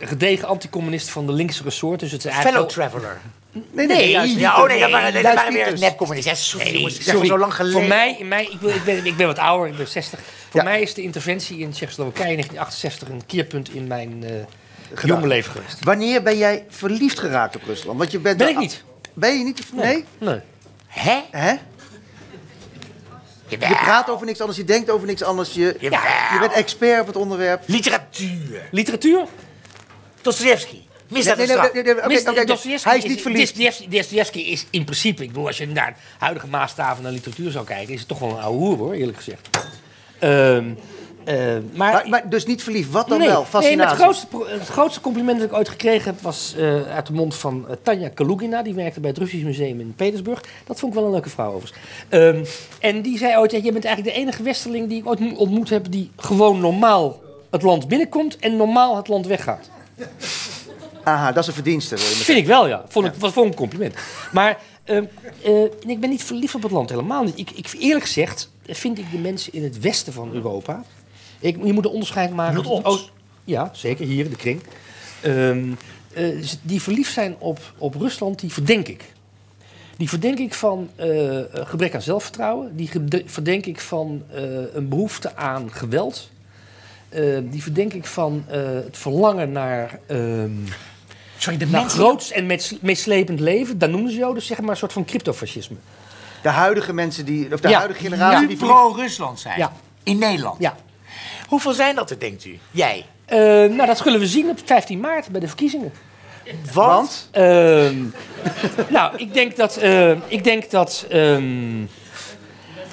gedegen 0.00 0.48
anticommunist 0.48 1.10
van 1.10 1.26
de 1.26 1.32
linkse 1.32 1.62
resort. 1.62 2.00
Dus 2.00 2.12
het 2.12 2.24
is 2.24 2.30
Fellow 2.30 2.46
eigenlijk... 2.46 2.74
wel- 2.74 2.88
traveler. 2.88 3.20
Nee, 3.72 3.86
Nee, 3.86 4.10
juist 4.10 4.32
niet. 4.32 4.40
Ja, 4.40 4.62
oh 4.62 4.68
nee, 4.68 4.80
dat 4.80 4.90
waren, 4.90 5.12
Nee, 5.12 5.22
dat 5.22 5.34
waren 5.34 5.52
weer 5.52 5.78
nepcommunisten. 5.78 6.32
Ja, 6.32 6.38
sorry, 6.38 6.66
Nee, 6.66 6.76
jongens. 6.76 7.28
Zo 7.28 7.38
lang 7.38 7.54
geleden. 7.54 7.78
Voor 7.78 7.88
mij, 7.88 8.16
in 8.18 8.28
mij 8.28 8.44
ik, 8.44 8.60
ben, 8.60 8.74
ik, 8.74 8.84
ben, 8.84 9.06
ik 9.06 9.16
ben 9.16 9.26
wat 9.26 9.38
ouder, 9.38 9.68
ik 9.68 9.76
ben 9.76 9.88
60. 9.88 10.20
Voor 10.50 10.60
Ja. 10.60 10.66
mij 10.66 10.80
is 10.80 10.94
de 10.94 11.02
interventie 11.02 11.58
in 11.58 11.70
Tsjechoslowakije 11.70 12.28
in 12.30 12.34
1968 12.36 13.08
een 13.08 13.26
keerpunt 13.26 13.74
in 13.74 13.86
mijn 13.86 14.24
eh 14.24 15.04
jonge 15.04 15.26
leven 15.26 15.52
geweest. 15.52 15.84
Wanneer 15.84 16.22
ben 16.22 16.38
jij 16.38 16.64
verliefd 16.68 17.18
geraakt 17.18 17.56
op 17.56 17.62
Rusland? 17.64 17.98
Want 17.98 18.10
je 18.10 18.18
bent 18.18 18.38
Ben 18.38 18.48
ik 18.48 18.58
niet. 18.58 18.84
Ben 19.14 19.38
je 19.38 19.44
niet? 19.44 19.72
Nee? 19.72 20.04
Nee. 20.18 20.40
Hè? 20.86 21.20
Hè? 21.30 21.54
Je 23.48 23.56
praat 23.58 24.10
over 24.10 24.26
niks 24.26 24.40
anders, 24.40 24.58
je 24.58 24.64
denkt 24.64 24.90
over 24.90 25.06
niks 25.06 25.22
anders. 25.22 25.52
Je, 25.54 25.76
Jawel. 25.80 25.98
je 26.32 26.36
bent 26.40 26.52
expert 26.52 27.00
op 27.00 27.06
het 27.06 27.16
onderwerp. 27.16 27.62
Literatuur. 27.66 28.68
Literatuur? 28.70 29.26
Dostoevsky. 30.22 30.80
Misdaad 31.08 31.36
Nee, 31.36 31.46
nee, 31.46 31.56
nee, 31.56 31.70
nee, 31.82 31.94
nee, 31.94 32.06
Mis- 32.06 32.24
Dostoevsky 32.46 32.88
Hij 32.88 32.98
is 32.98 33.04
niet 33.04 33.20
verliefd. 33.22 33.56
Dostoevsky- 33.90 34.38
is 34.38 34.66
in 34.70 34.84
principe, 34.84 35.22
ik 35.22 35.28
bedoel, 35.28 35.46
als 35.46 35.58
je 35.58 35.66
naar 35.66 35.96
huidige 36.18 36.46
maatstaven 36.46 37.02
naar 37.02 37.12
literatuur 37.12 37.50
zou 37.50 37.64
kijken, 37.64 37.92
is 37.94 37.98
het 37.98 38.08
toch 38.08 38.18
wel 38.18 38.30
een 38.30 38.40
oude 38.42 38.58
hoer 38.58 38.76
hoor, 38.76 38.92
eerlijk 38.92 39.16
gezegd. 39.16 39.48
Ehm, 40.20 40.64
Eh, 41.24 41.36
maar, 41.74 41.92
Maar, 41.92 42.08
maar 42.08 42.28
dus 42.28 42.46
niet 42.46 42.62
verliefd, 42.62 42.90
wat 42.90 43.08
dan 43.08 43.18
nee, 43.18 43.28
wel? 43.28 43.36
nee, 43.36 43.46
Fascinatie. 43.46 43.90
het, 43.96 44.02
grootste, 44.02 44.26
het 44.58 44.68
grootste 44.68 45.00
compliment 45.00 45.38
dat 45.40 45.48
ik 45.48 45.54
ooit 45.56 45.68
gekregen 45.68 46.04
heb 46.12 46.20
was 46.20 46.54
eh, 46.58 46.82
uit 46.94 47.06
de 47.06 47.12
mond 47.12 47.34
van 47.34 47.64
eh, 47.68 47.76
Tanja 47.82 48.08
Kalugina. 48.08 48.62
Die 48.62 48.74
werkte 48.74 49.00
bij 49.00 49.10
het 49.10 49.18
Russisch 49.18 49.44
Museum 49.44 49.80
in 49.80 49.92
Petersburg. 49.96 50.40
Dat 50.66 50.78
vond 50.78 50.92
ik 50.92 50.98
wel 50.98 51.06
een 51.06 51.14
leuke 51.14 51.28
vrouw 51.28 51.52
overigens. 51.52 51.80
Ehm, 52.08 52.44
en 52.80 53.02
die 53.02 53.18
zei 53.18 53.36
ooit, 53.38 53.50
ja, 53.50 53.58
je 53.62 53.72
bent 53.72 53.84
eigenlijk 53.84 54.16
de 54.16 54.22
enige 54.22 54.42
westerling 54.42 54.88
die 54.88 54.98
ik 54.98 55.06
ooit 55.08 55.18
mo- 55.20 55.34
ontmoet 55.36 55.70
heb... 55.70 55.86
die 55.90 56.10
gewoon 56.16 56.60
normaal 56.60 57.20
het 57.50 57.62
land 57.62 57.88
binnenkomt 57.88 58.36
en 58.36 58.56
normaal 58.56 58.96
het 58.96 59.08
land 59.08 59.26
weggaat. 59.26 59.70
Aha, 61.04 61.32
dat 61.32 61.42
is 61.42 61.48
een 61.48 61.54
verdienste. 61.54 61.94
wil 61.96 62.04
je 62.04 62.10
Vind 62.14 62.38
ik 62.38 62.46
wel, 62.46 62.68
ja. 62.68 62.84
Vond 62.88 63.06
ik, 63.06 63.12
was 63.18 63.32
vond 63.32 63.46
ik 63.46 63.52
een 63.52 63.58
compliment. 63.58 63.94
Maar 64.32 64.58
ehm, 64.84 65.04
eh, 65.42 65.62
ik 65.86 66.00
ben 66.00 66.10
niet 66.10 66.24
verliefd 66.24 66.54
op 66.54 66.62
het 66.62 66.72
land, 66.72 66.90
helemaal 66.90 67.22
niet. 67.22 67.38
Ik, 67.38 67.50
ik, 67.50 67.72
eerlijk 67.78 68.04
gezegd 68.04 68.50
vind 68.76 68.98
ik 68.98 69.10
de 69.10 69.18
mensen 69.18 69.52
in 69.52 69.62
het 69.62 69.80
westen 69.80 70.12
van 70.12 70.32
Europa... 70.32 70.84
Ik, 71.38 71.64
je 71.64 71.72
moet 71.72 71.84
een 71.84 71.90
onderscheid 71.90 72.34
maken... 72.34 72.56
Tussen 72.56 72.74
ons? 72.74 72.84
Oost- 72.84 73.10
ja, 73.44 73.70
zeker, 73.72 74.06
hier 74.06 74.24
in 74.24 74.30
de 74.30 74.36
kring. 74.36 74.60
Ehm, 75.20 75.72
eh, 76.12 76.44
die 76.62 76.82
verliefd 76.82 77.12
zijn 77.12 77.36
op, 77.38 77.58
op 77.78 77.94
Rusland, 77.94 78.40
die 78.40 78.52
verdenk 78.52 78.88
ik. 78.88 79.04
Die 80.00 80.08
verdenk 80.08 80.38
ik 80.38 80.54
van 80.54 80.90
eh, 80.96 81.08
gebrek 81.52 81.94
aan 81.94 82.02
zelfvertrouwen. 82.02 82.76
Die 82.76 82.90
verdenk 83.26 83.66
ik 83.66 83.80
van 83.80 84.22
eh, 84.32 84.42
een 84.72 84.88
behoefte 84.88 85.36
aan 85.36 85.72
geweld. 85.72 86.30
Eh, 87.08 87.38
die 87.50 87.62
verdenk 87.62 87.92
ik 87.92 88.06
van 88.06 88.44
het 88.46 88.96
verlangen 88.98 89.52
naar... 89.52 89.98
ehm, 90.06 90.50
Sorry, 91.36 91.58
de 91.58 91.66
mensen... 91.66 91.90
groots 91.90 92.30
en 92.30 92.46
met, 92.46 92.78
meeslepend 92.80 93.40
leven, 93.40 93.78
dat 93.78 93.90
noemen 93.90 94.10
ze 94.10 94.16
jou 94.16 94.34
dus 94.34 94.46
zeg 94.46 94.60
maar 94.60 94.70
een 94.70 94.76
soort 94.76 94.92
van 94.92 95.04
cryptofascisme. 95.04 95.76
De 96.42 96.48
huidige 96.48 96.92
mensen 96.92 97.24
die, 97.24 97.52
of 97.54 97.60
de 97.60 97.68
Ja. 97.68 97.78
huidige 97.78 98.00
generatie 98.02 98.46
die 98.48 98.56
pro-Rusland 98.56 99.40
zijn. 99.40 99.58
Ja. 99.58 99.72
In 100.02 100.18
Nederland. 100.18 100.60
Ja. 100.60 100.76
Hoeveel 101.48 101.72
zijn 101.72 101.94
dat 101.94 102.10
er, 102.10 102.18
denkt 102.18 102.44
u? 102.44 102.58
Jij. 102.70 103.06
Eh, 103.24 103.38
nou, 103.38 103.86
dat 103.86 103.98
zullen 103.98 104.20
we 104.20 104.26
zien 104.26 104.48
op 104.48 104.58
15 104.64 105.00
maart 105.00 105.28
bij 105.28 105.40
de 105.40 105.46
verkiezingen. 105.48 105.92
Want? 106.72 107.28
Ehm, 107.32 107.96
nou, 108.88 109.16
ik 109.16 109.34
denk 109.34 109.56
dat. 109.56 109.76
eh, 109.76 110.10
ik 110.26 110.44
denk 110.44 110.70
dat 110.70 111.06
ehm, 111.08 111.82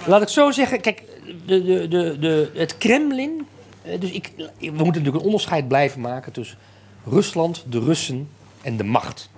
laat 0.06 0.22
ik 0.22 0.28
zo 0.28 0.52
zeggen. 0.52 0.82
Kijk, 0.82 1.04
de, 1.46 1.64
de, 1.64 1.88
de, 1.88 2.18
de, 2.20 2.52
het 2.54 2.78
Kremlin. 2.78 3.48
eh, 3.84 4.00
dus 4.00 4.12
ik, 4.12 4.32
we 4.38 4.46
moeten 4.60 4.86
natuurlijk 4.86 5.16
een 5.16 5.22
onderscheid 5.22 5.68
blijven 5.68 6.02
maken 6.02 6.32
tussen 6.32 6.58
Rusland, 7.06 7.64
de 7.68 7.80
Russen 7.80 8.30
en 8.62 8.78
de 8.78 8.84
macht. 8.84 9.30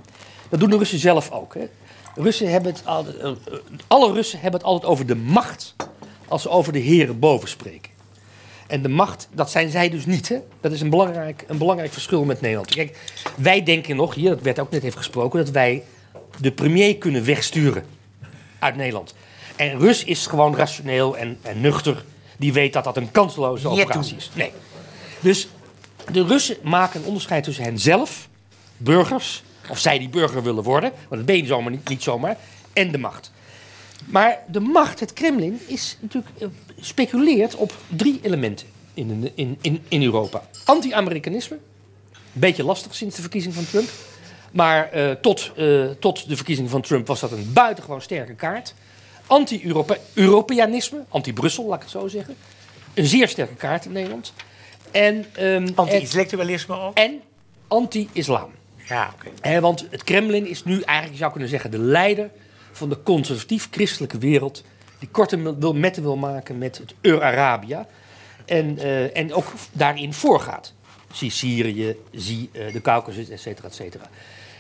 Dat 0.50 0.60
doen 0.60 0.70
de 0.70 0.78
Russen 0.78 1.00
zelf 1.00 1.32
ook. 1.32 1.54
Hè. 1.54 1.68
Russen 2.16 2.52
hebben 2.52 2.72
het 2.72 2.86
altijd, 2.86 3.18
eh, 3.18 3.30
eh, 3.30 3.36
alle 3.88 4.14
Russen 4.14 4.40
hebben 4.40 4.60
het 4.60 4.70
altijd 4.70 4.92
over 4.92 5.06
de 5.06 5.16
macht 5.16 5.76
als 6.28 6.42
ze 6.42 6.50
over 6.50 6.74
de 6.74 6.80
heren 6.80 7.20
boven 7.20 7.50
spreken. 7.50 7.92
En 8.68 8.82
de 8.82 8.90
macht, 8.90 9.28
dat 9.32 9.52
zijn 9.52 9.70
zij 9.70 9.90
dus 9.90 10.06
niet. 10.06 10.30
Hè? 10.30 10.38
Dat 10.62 10.72
is 10.72 10.82
een 10.82 10.90
belangrijk, 10.90 11.44
een 11.48 11.58
belangrijk 11.58 11.94
verschil 11.94 12.24
met 12.24 12.42
Nederland. 12.42 12.76
Kijk, 12.76 12.98
wij 13.36 13.64
denken 13.64 13.96
nog, 13.96 14.16
hier, 14.16 14.30
dat 14.30 14.42
werd 14.42 14.60
ook 14.60 14.72
net 14.72 14.84
even 14.84 14.98
gesproken, 14.98 15.40
dat 15.40 15.50
wij 15.50 15.84
de 16.40 16.52
premier 16.52 16.98
kunnen 16.98 17.26
wegsturen 17.26 17.86
uit 18.60 18.76
Nederland. 18.76 19.16
En 19.56 19.80
Rus 19.80 20.04
is 20.04 20.28
gewoon 20.28 20.56
rationeel 20.56 21.18
en, 21.18 21.38
en 21.42 21.62
nuchter. 21.62 22.04
Die 22.38 22.54
weet 22.54 22.74
dat 22.74 22.84
dat 22.84 22.98
een 22.98 23.12
kansloze 23.12 23.68
operatie 23.68 24.16
is. 24.16 24.32
Nee. 24.34 24.52
Dus 25.20 25.48
de 26.12 26.24
Russen 26.24 26.58
maken 26.64 27.00
een 27.00 27.06
onderscheid 27.06 27.44
tussen 27.44 27.64
henzelf, 27.64 28.28
burgers, 28.78 29.44
of 29.70 29.80
zij 29.80 30.00
die 30.00 30.10
burger 30.10 30.44
willen 30.44 30.64
worden, 30.64 30.92
want 30.92 31.10
dat 31.10 31.26
ben 31.26 31.38
je 31.38 31.46
zomaar 31.46 31.72
niet, 31.72 31.90
niet 31.90 32.04
zomaar, 32.04 32.38
en 32.74 32.92
de 32.92 32.98
macht. 32.98 33.32
Maar 34.06 34.40
de 34.48 34.60
macht, 34.60 35.00
het 35.00 35.14
Kremlin, 35.14 35.60
is 35.68 35.98
natuurlijk, 36.00 36.34
eh, 36.40 36.48
speculeert 36.80 37.56
op 37.56 37.74
drie 37.88 38.20
elementen 38.22 38.68
in, 38.94 39.32
in, 39.36 39.58
in, 39.62 39.84
in 39.88 40.04
Europa. 40.04 40.44
Anti-Amerikanisme, 40.66 41.58
beetje 42.32 42.64
lastig 42.64 42.96
sinds 42.96 43.16
de 43.16 43.22
verkiezing 43.22 43.54
van 43.54 43.66
Trump. 43.66 43.90
Maar 44.52 44.92
eh, 44.92 45.12
tot, 45.12 45.52
eh, 45.56 45.86
tot 46.00 46.30
de 46.30 46.36
verkiezing 46.36 46.70
van 46.70 46.82
Trump 46.82 47.08
was 47.08 47.20
dat 47.20 47.32
een 47.32 47.54
buitengewoon 47.54 48.02
sterke 48.02 48.34
kaart. 48.34 48.74
Anti-Europeanisme, 49.28 51.04
anti-Brussel, 51.10 51.66
laat 51.66 51.76
ik 51.76 51.82
het 51.82 51.92
zo 51.92 52.08
zeggen. 52.08 52.36
Een 52.94 53.06
zeer 53.06 53.28
sterke 53.28 53.56
kaart 53.56 53.86
in 53.86 53.92
Nederland. 53.92 54.34
En, 54.92 55.26
ehm, 55.36 55.68
Anti-intellectualisme 55.76 56.80
ook? 56.80 56.98
en 56.98 57.22
anti-islam. 57.68 58.52
Ja, 58.90 59.14
oké. 59.14 59.60
Want 59.60 59.86
het 59.90 60.04
Kremlin 60.04 60.48
is 60.48 60.64
nu 60.64 60.82
eigenlijk, 60.82 61.12
je 61.12 61.18
zou 61.18 61.32
kunnen 61.32 61.50
zeggen, 61.50 61.72
de 61.72 61.80
leider 61.80 62.30
van 62.72 62.90
de 62.90 63.04
conservatief-christelijke 63.04 64.18
wereld. 64.18 64.64
Die 65.00 65.10
korte 65.12 65.58
wil, 65.60 65.74
metten 65.74 66.04
wil 66.04 66.18
maken 66.18 66.58
met 66.58 66.78
het 66.78 66.94
Eur-Arabia. 67.02 67.88
En, 68.46 68.78
eh, 68.78 69.18
en 69.18 69.34
ook 69.34 69.46
daarin 69.72 70.14
voorgaat. 70.14 70.74
Zie 71.12 71.32
Syrië, 71.32 71.96
zie 72.12 72.50
eh, 72.52 72.74
de 72.74 72.82
Caucasus, 72.82 73.30
et 73.30 73.40
cetera, 73.40 73.68
et 73.68 73.76
cetera. 73.76 74.04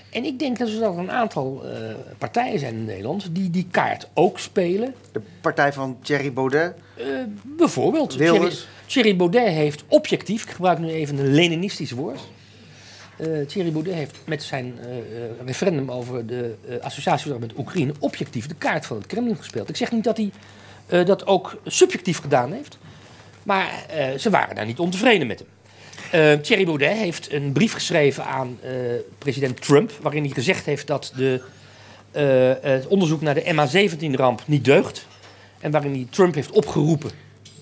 En 0.10 0.26
ik 0.26 0.40
denk 0.40 0.58
dat 0.58 0.68
er 0.68 0.84
een 0.84 1.12
aantal 1.12 1.66
eh, 1.66 1.96
partijen 2.18 2.60
zijn 2.60 2.74
in 2.74 2.86
Nederland 2.86 3.36
die 3.36 3.50
die 3.50 3.68
kaart 3.72 4.08
ook 4.14 4.40
spelen. 4.40 4.96
De 5.12 5.22
partij 5.42 5.74
van 5.74 5.98
Thierry 6.02 6.34
Baudet. 6.34 6.74
Eh, 6.98 7.06
bijvoorbeeld. 7.44 8.10
Thierry, 8.10 8.54
Thierry 8.86 9.16
Baudet 9.16 9.48
heeft 9.48 9.84
objectief, 9.88 10.44
ik 10.44 10.50
gebruik 10.50 10.80
nu 10.80 10.90
even 10.90 11.18
een 11.18 11.34
Leninistisch 11.34 11.92
woord. 11.92 12.20
Eh, 13.20 13.46
Thierry 13.48 13.72
Baudet 13.72 13.94
heeft 13.94 14.18
met 14.26 14.44
zijn 14.44 14.80
eh, 14.82 14.88
referendum 15.46 15.92
over 15.92 16.26
de 16.26 16.56
associatieverdrag 16.82 17.40
met 17.40 17.58
Oekraïne 17.58 17.94
objectief 18.00 18.48
de 18.48 18.56
kaart 18.56 18.86
van 18.86 18.98
het 18.98 19.06
Kremlin 19.06 19.38
gespeeld. 19.38 19.70
Ik 19.70 19.78
zeg 19.78 19.92
niet 19.92 20.04
dat 20.04 20.18
hij 20.18 20.32
dat 21.06 21.28
ook 21.28 21.62
subjectief 21.66 22.20
gedaan 22.20 22.52
heeft, 22.52 22.78
maar 23.44 23.86
ze 24.18 24.30
waren 24.30 24.56
daar 24.56 24.66
niet 24.66 24.80
ontevreden 24.80 25.28
met 25.28 25.44
hem. 26.10 26.42
Thierry 26.42 26.66
Baudet 26.66 26.98
heeft 26.98 27.32
een 27.34 27.52
brief 27.52 27.74
geschreven 27.74 28.26
aan 28.26 28.60
president 29.18 29.62
Trump, 29.62 29.92
waarin 30.02 30.24
hij 30.24 30.34
gezegd 30.34 30.66
heeft 30.66 30.88
dat 30.88 31.14
de, 31.16 31.42
het 32.62 32.88
onderzoek 32.88 33.22
naar 33.22 33.34
de 33.34 33.44
MH17-ramp 33.44 34.42
niet 34.46 34.66
deugt. 34.66 35.08
En 35.60 35.72
waarin 35.72 35.92
hij 35.92 36.08
Trump 36.10 36.36
heeft 36.36 36.52
opgeroepen, 36.52 37.12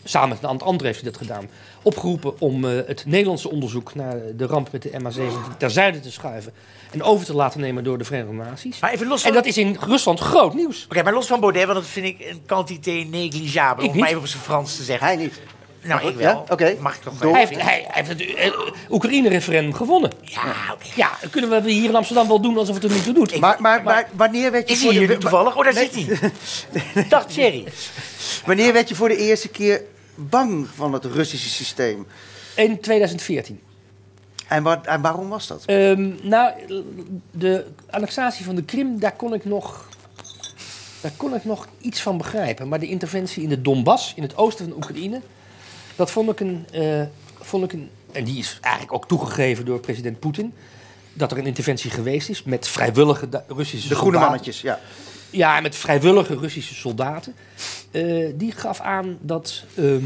samen 0.10 0.30
met 0.30 0.44
een 0.44 0.50
aantal 0.50 0.68
anderen 0.68 0.88
heeft 0.92 1.02
hij 1.02 1.12
dat 1.12 1.22
gedaan, 1.22 1.50
opgeroepen 1.82 2.40
om 2.40 2.66
eh, 2.66 2.72
het 2.88 3.04
Nederlandse 3.06 3.50
onderzoek 3.52 3.96
naar 3.96 4.20
de 4.36 4.46
ramp 4.46 4.72
met 4.72 4.82
de 4.82 4.90
MH17 4.92 5.58
terzijde 5.58 6.00
te 6.00 6.12
schuiven 6.12 6.54
en 6.92 7.04
over 7.04 7.26
te 7.26 7.34
laten 7.34 7.60
nemen 7.60 7.84
door 7.84 7.98
de 7.98 8.04
Verenigde 8.04 8.34
Naties. 8.34 8.80
Maar 8.80 8.92
even 8.92 9.08
los 9.08 9.22
van... 9.22 9.30
En 9.30 9.36
dat 9.36 9.46
is 9.46 9.58
in 9.58 9.78
Rusland 9.80 10.20
groot 10.20 10.54
nieuws. 10.54 10.86
Oké, 10.90 11.04
maar 11.04 11.14
los 11.14 11.28
van 11.28 11.40
Baudet, 11.40 11.66
want 11.66 11.78
dat 11.78 11.88
vind 11.88 12.06
ik 12.06 12.20
een 12.30 12.42
quantité 12.46 12.92
negligible. 12.92 13.72
Ik 13.72 13.78
Om 13.78 13.84
niet. 13.86 13.96
maar 13.96 14.08
even 14.08 14.20
op 14.22 14.28
zijn 14.28 14.44
Frans 14.44 14.76
te 14.76 14.84
zeggen. 14.84 15.08
Hij 15.08 15.16
niet. 15.16 15.40
nou, 15.84 16.08
ik 16.08 16.20
Ja, 16.20 16.24
wel. 16.34 16.46
oké. 16.50 16.76
Mag 16.80 16.96
ik 16.96 17.02
toch 17.02 17.18
Door. 17.18 17.32
Hij 17.32 17.40
heeft, 17.40 17.62
hij, 17.62 17.86
hij 17.88 18.04
heeft 18.06 18.10
het 18.10 18.36
eh, 18.36 18.52
Oekraïne-referendum 18.90 19.74
gewonnen. 19.74 20.12
Ja, 20.22 20.42
oké. 20.74 20.86
Ja, 20.96 21.10
kunnen 21.32 21.64
we 21.64 21.72
hier 21.72 21.90
in 21.90 21.96
Amsterdam 21.96 22.28
wel 22.28 22.42
doen 22.42 22.58
alsof 22.58 22.76
het 22.76 22.84
er 22.84 22.92
niet 22.92 23.04
toe 23.04 23.14
doet. 23.14 23.40
Maar, 23.40 23.58
maar, 23.62 23.84
maar 23.84 24.08
wanneer 24.14 24.52
werd 24.52 24.68
je 24.70 24.74
Is 24.76 24.82
voor 24.82 24.90
hij 24.90 25.00
hier 25.00 25.08
de, 25.08 25.18
toevallig? 25.18 25.56
Oh, 25.56 25.64
daar 25.64 25.74
zit 25.74 25.96
hij. 25.96 26.32
Dag 27.10 27.26
Thierry. 27.28 27.64
wanneer 28.46 28.74
werd 28.74 28.90
je 28.90 28.96
voor 28.96 29.08
de 29.10 29.18
eerste 29.18 29.48
keer 29.48 29.82
bang 30.18 30.68
van 30.76 30.94
het 30.94 31.06
Russische 31.06 31.50
systeem? 31.50 32.08
In 32.56 32.80
2014. 32.80 33.60
En, 34.48 34.64
wat, 34.64 34.86
en 34.86 35.02
waarom 35.02 35.30
was 35.30 35.48
dat? 35.48 35.64
Ehm, 35.66 36.12
nou, 36.24 36.54
de 37.32 37.66
annexatie 37.90 38.46
van 38.46 38.56
de 38.56 38.64
Krim, 38.64 39.00
daar 39.00 39.16
kon 39.16 39.34
ik 39.34 39.46
nog. 39.46 39.90
Daar 41.02 41.12
kon 41.18 41.36
ik 41.36 41.46
nog 41.46 41.68
iets 41.80 42.02
van 42.02 42.18
begrijpen. 42.18 42.68
Maar 42.68 42.80
de 42.80 42.88
interventie 42.88 43.44
in 43.44 43.50
de 43.50 43.62
Donbass, 43.62 44.14
in 44.16 44.24
het 44.24 44.38
oosten 44.38 44.66
van 44.66 44.76
Oekraïne, 44.76 45.22
dat 45.96 46.12
vond 46.12 46.30
ik 46.32 46.40
een. 46.40 46.66
eh, 46.72 47.02
vond 47.40 47.64
ik 47.64 47.74
een 47.74 47.90
en 48.12 48.24
die 48.24 48.38
is 48.38 48.58
eigenlijk 48.62 48.94
ook 48.94 49.08
toegegeven 49.08 49.66
door 49.66 49.80
president 49.80 50.20
Poetin. 50.20 50.54
Dat 51.14 51.32
er 51.32 51.38
een 51.38 51.46
interventie 51.46 51.92
geweest 51.92 52.30
is 52.30 52.44
met 52.44 52.68
vrijwillige 52.68 53.44
Russische 53.48 53.88
De 53.88 53.96
groene 53.96 54.20
mannetjes, 54.20 54.62
ja. 54.62 54.80
Ja, 55.38 55.60
met 55.62 55.76
vrijwillige 55.76 56.38
Russische 56.38 56.74
soldaten. 56.76 57.36
Eh, 57.92 58.26
die 58.36 58.52
gaf 58.52 58.80
aan 58.80 59.18
dat 59.22 59.64
ehm, 59.76 60.04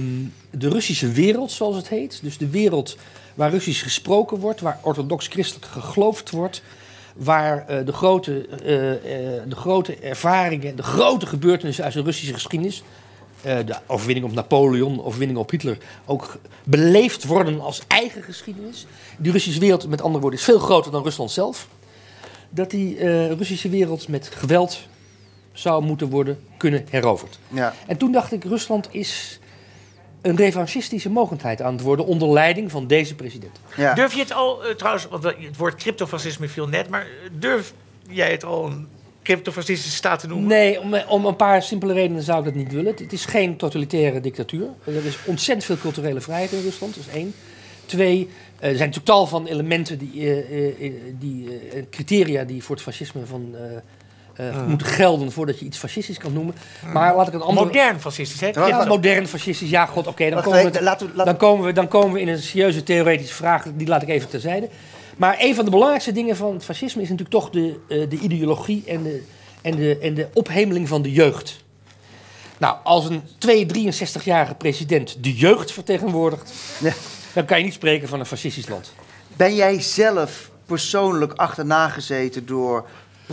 de 0.49 0.69
Russische 0.69 1.11
wereld, 1.11 1.51
zoals 1.51 1.75
het 1.75 1.87
heet, 1.87 2.19
dus 2.21 2.37
de 2.37 2.49
wereld 2.49 2.97
waar 3.35 3.49
Russisch 3.49 3.83
gesproken 3.83 4.37
wordt, 4.37 4.61
waar 4.61 4.79
orthodox-christelijk 4.81 5.65
geloofd 5.65 6.29
wordt, 6.29 6.63
waar 7.15 7.67
eh, 7.67 7.85
de, 7.85 7.93
grote, 7.93 8.47
eh, 8.47 8.59
de 9.49 9.55
grote 9.55 9.95
ervaringen, 9.95 10.75
de 10.75 10.83
grote 10.83 11.25
gebeurtenissen 11.25 11.83
uit 11.83 11.93
de 11.93 12.01
Russische 12.01 12.33
geschiedenis, 12.33 12.83
de 13.41 13.75
overwinning 13.87 14.25
op 14.25 14.33
Napoleon, 14.33 14.95
de 14.95 15.03
overwinning 15.03 15.39
op 15.39 15.51
Hitler, 15.51 15.77
ook 16.05 16.37
beleefd 16.63 17.25
worden 17.25 17.61
als 17.61 17.81
eigen 17.87 18.23
geschiedenis. 18.23 18.85
Die 19.17 19.31
Russische 19.31 19.59
wereld, 19.59 19.87
met 19.87 20.01
andere 20.01 20.21
woorden, 20.21 20.39
is 20.39 20.45
veel 20.45 20.59
groter 20.59 20.91
dan 20.91 21.03
Rusland 21.03 21.31
zelf. 21.31 21.67
Dat 22.49 22.69
die 22.69 22.97
Russische 23.27 23.69
wereld 23.69 24.07
met 24.07 24.31
geweld 24.33 24.89
zou 25.51 25.83
moeten 25.83 26.09
worden 26.09 26.39
kunnen 26.57 26.85
heroverd. 26.89 27.39
ja. 27.47 27.73
En 27.87 27.97
toen 27.97 28.11
dacht 28.11 28.31
ik, 28.31 28.43
Rusland 28.43 28.87
is 28.91 29.39
een 30.21 30.35
revanchistische 30.35 31.09
mogendheid 31.09 31.61
aan 31.61 31.73
het 31.73 31.81
worden 31.81 32.05
onder 32.05 32.29
leiding 32.29 32.71
van 32.71 32.87
deze 32.87 33.15
president. 33.15 33.59
ja. 33.75 33.93
Durf 33.93 34.13
je 34.13 34.19
het 34.19 34.33
al, 34.33 34.65
eh, 34.65 34.75
trouwens, 34.75 35.07
want 35.07 35.23
het 35.23 35.57
woord 35.57 35.75
cryptofascisme 35.75 36.47
viel 36.47 36.67
net, 36.67 36.89
maar 36.89 37.01
eh, 37.01 37.29
durf 37.39 37.73
jij 38.09 38.31
het 38.31 38.43
al 38.43 38.65
een 38.65 38.87
cryptofascistische 39.23 39.95
staat 39.97 40.19
te 40.19 40.27
noemen? 40.27 40.47
Nee, 40.47 40.81
om, 40.81 40.95
om 41.07 41.25
een 41.25 41.35
paar 41.35 41.63
simpele 41.63 41.93
redenen 41.93 42.23
zou 42.23 42.39
ik 42.39 42.45
dat 42.45 42.53
niet 42.53 42.71
willen. 42.71 42.93
Het 42.97 43.13
is 43.13 43.25
geen 43.25 43.57
totalitaire 43.57 44.19
dictatuur. 44.19 44.67
Er 44.83 45.05
is 45.05 45.17
ontzettend 45.25 45.65
veel 45.65 45.77
culturele 45.77 46.21
vrijheid 46.21 46.51
in 46.51 46.61
Rusland, 46.61 46.95
dat 46.95 47.03
is 47.07 47.13
één. 47.13 47.33
Twee, 47.85 48.29
eh, 48.59 48.69
er 48.69 48.75
zijn 48.77 48.89
natuurlijk 48.89 49.05
tal 49.05 49.27
van 49.27 49.47
elementen, 49.47 49.97
die, 49.97 50.11
eh, 50.13 50.39
eh, 50.39 50.85
eh, 50.85 50.93
die, 51.19 51.47
eh, 51.73 51.83
criteria 51.89 52.43
die 52.43 52.63
voor 52.63 52.75
het 52.75 52.83
fascisme 52.83 53.25
van, 53.25 53.55
eh, 54.41 54.47
eh, 54.47 54.65
moeten 54.65 54.87
gelden 54.87 55.31
voordat 55.31 55.59
je 55.59 55.65
iets 55.65 55.77
fascistisch 55.77 56.17
kan 56.17 56.33
noemen. 56.33 56.55
Maar 56.93 57.15
laat 57.15 57.27
ik 57.27 57.33
een 57.33 57.41
andere... 57.41 57.65
Modern 57.65 57.99
fascistisch, 57.99 58.39
hè? 58.39 58.47
Ja, 58.47 58.85
modern 58.85 59.27
fascistisch, 59.27 59.69
ja 59.69 59.85
god, 59.85 60.07
oké. 60.07 60.29
dan, 60.29 60.41
komen 60.41 60.71
we, 60.71 60.81
laten 60.83 61.07
we- 61.07 61.13
laten 61.15 61.25
dan, 61.25 61.37
komen 61.37 61.65
we, 61.65 61.73
dan 61.73 61.87
komen 61.87 62.13
we 62.13 62.21
in 62.21 62.27
een 62.27 62.39
serieuze 62.39 62.83
theoretische 62.83 63.33
vraag, 63.35 63.65
die 63.75 63.87
laat 63.87 64.01
ik 64.01 64.09
even 64.09 64.29
terzijde. 64.29 64.69
Maar 65.17 65.35
een 65.39 65.55
van 65.55 65.65
de 65.65 65.71
belangrijkste 65.71 66.11
dingen 66.11 66.35
van 66.35 66.53
het 66.53 66.63
fascisme 66.63 67.01
is 67.01 67.09
natuurlijk 67.09 67.35
toch 67.35 67.49
de, 67.49 67.79
eh, 67.87 68.09
de 68.09 68.17
ideologie 68.17 68.83
en 68.87 69.03
de, 69.03 69.23
en, 69.61 69.75
de, 69.75 69.97
en 70.01 70.13
de 70.13 70.27
ophemeling 70.33 70.87
van 70.87 71.01
de 71.01 71.11
jeugd. 71.11 71.63
Nou, 72.57 72.75
als 72.83 73.05
een 73.09 73.21
2, 73.37 73.65
63-jarige 73.65 74.55
president 74.55 75.23
de 75.23 75.33
jeugd 75.33 75.71
vertegenwoordigt, 75.71 76.53
Ja. 76.79 76.91
dan 77.33 77.45
kan 77.45 77.57
je 77.57 77.63
niet 77.63 77.73
spreken 77.73 78.07
van 78.07 78.19
een 78.19 78.25
fascistisch 78.25 78.67
land. 78.67 78.93
Ben 79.35 79.55
jij 79.55 79.81
zelf 79.81 80.49
persoonlijk 80.65 81.33
achterna 81.35 81.89
gezeten 81.89 82.45
door 82.45 82.85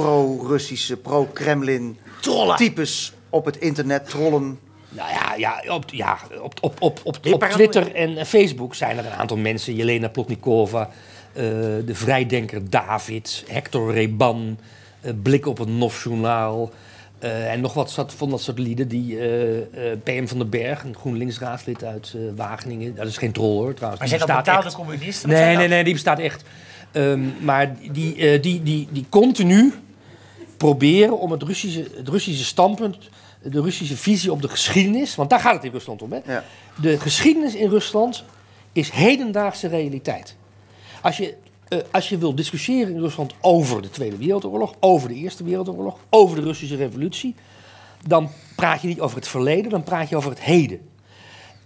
pro-Russische, 0.03 0.96
pro-Kremlin 0.96 1.96
Trollen. 2.20 2.57
types 2.57 3.12
op 3.30 3.44
het 3.44 3.57
internet, 3.57 4.09
trollen? 4.09 4.59
Nou 4.88 5.11
ja, 5.11 5.34
ja, 5.36 5.74
op, 5.74 5.84
ja 5.90 6.18
op, 6.42 6.55
op, 6.61 6.76
op, 6.82 7.01
op, 7.05 7.18
op 7.32 7.44
Twitter 7.44 7.94
en 7.94 8.16
eh, 8.16 8.24
Facebook 8.24 8.74
zijn 8.74 8.99
er 8.99 9.07
een 9.07 9.12
aantal 9.12 9.36
mensen. 9.36 9.74
Jelena 9.74 10.09
Plotnikova, 10.09 10.90
eh, 11.32 11.42
de 11.84 11.94
vrijdenker 11.94 12.70
David, 12.70 13.44
Hector 13.49 13.92
Reban, 13.92 14.59
eh, 15.01 15.12
Blik 15.22 15.46
op 15.46 15.59
het 15.59 15.68
NOS-journaal. 15.68 16.70
eh, 17.18 17.53
en 17.53 17.61
nog 17.61 17.74
wat 17.74 18.05
van 18.16 18.30
dat 18.30 18.40
soort 18.42 18.59
lieden 18.59 18.88
die 18.88 19.18
eh, 19.18 19.59
eh, 19.92 19.99
PM 20.05 20.26
van 20.26 20.38
den 20.38 20.51
Berg, 20.51 20.82
een 20.84 20.94
GroenLinks-raadslid 20.96 21.84
uit 21.84 22.14
Wageningen. 22.36 22.94
Dat 22.94 23.07
is 23.07 23.16
geen 23.18 23.32
troll 23.32 23.57
hoor 23.57 23.74
trouwens. 23.74 24.01
Maar 24.01 24.09
die 24.09 24.18
zijn 24.18 24.20
dat 24.20 24.44
bestaat 24.44 24.44
betaalde 24.44 24.66
echt. 24.66 24.76
communisten? 24.76 25.28
Nee, 25.28 25.57
nee, 25.57 25.68
nee, 25.68 25.84
die 25.84 25.92
bestaat 25.92 26.18
echt. 26.18 26.42
Ehm, 26.92 27.20
maar 27.40 27.74
die, 27.92 28.40
die, 28.40 28.62
die, 28.62 28.88
die 28.90 29.07
continu 29.09 29.72
proberen 30.59 31.18
om 31.18 31.30
het 31.30 31.42
Russische, 31.42 31.86
het 31.96 32.09
Russische 32.09 32.44
standpunt, 32.44 32.98
de 33.42 33.61
Russische 33.61 33.96
visie 33.96 34.32
op 34.32 34.42
de 34.42 34.48
geschiedenis, 34.48 35.14
want 35.14 35.30
daar 35.30 35.40
gaat 35.40 35.54
het 35.54 35.64
in 35.64 35.70
Rusland 35.70 36.02
om. 36.02 36.12
Hè? 36.12 36.20
Ja. 36.26 36.44
De 36.80 36.98
geschiedenis 36.98 37.54
in 37.54 37.68
Rusland 37.68 38.24
is 38.72 38.90
hedendaagse 38.90 39.68
realiteit. 39.68 40.36
Als 41.02 41.16
je, 41.16 41.34
eh, 41.68 41.78
als 41.90 42.09
je 42.09 42.18
wil 42.18 42.34
discussiëren 42.34 42.94
in 42.94 43.00
Rusland 43.00 43.34
over 43.40 43.82
de 43.82 43.90
Tweede 43.90 44.16
Wereldoorlog, 44.16 44.74
over 44.80 45.09
de 45.09 45.14
Eerste 45.14 45.44
Wereldoorlog, 45.44 45.98
over 46.11 46.36
de 46.36 46.42
Russische 46.42 46.76
Revolutie, 46.76 47.34
dan 48.06 48.30
praat 48.56 48.82
je 48.82 48.88
niet 48.88 49.00
over 49.00 49.16
het 49.16 49.28
verleden, 49.28 49.70
dan 49.70 49.82
praat 49.82 50.09
je 50.09 50.16
over 50.16 50.30
het 50.30 50.40
heden. 50.40 50.80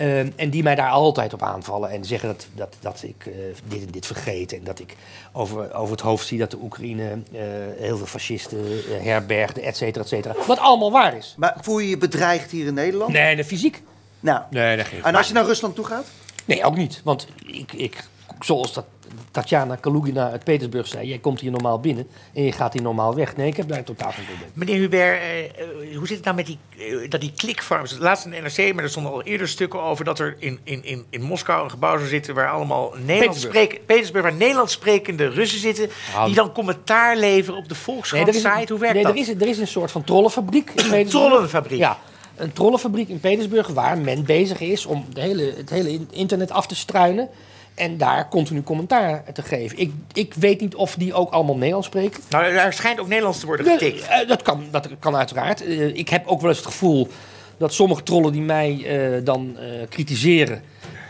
Ehm, 0.02 0.30
en 0.36 0.50
die 0.50 0.62
mij 0.62 0.74
daar 0.74 0.90
altijd 0.90 1.32
op 1.32 1.42
aanvallen 1.42 1.90
en 1.90 2.04
zeggen 2.04 2.28
dat, 2.28 2.46
dat, 2.54 2.76
dat 2.80 3.02
ik 3.02 3.26
eh, 3.26 3.32
dit 3.68 3.80
en 3.84 3.90
dit 3.90 4.06
vergeet. 4.06 4.52
En 4.52 4.64
dat 4.64 4.78
ik 4.78 4.96
over, 5.32 5.74
over 5.74 5.92
het 5.92 6.00
hoofd 6.00 6.26
zie 6.26 6.38
dat 6.38 6.50
de 6.50 6.58
Oekraïne 6.62 7.10
eh, 7.32 7.40
heel 7.78 7.96
veel 7.96 8.06
fascisten 8.06 8.58
eh, 8.58 9.04
herbergde, 9.04 9.60
et 9.60 9.76
cetera, 9.76 10.04
et 10.04 10.08
cetera. 10.08 10.34
Wat 10.46 10.58
allemaal 10.58 10.92
waar 10.92 11.16
is. 11.16 11.34
Maar 11.36 11.56
voel 11.60 11.78
je 11.78 11.88
je 11.88 11.98
bedreigd 11.98 12.50
hier 12.50 12.66
in 12.66 12.74
Nederland? 12.74 13.12
Nee, 13.12 13.36
de 13.36 13.44
fysiek? 13.44 13.82
Nou, 14.20 14.42
Nee, 14.50 14.76
dat 14.76 14.86
geeft 14.86 15.04
en 15.04 15.14
als 15.14 15.28
je 15.28 15.34
naar 15.34 15.44
Rusland 15.44 15.74
toe 15.74 15.84
gaat? 15.84 16.06
Nee, 16.44 16.64
ook 16.64 16.76
niet. 16.76 17.00
Want 17.04 17.26
ik, 17.46 17.72
ik, 17.72 18.04
zoals 18.44 18.72
dat 18.72 18.84
Tatjana 19.30 19.76
Kalugina 19.76 20.30
uit 20.30 20.44
Petersburg 20.44 20.86
zei, 20.86 21.08
jij 21.08 21.18
komt 21.18 21.40
hier 21.40 21.50
normaal 21.50 21.80
binnen 21.80 22.06
en 22.34 22.42
je 22.42 22.52
gaat 22.52 22.72
hier 22.72 22.82
normaal 22.82 23.14
weg. 23.14 23.36
Nee, 23.36 23.46
ik 23.46 23.56
heb 23.56 23.68
daar 23.68 23.84
totaal 23.84 24.10
geen 24.12 24.24
probleem. 24.24 24.50
Meneer 24.54 24.76
Hubert, 24.80 25.20
eh, 25.20 25.44
eh, 25.44 25.96
hoe 25.96 26.06
zit 26.06 26.16
het 26.16 26.24
nou 26.24 26.36
met 26.36 26.46
die, 26.46 26.58
eh, 26.78 27.10
dat 27.10 27.20
die 27.20 27.32
klikfarms? 27.36 27.96
Laatst 27.98 28.24
in 28.24 28.30
de 28.30 28.36
NRC, 28.40 28.74
maar 28.74 28.84
er 28.84 28.90
stonden 28.90 29.12
al 29.12 29.22
eerder 29.22 29.48
stukken 29.48 29.82
over 29.82 30.04
dat 30.04 30.18
er 30.18 30.36
in, 30.38 30.58
in, 30.64 30.84
in, 30.84 31.04
in 31.10 31.22
Moskou 31.22 31.64
een 31.64 31.70
gebouw 31.70 31.96
zou 31.96 32.08
zitten 32.08 32.34
waar 32.34 32.50
allemaal 32.50 32.94
Nederlands 33.04 33.40
spreken, 33.40 33.84
Petersburg, 33.86 34.24
waar 34.24 34.34
Nederlands 34.34 34.72
sprekende 34.72 35.28
Russen 35.28 35.60
zitten, 35.60 35.88
Nou, 36.14 36.26
die 36.26 36.34
dan 36.34 36.52
commentaar 36.52 37.16
leveren 37.16 37.58
op 37.58 37.68
de 37.68 37.74
Volkskrant 37.74 38.34
site. 38.34 38.64
Hoe 38.72 38.78
werkt 38.78 38.94
nee, 38.94 39.02
dat? 39.02 39.12
Er 39.12 39.18
is, 39.18 39.28
er 39.28 39.48
is 39.48 39.58
een 39.58 39.66
soort 39.66 39.90
van 39.90 40.04
trollenfabriek 40.04 40.64
Petersburg. 40.74 41.08
trollenfabriek? 41.08 41.78
Ja, 41.78 41.98
een 42.36 42.52
trollenfabriek 42.52 43.08
in 43.08 43.20
Petersburg 43.20 43.66
waar 43.66 43.98
men 43.98 44.24
bezig 44.24 44.60
is 44.60 44.86
om 44.86 45.06
de 45.12 45.20
hele, 45.20 45.54
het 45.56 45.70
hele 45.70 45.92
in- 45.92 46.08
internet 46.10 46.50
af 46.50 46.66
te 46.66 46.74
struinen. 46.74 47.28
En 47.74 47.96
daar 47.98 48.28
continu 48.28 48.62
commentaar 48.62 49.22
te 49.32 49.42
geven. 49.42 49.78
Ik, 49.78 49.92
ik 50.12 50.34
weet 50.34 50.60
niet 50.60 50.74
of 50.74 50.94
die 50.94 51.14
ook 51.14 51.30
allemaal 51.32 51.56
Nederlands 51.56 51.86
spreken. 51.86 52.22
Nou, 52.30 52.52
daar 52.54 52.72
schijnt 52.72 53.00
ook 53.00 53.08
Nederlands 53.08 53.40
te 53.40 53.46
worden 53.46 53.66
getikt. 53.66 54.06
eh, 54.08 54.28
dat, 54.28 54.42
kan, 54.42 54.64
dat 54.70 54.88
kan 54.98 55.16
uiteraard. 55.16 55.64
Eh, 55.64 55.86
ik 55.86 56.08
heb 56.08 56.26
ook 56.26 56.40
wel 56.40 56.48
eens 56.50 56.58
het 56.58 56.66
gevoel 56.66 57.08
dat 57.56 57.74
sommige 57.74 58.02
trollen 58.02 58.32
die 58.32 58.40
mij 58.42 58.84
eh, 58.86 59.24
dan 59.24 59.56
kritiseren... 59.88 60.62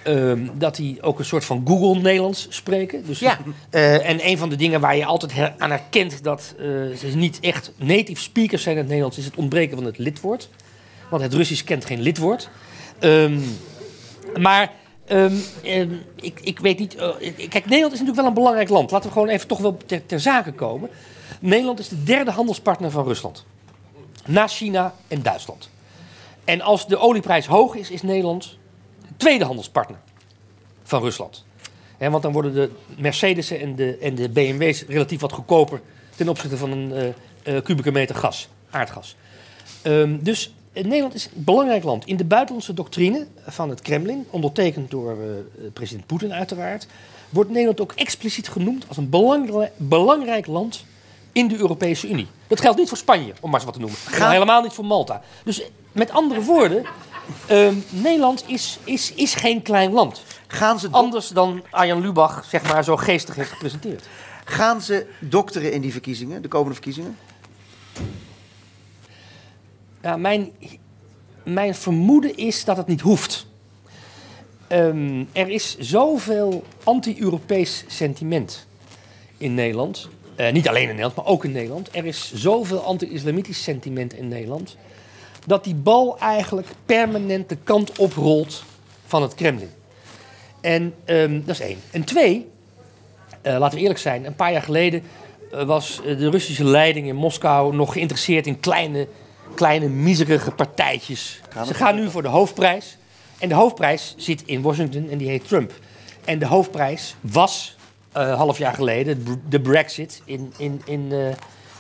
ehm, 0.05 0.47
dat 0.55 0.77
die 0.77 1.03
ook 1.03 1.19
een 1.19 1.25
soort 1.25 1.45
van 1.45 1.63
Google 1.67 2.01
Nederlands 2.01 2.47
spreken. 2.51 3.07
Dus, 3.07 3.19
Ja. 3.19 3.39
en 4.01 4.27
een 4.29 4.39
van 4.39 4.49
de 4.49 4.57
dingen 4.57 4.81
waar 4.81 4.97
je 4.97 5.05
altijd 5.05 5.33
her- 5.35 5.55
aan 5.59 5.71
herkent 5.71 6.25
dat 6.25 6.55
ze 6.99 7.11
niet 7.15 7.41
echt 7.41 7.73
native 7.77 8.21
speakers 8.23 8.63
zijn 8.63 8.75
in 8.75 8.81
het 8.81 8.89
Nederlands, 8.89 9.19
is 9.19 9.25
het 9.25 9.37
ontbreken 9.37 9.77
van 9.77 9.87
het 9.87 9.99
lidwoord. 9.99 10.49
Want 11.11 11.23
het 11.23 11.35
Russisch 11.35 11.65
kent 11.65 11.85
geen 11.85 12.01
lidwoord. 12.01 12.49
Ehm, 12.99 13.39
maar 14.37 14.71
ehm, 15.13 15.37
ehm, 15.63 15.95
ik, 16.15 16.41
ik 16.41 16.59
weet 16.59 16.79
niet. 16.79 16.95
eh, 16.95 17.09
kijk, 17.49 17.65
Nederland 17.65 17.93
is 17.93 17.99
natuurlijk 18.01 18.17
wel 18.17 18.27
een 18.27 18.35
belangrijk 18.35 18.69
land. 18.69 18.91
Laten 18.91 19.07
we 19.07 19.13
gewoon 19.13 19.29
even 19.29 19.49
toch 19.49 19.59
wel 19.59 19.77
ter, 19.87 20.07
ter 20.07 20.21
zake 20.21 20.53
komen. 20.53 20.91
Nederland 21.41 21.79
is 21.79 21.89
de 21.89 22.03
derde 22.03 22.31
handelspartner 22.31 22.91
van 22.91 23.05
Rusland. 23.05 23.45
Na 24.27 24.49
China 24.49 24.95
en 25.09 25.23
Duitsland. 25.23 25.71
En 26.45 26.61
als 26.61 26.87
de 26.87 26.99
olieprijs 26.99 27.47
hoog 27.47 27.75
is, 27.75 27.91
is 27.91 28.03
Nederland 28.03 28.59
de 29.01 29.17
tweede 29.17 29.45
handelspartner 29.45 29.99
van 30.83 31.03
Rusland. 31.03 31.45
Want 31.99 32.23
dan 32.23 32.33
worden 32.33 32.55
de 32.55 32.71
Mercedes'en 32.99 33.61
en 33.61 33.75
de, 33.75 33.99
en 33.99 34.15
de 34.15 34.29
BMW's 34.29 34.85
relatief 34.89 35.21
wat 35.21 35.33
goedkoper 35.33 35.81
ten 36.17 36.29
opzichte 36.29 36.57
van 36.57 36.71
een 36.71 36.93
eh, 36.93 37.57
eh, 37.57 37.63
kubieke 37.63 37.93
meter 37.93 38.15
gas, 38.15 38.49
aardgas. 38.71 39.17
Ehm, 39.83 40.19
dus 40.21 40.53
Nederland 40.73 41.15
is 41.15 41.25
een 41.25 41.45
belangrijk 41.45 41.85
land. 41.85 42.07
In 42.07 42.17
de 42.17 42.25
buitenlandse 42.25 42.75
doctrine 42.75 43.27
van 43.47 43.69
het 43.69 43.81
Kremlin, 43.81 44.27
ondertekend 44.31 44.91
door 44.91 45.11
eh, 45.11 45.27
president 45.73 46.07
Poetin 46.07 46.33
uiteraard, 46.33 46.87
wordt 47.29 47.51
Nederland 47.51 47.81
ook 47.81 47.93
expliciet 47.93 48.49
genoemd 48.49 48.89
als 48.89 48.97
een 48.97 49.11
belangrijk, 49.11 49.73
belangrijk 49.77 50.47
land 50.47 50.85
in 51.33 51.49
de 51.49 51.57
Europese 51.57 52.09
Unie. 52.09 52.27
Dat 52.47 52.61
geldt 52.61 52.79
niet 52.79 52.89
voor 52.89 52.99
Spanje, 52.99 53.33
om 53.41 53.51
maar 53.51 53.55
eens 53.55 53.65
wat 53.65 53.75
te 53.75 53.81
noemen. 53.81 53.99
En 54.13 54.23
al 54.23 54.31
helemaal 54.31 54.63
niet 54.63 54.73
voor 54.73 54.85
Malta. 54.85 55.23
Dus 55.45 55.63
eh, 55.63 55.69
met 55.93 56.11
andere 56.11 56.41
woorden, 56.43 56.85
ehm, 57.47 57.75
Nederland 57.89 58.45
is, 58.47 58.79
is, 58.85 59.13
is 59.13 59.35
geen 59.35 59.63
klein 59.63 59.93
land. 59.93 60.23
Gaan 60.47 60.79
ze, 60.79 60.89
Anders 60.91 61.29
dan 61.29 61.63
Arjan 61.71 62.01
Lubach, 62.01 62.45
zeg 62.45 62.73
maar, 62.73 62.85
zo 62.85 62.97
geestig 62.97 63.35
heeft 63.35 63.51
gepresenteerd. 63.51 64.05
gaan 64.45 64.81
ze 64.81 65.07
dokteren 65.19 65.73
in 65.73 65.81
die 65.81 65.93
verkiezingen, 65.93 66.43
de 66.43 66.49
komende 66.49 66.75
verkiezingen? 66.75 67.17
Mijn, 70.17 70.53
mijn 71.45 71.75
vermoeden 71.75 72.37
is 72.37 72.65
dat 72.65 72.77
het 72.77 72.87
niet 72.87 73.01
hoeft. 73.01 73.47
Ehm, 74.67 75.25
er 75.33 75.49
is 75.49 75.79
zoveel 75.79 76.65
anti-Europees 76.85 77.85
sentiment 77.87 78.67
in 79.39 79.55
Nederland. 79.55 80.09
Eh, 80.37 80.53
niet 80.53 80.69
alleen 80.69 80.83
in 80.83 80.89
Nederland, 80.89 81.15
maar 81.15 81.27
ook 81.27 81.45
in 81.45 81.53
Nederland. 81.53 81.89
Er 81.93 82.05
is 82.05 82.33
zoveel 82.35 82.81
anti-islamitisch 82.81 83.63
sentiment 83.63 84.15
in 84.15 84.29
Nederland. 84.29 84.77
Dat 85.47 85.65
die 85.65 85.75
bal 85.75 86.19
eigenlijk 86.19 86.69
permanent 86.87 87.49
de 87.49 87.57
kant 87.57 87.99
oprolt 87.99 88.65
van 89.07 89.23
het 89.23 89.35
Kremlin. 89.35 89.71
En 90.61 90.95
ehm, 91.05 91.41
dat 91.45 91.55
is 91.55 91.61
één. 91.61 91.79
En 91.91 92.05
twee, 92.05 92.49
eh, 93.43 93.59
laten 93.59 93.77
we 93.77 93.83
eerlijk 93.83 94.01
zijn, 94.01 94.25
een 94.25 94.35
paar 94.35 94.53
jaar 94.53 94.63
geleden 94.63 95.03
eh, 95.53 95.65
was 95.65 96.01
de 96.05 96.31
Russische 96.31 96.65
leiding 96.65 97.07
in 97.07 97.17
Moskou 97.17 97.77
nog 97.77 97.93
geïnteresseerd 97.93 98.47
in 98.47 98.61
kleine, 98.61 99.09
kleine 99.55 99.89
miserige 99.89 100.51
partijtjes. 100.51 101.41
Ze 101.67 101.75
gaan 101.75 101.95
nu 101.95 102.11
voor 102.11 102.23
de 102.23 102.29
hoofdprijs. 102.29 102.97
En 103.39 103.49
de 103.49 103.55
hoofdprijs 103.55 104.15
zit 104.19 104.43
in 104.47 104.63
Washington 104.63 105.09
en 105.11 105.19
die 105.19 105.29
heet 105.29 105.49
Trump. 105.49 105.73
En 106.25 106.39
de 106.39 106.47
hoofdprijs 106.47 107.15
was 107.21 107.77
eh, 108.13 108.27
een 108.29 108.35
half 108.37 108.59
jaar 108.59 108.75
geleden 108.75 109.25
de- 109.49 109.61
Brexit 109.61 110.23
in, 110.25 110.53
in, 110.57 110.81
in, 110.85 111.09
eh, 111.13 111.19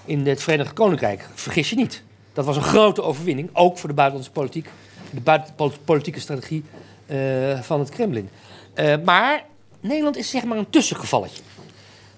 in 0.04 0.26
het 0.26 0.42
Verenigd 0.42 0.72
Koninkrijk. 0.72 1.28
Vergis 1.34 1.70
je 1.70 1.76
niet. 1.76 2.02
Dat 2.32 2.44
was 2.44 2.56
een 2.56 2.62
grote 2.62 3.02
overwinning, 3.02 3.50
ook 3.52 3.78
voor 3.78 3.88
de 3.88 3.94
buitenlandse 3.94 4.32
politiek, 4.34 4.68
de 5.10 5.20
buitenpolitieke 5.20 6.20
strategie 6.20 6.64
eh, 7.06 7.60
van 7.60 7.80
het 7.80 7.88
Kremlin. 7.88 8.28
Eh, 8.74 8.94
maar 9.04 9.44
Nederland 9.80 10.16
is 10.16 10.30
zeg 10.30 10.44
maar 10.44 10.58
een 10.58 10.70
tussengevalletje. 10.70 11.42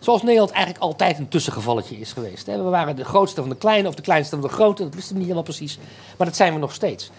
Zoals 0.05 0.23
Nederland 0.23 0.51
eigenlijk 0.51 0.85
altijd 0.85 1.19
een 1.19 1.29
tussengevalletje 1.29 1.97
is 1.97 2.13
geweest. 2.13 2.47
We 2.47 2.63
waren 2.63 2.97
de 2.97 3.05
grootste 3.05 3.41
van 3.41 3.51
de 3.51 3.57
kleine 3.57 3.89
of 3.89 3.95
de 3.95 4.03
kleinste 4.03 4.35
van 4.35 4.49
de 4.49 4.55
grote, 4.55 4.83
dat 4.83 4.95
wisten 4.95 5.13
we 5.13 5.19
niet 5.19 5.29
helemaal 5.29 5.49
precies. 5.49 5.79
Maar 6.19 6.27
dat 6.27 6.37
zijn 6.37 6.53
we 6.53 6.59
nog 6.59 6.73
steeds. 6.73 7.11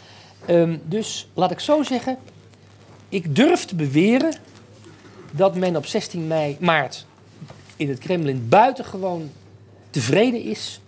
Ehm, 0.46 0.78
dus 0.84 1.28
laat 1.34 1.52
ik 1.52 1.60
zo 1.60 1.84
zeggen, 1.84 2.18
ik 3.10 3.36
durf 3.36 3.66
te 3.66 3.76
beweren 3.76 4.36
dat 5.32 5.56
men 5.56 5.76
op 5.76 5.86
16 5.86 6.28
mei, 6.28 6.58
maart 6.60 7.06
in 7.76 7.90
het 7.90 8.00
Kremlin 8.00 8.50
buitengewoon 8.50 9.32
tevreden 9.90 10.42
is 10.42 10.80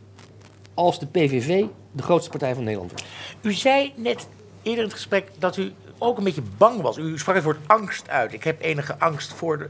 als 0.73 0.99
de 0.99 1.05
PVV 1.05 1.65
de 1.91 2.03
grootste 2.03 2.29
partij 2.29 2.53
van 2.53 2.63
Nederland 2.63 2.91
wordt. 2.91 3.05
U 3.41 3.53
zei 3.53 3.93
net 3.95 4.27
eerder 4.61 4.83
in 4.83 4.89
het 4.89 4.97
gesprek 4.97 5.31
dat 5.39 5.57
u 5.57 5.73
ook 5.97 6.17
een 6.17 6.23
beetje 6.23 6.41
bang 6.57 6.81
was. 6.81 6.97
U 6.97 7.17
sprak 7.19 7.35
het 7.35 7.43
woord 7.43 7.57
angst 7.67 8.09
uit. 8.09 8.33
Ik 8.33 8.43
heb 8.43 8.61
enige 8.61 8.95
angst 8.99 9.33
voor 9.33 9.57
de... 9.57 9.67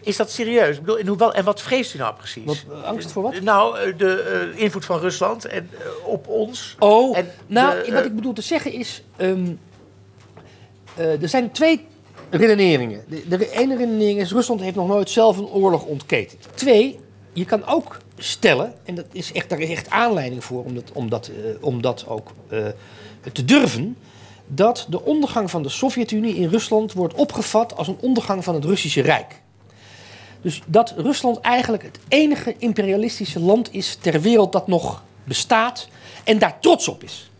Is 0.00 0.16
dat 0.16 0.30
serieus? 0.30 0.74
Ik 0.76 0.80
bedoel, 0.80 0.98
en, 0.98 1.06
hoe 1.06 1.16
wel, 1.16 1.34
en 1.34 1.44
wat 1.44 1.62
vreest 1.62 1.94
u 1.94 1.98
nou 1.98 2.14
precies? 2.14 2.44
Wat, 2.44 2.64
eh, 2.70 2.82
angst 2.82 3.12
voor 3.12 3.22
wat? 3.22 3.40
Nou, 3.40 3.78
eh, 3.78 3.98
de 3.98 4.20
eh, 4.54 4.62
invloed 4.62 4.84
van 4.84 4.98
Rusland 5.00 5.44
en, 5.44 5.70
eh, 5.72 6.08
op 6.08 6.28
ons. 6.28 6.76
Oh, 6.78 7.16
En 7.18 7.30
nou, 7.46 7.84
de, 7.84 7.92
wat 7.92 8.00
eh, 8.00 8.06
ik 8.06 8.14
bedoel 8.14 8.32
te 8.32 8.42
zeggen 8.42 8.72
is... 8.72 9.02
ehm, 9.16 9.52
eh, 10.94 11.22
er 11.22 11.28
zijn 11.28 11.50
twee 11.52 11.86
redeneringen. 12.30 13.04
De, 13.08 13.36
de 13.36 13.50
ene 13.50 13.76
redenering 13.76 14.20
is... 14.20 14.32
Rusland 14.32 14.60
heeft 14.60 14.76
nog 14.76 14.88
nooit 14.88 15.10
zelf 15.10 15.38
een 15.38 15.46
oorlog 15.46 15.84
ontketend. 15.84 16.48
Twee, 16.54 16.98
je 17.32 17.44
kan 17.44 17.66
ook 17.66 17.96
stellen... 18.18 18.74
en 18.84 18.94
dat 18.94 19.06
is 19.12 19.32
echt, 19.32 19.48
daar 19.48 19.60
is 19.60 19.70
echt 19.70 19.90
aanleiding 19.90 20.44
voor 20.44 20.64
om 20.64 20.74
dat, 20.74 20.90
om 20.92 21.08
dat, 21.10 21.28
eh, 21.28 21.64
om 21.64 21.82
dat 21.82 22.04
ook 22.08 22.28
eh, 22.48 22.66
te 23.32 23.44
durven... 23.44 23.96
dat 24.46 24.86
de 24.88 25.02
ondergang 25.02 25.50
van 25.50 25.62
de 25.62 25.68
Sovjet-Unie 25.68 26.36
in 26.36 26.48
Rusland 26.48 26.92
wordt 26.92 27.14
opgevat... 27.14 27.76
als 27.76 27.88
een 27.88 27.98
ondergang 28.00 28.44
van 28.44 28.54
het 28.54 28.64
Russische 28.64 29.00
Rijk. 29.00 29.42
Dus 30.40 30.62
dat 30.66 30.94
Rusland 30.96 31.40
eigenlijk 31.40 31.82
het 31.82 31.98
enige 32.08 32.54
imperialistische 32.58 33.40
land 33.40 33.74
is 33.74 33.94
ter 34.00 34.20
wereld 34.20 34.52
dat 34.52 34.66
nog 34.66 35.02
bestaat 35.24 35.88
en 36.24 36.38
daar 36.38 36.60
trots 36.60 36.88
op 36.88 37.02
is. 37.02 37.30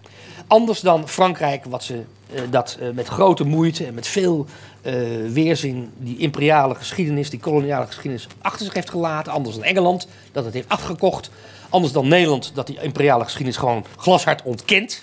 Anders 0.47 0.81
dan 0.81 1.09
Frankrijk, 1.09 1.65
wat 1.65 1.85
ze 1.85 2.03
eh, 2.33 2.41
dat 2.51 2.79
eh, 2.81 2.89
met 2.91 3.09
grote 3.09 3.45
moeite 3.45 3.87
en 3.87 3.95
met 3.95 4.07
veel 4.07 4.47
eh, 4.83 4.95
weerzin 5.29 5.91
die 5.99 6.19
imperiale 6.19 6.75
geschiedenis, 6.75 7.31
die 7.31 7.41
koloniale 7.41 7.87
geschiedenis 7.87 8.27
achter 8.41 8.65
zich 8.65 8.75
heeft 8.75 8.91
gelaten. 8.91 9.33
Anders 9.33 9.57
dan 9.57 9.65
Engeland, 9.65 10.09
dat 10.33 10.45
het 10.45 10.55
heeft 10.55 10.69
afgekocht. 10.69 11.31
Anders 11.69 11.93
dan 11.93 12.09
Nederland, 12.09 12.51
dat 12.55 12.67
die 12.67 12.81
imperiale 12.81 13.25
geschiedenis 13.25 13.57
gewoon 13.57 13.85
glashard 13.97 14.43
ontkent. 14.43 15.03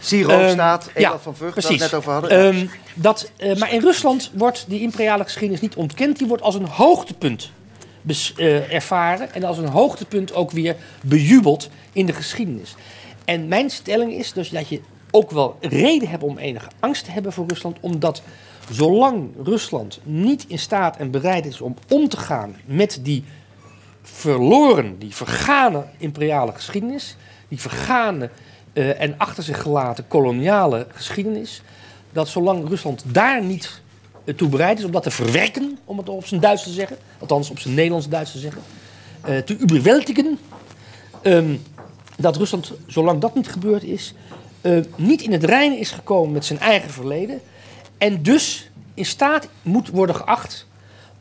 Siro 0.00 0.30
Ehm, 0.30 0.50
staat, 0.52 0.90
ja, 0.94 1.06
Ewald 1.06 1.22
van 1.22 1.36
Vught, 1.36 1.54
waar 1.54 1.64
we 1.64 1.72
het 1.72 1.80
net 1.80 1.94
over 1.94 2.12
hadden. 2.12 2.30
Ehm, 2.30 2.66
dat, 2.94 3.30
eh, 3.36 3.56
maar 3.56 3.72
in 3.72 3.80
Rusland 3.80 4.30
wordt 4.34 4.64
die 4.68 4.80
imperiale 4.80 5.24
geschiedenis 5.24 5.60
niet 5.60 5.74
ontkend. 5.74 6.18
Die 6.18 6.26
wordt 6.26 6.42
als 6.42 6.54
een 6.54 6.66
hoogtepunt 6.66 7.50
bes- 8.02 8.34
eh, 8.36 8.74
ervaren. 8.74 9.34
En 9.34 9.44
als 9.44 9.58
een 9.58 9.68
hoogtepunt 9.68 10.34
ook 10.34 10.50
weer 10.50 10.76
bejubeld 11.02 11.68
in 11.92 12.06
de 12.06 12.12
geschiedenis. 12.12 12.74
En 13.24 13.48
mijn 13.48 13.70
stelling 13.70 14.12
is 14.12 14.32
dus 14.32 14.48
dat 14.50 14.68
je 14.68 14.80
ook 15.10 15.30
wel 15.30 15.56
reden 15.60 16.08
hebt 16.08 16.22
om 16.22 16.38
enige 16.38 16.68
angst 16.80 17.04
te 17.04 17.10
hebben 17.10 17.32
voor 17.32 17.44
Rusland. 17.48 17.76
Omdat 17.80 18.22
zolang 18.70 19.28
Rusland 19.44 20.00
niet 20.02 20.44
in 20.48 20.58
staat 20.58 20.96
en 20.96 21.10
bereid 21.10 21.46
is 21.46 21.60
om 21.60 21.74
om 21.88 22.08
te 22.08 22.16
gaan 22.16 22.56
met 22.64 22.98
die 23.02 23.24
verloren, 24.02 24.98
die 24.98 25.14
vergane 25.14 25.84
imperiale 25.98 26.52
geschiedenis, 26.52 27.16
die 27.48 27.60
vergane 27.60 28.30
eh, 28.72 29.00
en 29.00 29.14
achter 29.18 29.42
zich 29.42 29.62
gelaten 29.62 30.08
koloniale 30.08 30.86
geschiedenis, 30.92 31.62
dat 32.12 32.28
zolang 32.28 32.68
Rusland 32.68 33.02
daar 33.06 33.42
niet 33.42 33.80
toe 34.36 34.48
bereid 34.48 34.78
is 34.78 34.84
om 34.84 34.90
dat 34.90 35.02
te 35.02 35.10
verwerken, 35.10 35.78
om 35.84 35.98
het 35.98 36.08
op 36.08 36.26
zijn 36.26 36.40
Duits 36.40 36.62
te 36.62 36.70
zeggen, 36.70 36.96
althans 37.18 37.50
op 37.50 37.58
zijn 37.58 37.74
Nederlands-Duits 37.74 38.32
te 38.32 38.38
zeggen, 38.38 38.62
eh, 39.20 39.38
te 39.38 39.58
überwältigen, 39.60 40.38
ehm, 41.22 41.56
dat 42.16 42.36
Rusland, 42.36 42.72
zolang 42.86 43.20
dat 43.20 43.34
niet 43.34 43.48
gebeurd 43.48 43.82
is, 43.82 44.14
eh, 44.60 44.78
niet 44.96 45.22
in 45.22 45.32
het 45.32 45.44
reinen 45.44 45.78
is 45.78 45.90
gekomen 45.90 46.32
met 46.32 46.44
zijn 46.44 46.58
eigen 46.58 46.90
verleden 46.90 47.40
en 47.98 48.22
dus 48.22 48.70
in 48.94 49.06
staat 49.06 49.48
moet 49.62 49.88
worden 49.88 50.16
geacht 50.16 50.66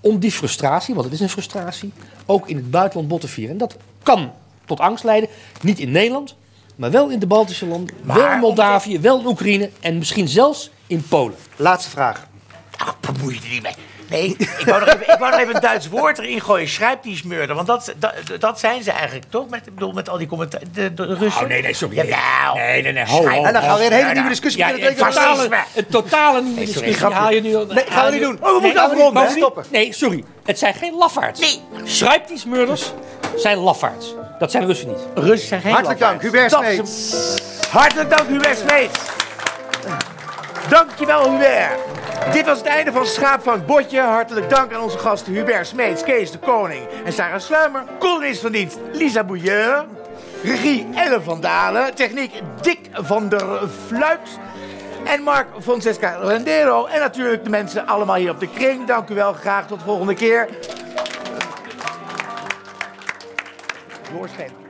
om 0.01 0.19
die 0.19 0.31
frustratie, 0.31 0.93
want 0.93 1.05
het 1.05 1.15
is 1.15 1.19
een 1.19 1.29
frustratie, 1.29 1.91
ook 2.25 2.47
in 2.47 2.55
het 2.55 2.71
buitenland 2.71 3.07
bot 3.07 3.21
te 3.21 3.27
vieren. 3.27 3.51
En 3.51 3.57
dat 3.57 3.77
kan 4.03 4.31
tot 4.65 4.79
angst 4.79 5.03
leiden, 5.03 5.29
niet 5.61 5.79
in 5.79 5.91
Nederland, 5.91 6.35
maar 6.79 6.91
wel 6.91 7.09
in 7.09 7.19
de 7.19 7.27
Baltische 7.27 7.65
landen, 7.65 7.95
wel 8.03 8.31
in 8.31 8.39
Moldavië, 8.39 8.99
wel 8.99 9.19
in 9.19 9.25
Oekraïne 9.25 9.69
en 9.79 9.97
misschien 9.97 10.27
zelfs 10.27 10.69
in 10.87 11.05
Polen. 11.09 11.35
Laatste 11.55 11.89
vraag. 11.89 12.27
Ach, 12.77 12.95
bemoei 12.99 13.33
je 13.35 13.41
er 13.41 13.49
niet 13.49 13.61
mee. 13.63 13.73
Nee, 14.09 14.35
ik 14.59 14.65
wou, 14.65 14.79
nog 14.79 14.87
even, 14.89 15.13
ik 15.13 15.19
wou 15.19 15.31
nog 15.31 15.39
even 15.39 15.55
een 15.55 15.61
Duits 15.61 15.87
woord 15.89 16.17
erin 16.19 16.41
gooien. 16.41 16.67
Schrijptiesmurder. 16.67 17.55
Want 17.55 17.67
dat, 17.67 17.93
dat, 17.97 18.13
dat 18.39 18.59
zijn 18.59 18.83
ze 18.83 18.91
eigenlijk, 18.91 19.25
toch? 19.29 19.49
Met, 19.49 19.67
ik 19.67 19.73
bedoel, 19.73 19.91
met 19.91 20.09
al 20.09 20.17
die 20.17 20.27
commentaar. 20.27 20.61
De, 20.73 20.93
de 20.93 21.05
Russen. 21.05 21.41
Oh, 21.43 21.47
nee, 21.47 21.61
nee, 21.61 21.73
sorry. 21.73 21.95
Jawel. 21.95 22.55
Nee, 22.55 22.81
nee, 22.81 22.91
nee. 22.91 23.05
Ho, 23.05 23.27
ho, 23.27 23.43
En 23.43 23.53
dan 23.53 23.61
gaan 23.61 23.73
we 23.73 23.79
weer 23.79 23.87
een 23.87 23.93
hele 23.93 23.97
Ja, 23.97 24.03
nieuwe 24.05 24.21
ja. 24.23 24.29
discussie 24.29 24.61
Ja, 24.61 24.67
beginnen. 24.71 24.91
een 24.91 25.13
totale, 25.13 25.49
een 25.75 25.87
totale 25.87 26.41
nieuwe 26.41 26.59
discussie 26.59 26.93
grapje. 26.93 27.17
haal 27.17 27.31
je 27.31 27.41
nu... 27.41 27.49
Nee, 27.51 27.83
gaan 27.89 28.05
we 28.05 28.11
niet 28.11 28.21
doen. 28.21 28.37
Oh, 28.41 28.45
we 28.45 28.51
moeten 28.61 28.73
Nee, 28.73 28.79
afronden, 28.79 29.29
Stoppen. 29.31 29.63
Nee, 29.71 29.93
sorry. 29.93 30.23
Het 30.45 30.59
zijn 30.59 30.73
geen 30.73 30.93
lafaards. 30.95 31.39
Nee. 31.39 31.61
Schrijptiesmurders 31.83 32.91
zijn 33.35 33.57
lafaards. 33.57 34.13
Dat 34.39 34.51
zijn 34.51 34.65
Russen 34.65 34.87
niet. 34.87 34.99
Russen 35.15 35.47
zijn 35.47 35.61
geen 35.61 35.71
Hartelijk 35.71 35.99
dank. 35.99 36.21
Hubert 36.21 36.51
Smeets. 36.51 37.15
Hartelijk 37.71 38.09
dank, 38.09 38.29
Hubert 38.29 38.57
Smeets. 38.57 38.99
Dankjewel, 40.69 41.31
Hubert. 41.31 41.79
Dit 42.31 42.45
was 42.45 42.57
het 42.57 42.67
einde 42.67 42.91
van 42.91 43.05
Schaap 43.05 43.43
van 43.43 43.53
het 43.53 43.65
Botje. 43.65 43.99
Hartelijk 43.99 44.49
dank 44.49 44.73
aan 44.73 44.81
onze 44.81 44.97
gasten 44.97 45.33
Hubert 45.33 45.67
Smeets, 45.67 46.03
Kees 46.03 46.31
de 46.31 46.37
Koning 46.37 46.87
en 47.05 47.13
Sarah 47.13 47.39
Sluimer. 47.39 47.83
Columnist 47.99 48.41
van 48.41 48.51
dienst 48.51 48.77
Lisa 48.91 49.23
Bouilleur. 49.23 49.85
Regie 50.43 50.87
Elle 50.95 51.21
van 51.21 51.41
Dalen. 51.41 51.95
Techniek 51.95 52.41
Dick 52.61 52.79
van 52.93 53.29
der 53.29 53.45
Fluit. 53.87 54.39
En 55.05 55.21
Mark 55.21 55.47
Francesca 55.61 56.17
Rendero. 56.21 56.85
En 56.85 56.99
natuurlijk 56.99 57.43
de 57.43 57.49
mensen 57.49 57.87
allemaal 57.87 58.15
hier 58.15 58.31
op 58.31 58.39
de 58.39 58.49
kring. 58.49 58.87
Dank 58.87 59.09
u 59.09 59.15
wel. 59.15 59.33
Graag 59.33 59.67
tot 59.67 59.79
de 59.79 59.85
volgende 59.85 60.13
keer. 60.13 60.47
Doorschrijven. 64.11 64.68